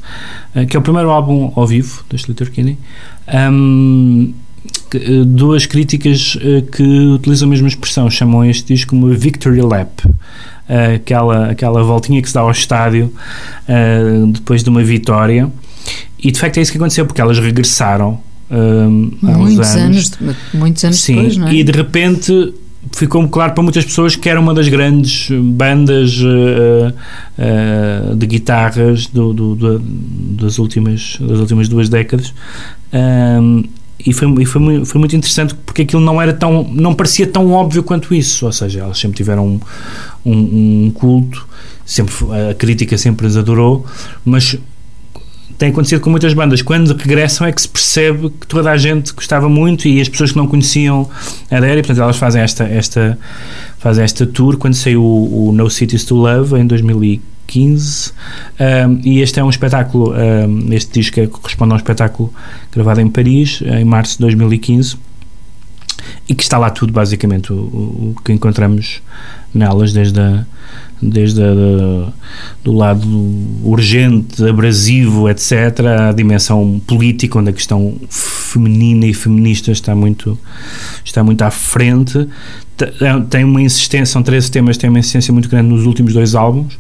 eh, 0.54 0.68
que 0.68 0.78
é 0.78 0.80
o 0.80 0.84
primeiro 0.84 1.10
álbum 1.10 1.52
ao 1.56 1.66
vivo 1.66 2.04
da 2.08 2.16
Slater 2.16 2.52
Kinney. 2.52 2.78
Um, 3.52 4.36
duas 5.26 5.66
críticas 5.66 6.38
eh, 6.39 6.62
que 6.62 6.84
utilizam 6.84 7.48
a 7.48 7.50
mesma 7.50 7.70
expressão, 7.70 8.08
chamam 8.08 8.46
este 8.46 8.76
disco 8.76 8.92
como 8.92 9.08
Victory 9.08 9.64
Lap. 9.64 10.00
Aquela, 10.94 11.48
aquela 11.50 11.82
voltinha 11.82 12.22
que 12.22 12.28
se 12.28 12.36
dá 12.36 12.42
ao 12.42 12.52
estádio 12.52 13.12
depois 14.32 14.64
de 14.64 14.70
uma 14.70 14.84
vitória. 14.84 15.52
E 16.20 16.32
de 16.32 16.39
facto 16.39 16.60
é 16.60 16.62
isso 16.62 16.72
que 16.72 16.78
aconteceu, 16.78 17.08
porque 17.08 17.20
elas 17.20 17.39
regressaram 17.39 18.20
um, 18.52 19.12
há 19.24 19.38
muitos 19.38 19.76
anos. 19.76 20.12
anos. 20.20 20.38
Muitos 20.54 20.84
anos 20.84 20.99
Sim, 20.99 21.16
depois, 21.16 21.38
não 21.38 21.47
é? 21.47 21.54
E 21.54 21.64
de 21.64 21.72
repente 21.72 22.54
ficou-me 22.91 23.30
claro 23.30 23.54
para 23.54 23.64
muitas 23.64 23.86
pessoas 23.86 24.16
que 24.16 24.28
era 24.28 24.39
uma 24.39 24.54
das 24.54 24.68
grandes 24.68 25.30
bandas 25.32 26.20
uh, 26.20 26.93
uh, 28.12 28.16
de 28.16 28.26
guitarras 28.26 29.08
do, 29.08 29.34
do, 29.34 29.56
do, 29.56 29.80
das, 29.80 30.58
últimas, 30.60 31.18
das 31.20 31.39
últimas 31.39 31.70
duas 31.70 31.88
décadas. 31.89 32.34
Um, 32.91 33.64
e 34.06 34.14
foi, 34.14 34.41
e 34.41 34.45
foi, 34.45 34.86
foi 34.86 34.99
muito 34.99 35.16
interessante 35.16 35.54
porque 35.54 35.84
aquilo 35.84 36.02
não 36.02 36.20
era 36.20 36.34
tão 36.34 36.64
não 36.74 36.93
parecia 36.93 37.28
tão 37.28 37.52
óbvio 37.52 37.84
quanto 37.84 38.16
isso 38.16 38.47
ou 38.47 38.52
seja 38.52 38.80
elas 38.80 38.97
sempre 38.97 39.18
tiveram 39.18 39.45
um, 39.45 39.60
um, 40.26 40.86
um 40.86 40.91
culto 40.91 41.47
sempre 41.86 42.16
a 42.49 42.56
crítica 42.56 42.97
sempre 42.97 43.28
as 43.28 43.38
adorou 43.38 43.86
mas 44.26 44.58
tem 45.62 45.70
acontecido 45.70 46.01
com 46.01 46.09
muitas 46.09 46.34
bandas. 46.34 46.64
Quando 46.64 46.91
regressam 46.97 47.45
é 47.45 47.51
que 47.51 47.62
se 47.62 47.70
percebe 47.70 48.32
que 48.32 48.47
toda 48.47 48.72
a 48.72 48.78
gente 48.78 49.14
gostava 49.14 49.47
muito 49.47 49.88
e 49.88 50.01
as 50.01 50.09
pessoas 50.09 50.32
que 50.32 50.38
não 50.38 50.47
conheciam 50.47 51.07
aderem, 51.51 51.84
portanto 51.84 52.01
elas 52.01 52.18
fazem 52.18 52.41
esta, 52.41 52.64
esta, 52.64 53.16
fazem 53.78 54.03
esta 54.03 54.26
tour. 54.26 54.57
Quando 54.57 54.74
saiu 54.74 55.03
o, 55.03 55.49
o 55.49 55.51
No 55.51 55.70
Cities 55.70 56.03
to 56.03 56.16
Love, 56.16 56.59
em 56.59 56.66
2015, 56.66 58.12
um, 58.59 59.01
e 59.03 59.22
este 59.22 59.39
é 59.39 59.43
um 59.43 59.51
espetáculo, 59.51 60.16
um, 60.16 60.74
este 60.74 60.99
disco 60.99 61.20
é, 61.20 61.28
corresponde 61.28 61.74
a 61.74 61.76
um 61.76 61.78
espetáculo 61.78 62.34
gravado 62.72 62.99
em 62.99 63.07
Paris, 63.07 63.62
em 63.64 63.86
março 63.86 64.14
de 64.14 64.22
2015, 64.22 64.97
e 66.28 66.34
que 66.34 66.41
está 66.41 66.57
lá 66.57 66.72
tudo, 66.72 66.91
basicamente, 66.91 67.53
o, 67.53 67.55
o 67.55 68.16
que 68.26 68.34
encontramos 68.34 68.99
nelas, 69.53 69.93
desde 69.93 70.20
a 70.20 70.43
desde 71.02 71.41
a, 71.41 72.14
do 72.64 72.72
lado 72.72 73.08
urgente, 73.64 74.45
abrasivo, 74.47 75.28
etc., 75.30 75.52
a 76.10 76.12
dimensão 76.12 76.80
política, 76.86 77.39
onde 77.39 77.49
a 77.49 77.54
questão 77.54 77.95
feminina 78.10 79.06
e 79.06 79.14
feminista 79.14 79.72
está 79.72 79.95
muito, 79.95 80.38
está 81.04 81.24
muito 81.24 81.41
à 81.41 81.49
frente. 81.49 82.28
É, 82.80 83.20
tem 83.30 83.43
uma 83.43 83.62
insistência, 83.62 84.14
são 84.14 84.24
13 84.24 84.52
temas, 84.52 84.78
tem 84.78 84.89
uma 84.89 84.99
insistência 84.99 85.34
muito 85.34 85.49
grande 85.49 85.70
nos 85.70 85.86
últimos 85.86 86.14
dois 86.14 86.36
álbuns, 86.36 86.78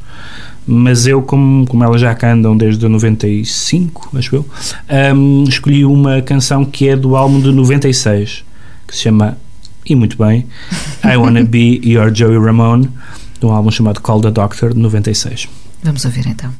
mas 0.65 1.07
eu, 1.07 1.21
como, 1.21 1.65
como 1.65 1.83
elas 1.83 2.01
já 2.01 2.13
cá 2.13 2.33
andam 2.33 2.55
desde 2.55 2.87
95, 2.87 4.17
acho 4.17 4.35
eu, 4.35 4.45
um, 5.15 5.43
escolhi 5.47 5.83
uma 5.83 6.21
canção 6.21 6.63
que 6.63 6.87
é 6.87 6.95
do 6.95 7.15
álbum 7.15 7.39
de 7.39 7.51
96, 7.51 8.43
que 8.87 8.95
se 8.95 9.03
chama, 9.03 9.37
e 9.85 9.95
muito 9.95 10.17
bem, 10.17 10.45
I 11.03 11.17
Wanna 11.17 11.43
Be 11.43 11.81
Your 11.83 12.13
Joey 12.13 12.37
Ramone 12.37 12.89
de 13.41 13.47
um 13.47 13.51
álbum 13.51 13.71
chamado 13.71 13.99
Call 13.99 14.21
the 14.21 14.31
Doctor, 14.31 14.73
de 14.73 14.79
96. 14.79 15.49
Vamos 15.83 16.05
ouvir 16.05 16.27
então. 16.27 16.53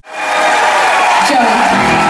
Thank 1.28 2.01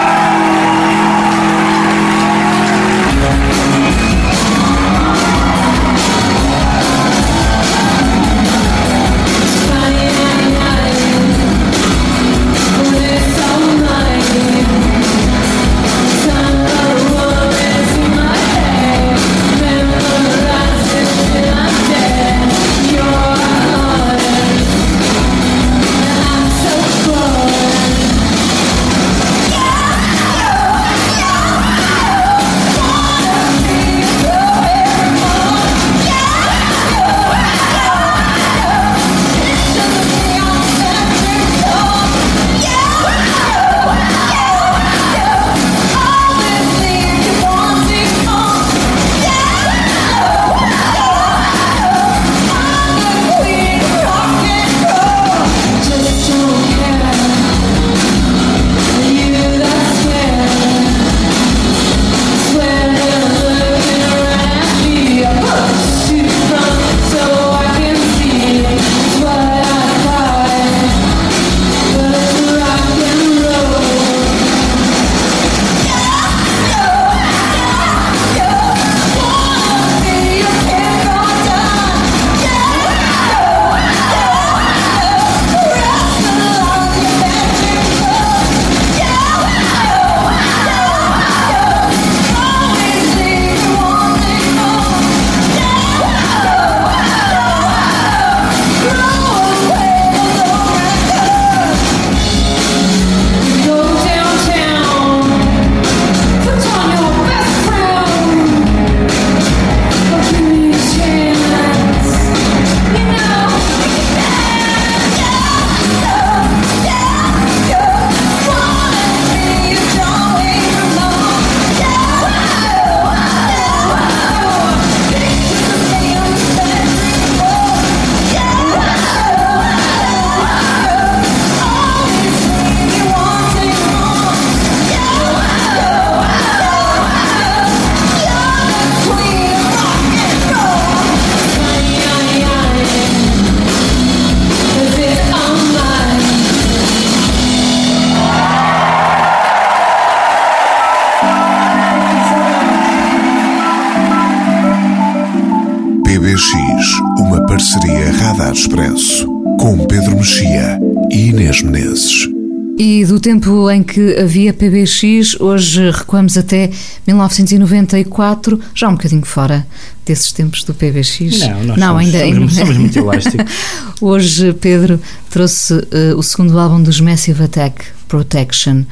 tempo 163.22 163.70
em 163.70 163.82
que 163.82 164.18
havia 164.18 164.52
PBX, 164.52 165.40
hoje 165.40 165.90
recuamos 165.90 166.36
até 166.36 166.70
1994, 167.06 168.60
já 168.74 168.88
um 168.88 168.92
bocadinho 168.92 169.24
fora 169.24 169.66
desses 170.04 170.32
tempos 170.32 170.64
do 170.64 170.74
PBX. 170.74 171.38
Não, 171.38 171.64
nós 171.64 171.78
Não 171.78 171.86
somos, 171.86 172.14
ainda, 172.14 172.34
somos, 172.34 172.54
somos 172.54 172.76
muito 172.76 172.98
elásticos. 172.98 173.54
hoje, 174.00 174.52
Pedro 174.54 175.00
trouxe 175.30 175.72
uh, 175.72 176.16
o 176.16 176.22
segundo 176.22 176.58
álbum 176.58 176.82
dos 176.82 177.00
Massive 177.00 177.44
Attack, 177.44 177.84
Protection. 178.08 178.82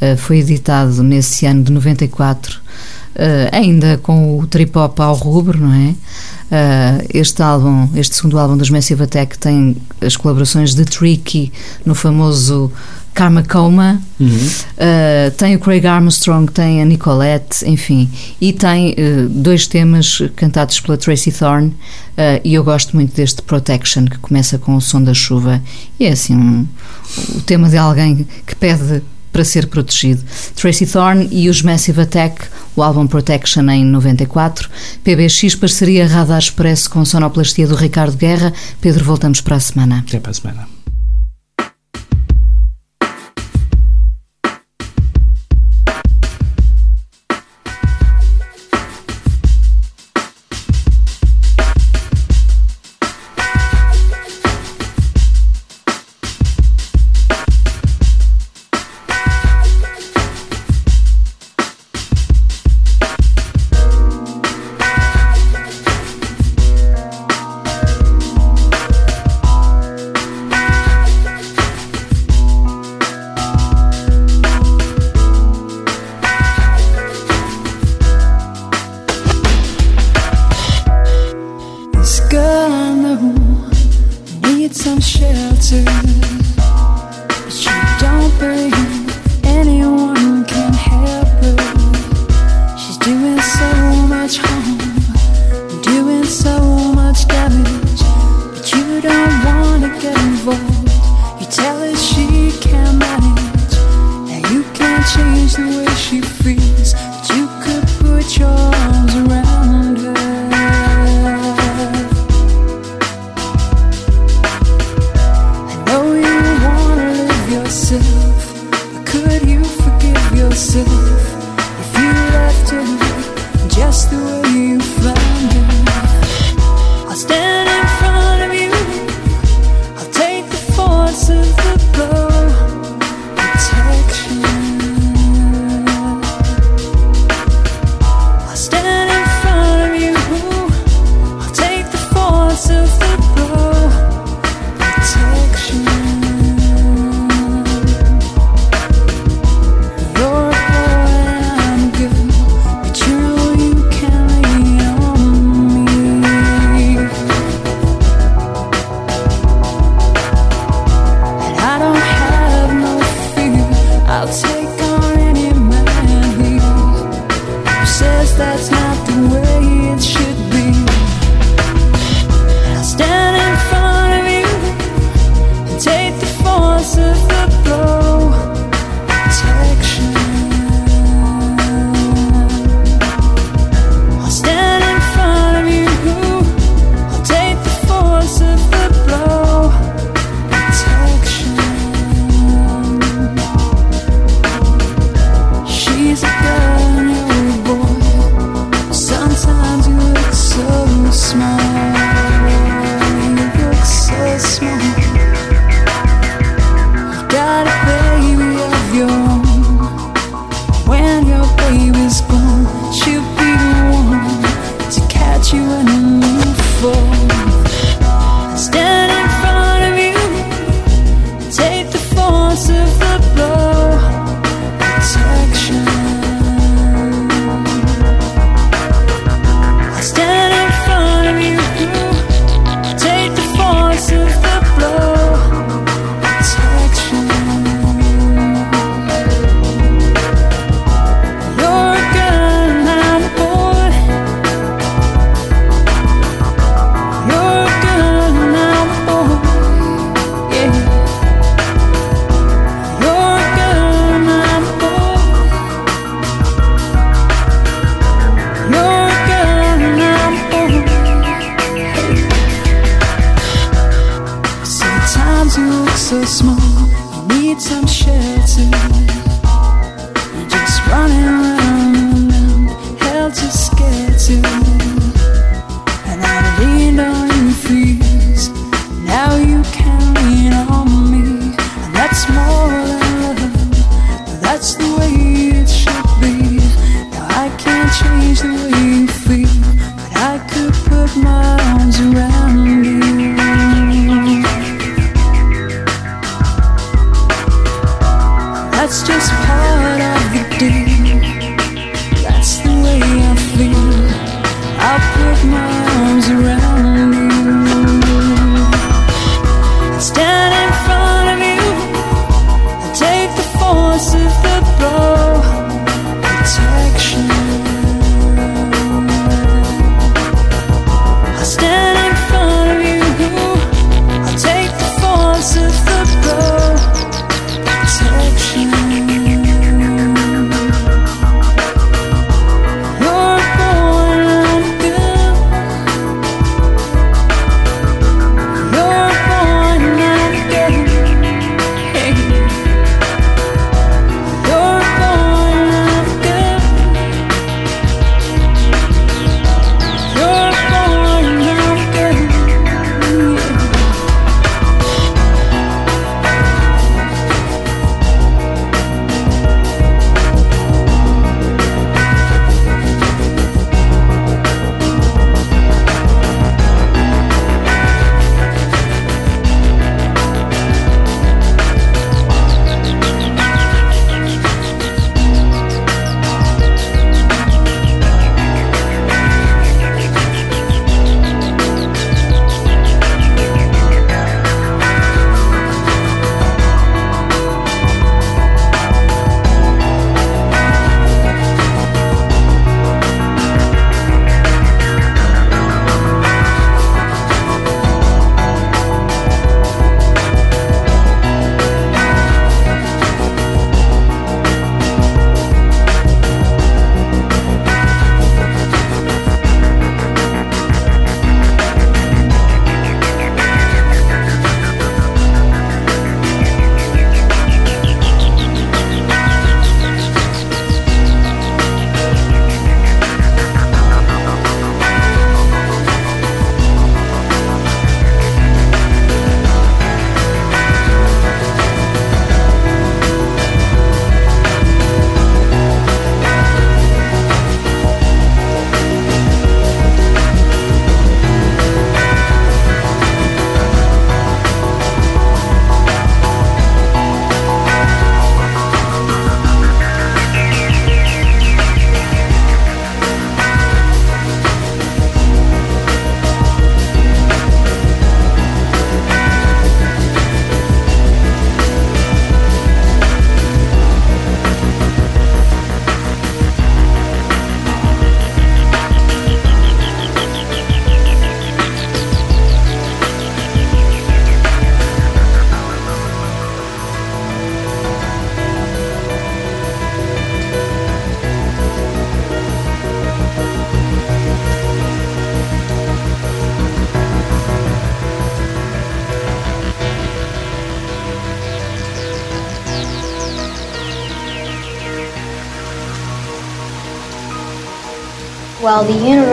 Uh, 0.00 0.16
foi 0.18 0.38
editado 0.38 1.02
nesse 1.02 1.46
ano 1.46 1.64
de 1.64 1.72
94, 1.72 2.58
uh, 2.58 2.60
ainda 3.50 3.98
com 4.02 4.38
o 4.38 4.46
trip-hop 4.46 5.00
ao 5.00 5.14
rubro, 5.14 5.58
não 5.58 5.72
é? 5.72 5.94
Uh, 6.50 7.06
este 7.12 7.42
álbum, 7.42 7.88
este 7.96 8.16
segundo 8.16 8.38
álbum 8.38 8.56
dos 8.56 8.70
Massive 8.70 9.02
Attack 9.02 9.38
tem 9.38 9.76
as 10.00 10.16
colaborações 10.16 10.74
de 10.74 10.84
Tricky 10.84 11.52
no 11.84 11.94
famoso 11.94 12.70
Karma 13.18 13.42
Coma, 13.42 14.00
uhum. 14.20 14.28
uh, 14.28 15.30
tem 15.36 15.56
o 15.56 15.58
Craig 15.58 15.84
Armstrong, 15.84 16.52
tem 16.52 16.80
a 16.80 16.84
Nicolette, 16.84 17.68
enfim, 17.68 18.08
e 18.40 18.52
tem 18.52 18.92
uh, 18.92 19.28
dois 19.28 19.66
temas 19.66 20.22
cantados 20.36 20.78
pela 20.78 20.96
Tracy 20.96 21.32
Thorn, 21.32 21.74
e 22.44 22.54
eu 22.54 22.64
gosto 22.64 22.96
muito 22.96 23.14
deste 23.14 23.42
Protection, 23.42 24.04
que 24.04 24.18
começa 24.18 24.58
com 24.58 24.74
o 24.74 24.80
som 24.80 25.02
da 25.02 25.14
chuva, 25.14 25.60
e 25.98 26.04
é 26.04 26.10
assim 26.10 26.36
um, 26.36 26.66
o 27.36 27.40
tema 27.42 27.68
de 27.68 27.76
alguém 27.76 28.26
que 28.46 28.56
pede 28.56 29.02
para 29.32 29.44
ser 29.44 29.66
protegido. 29.66 30.22
Tracy 30.54 30.86
Thorn 30.86 31.28
e 31.30 31.48
os 31.48 31.62
Massive 31.62 32.00
Attack, 32.00 32.46
o 32.74 32.82
álbum 32.82 33.06
Protection 33.06 33.68
em 33.70 33.84
94, 33.84 34.68
PBX 35.04 35.54
parceria 35.54 36.06
Radar 36.06 36.38
Expresso 36.38 36.90
com 36.90 37.04
sonoplastia 37.04 37.66
do 37.66 37.74
Ricardo 37.74 38.16
Guerra. 38.16 38.52
Pedro, 38.80 39.04
voltamos 39.04 39.40
para 39.40 39.56
a 39.56 39.60
semana. 39.60 40.04
Até 40.06 40.18
para 40.18 40.30
a 40.30 40.34
semana. 40.34 40.77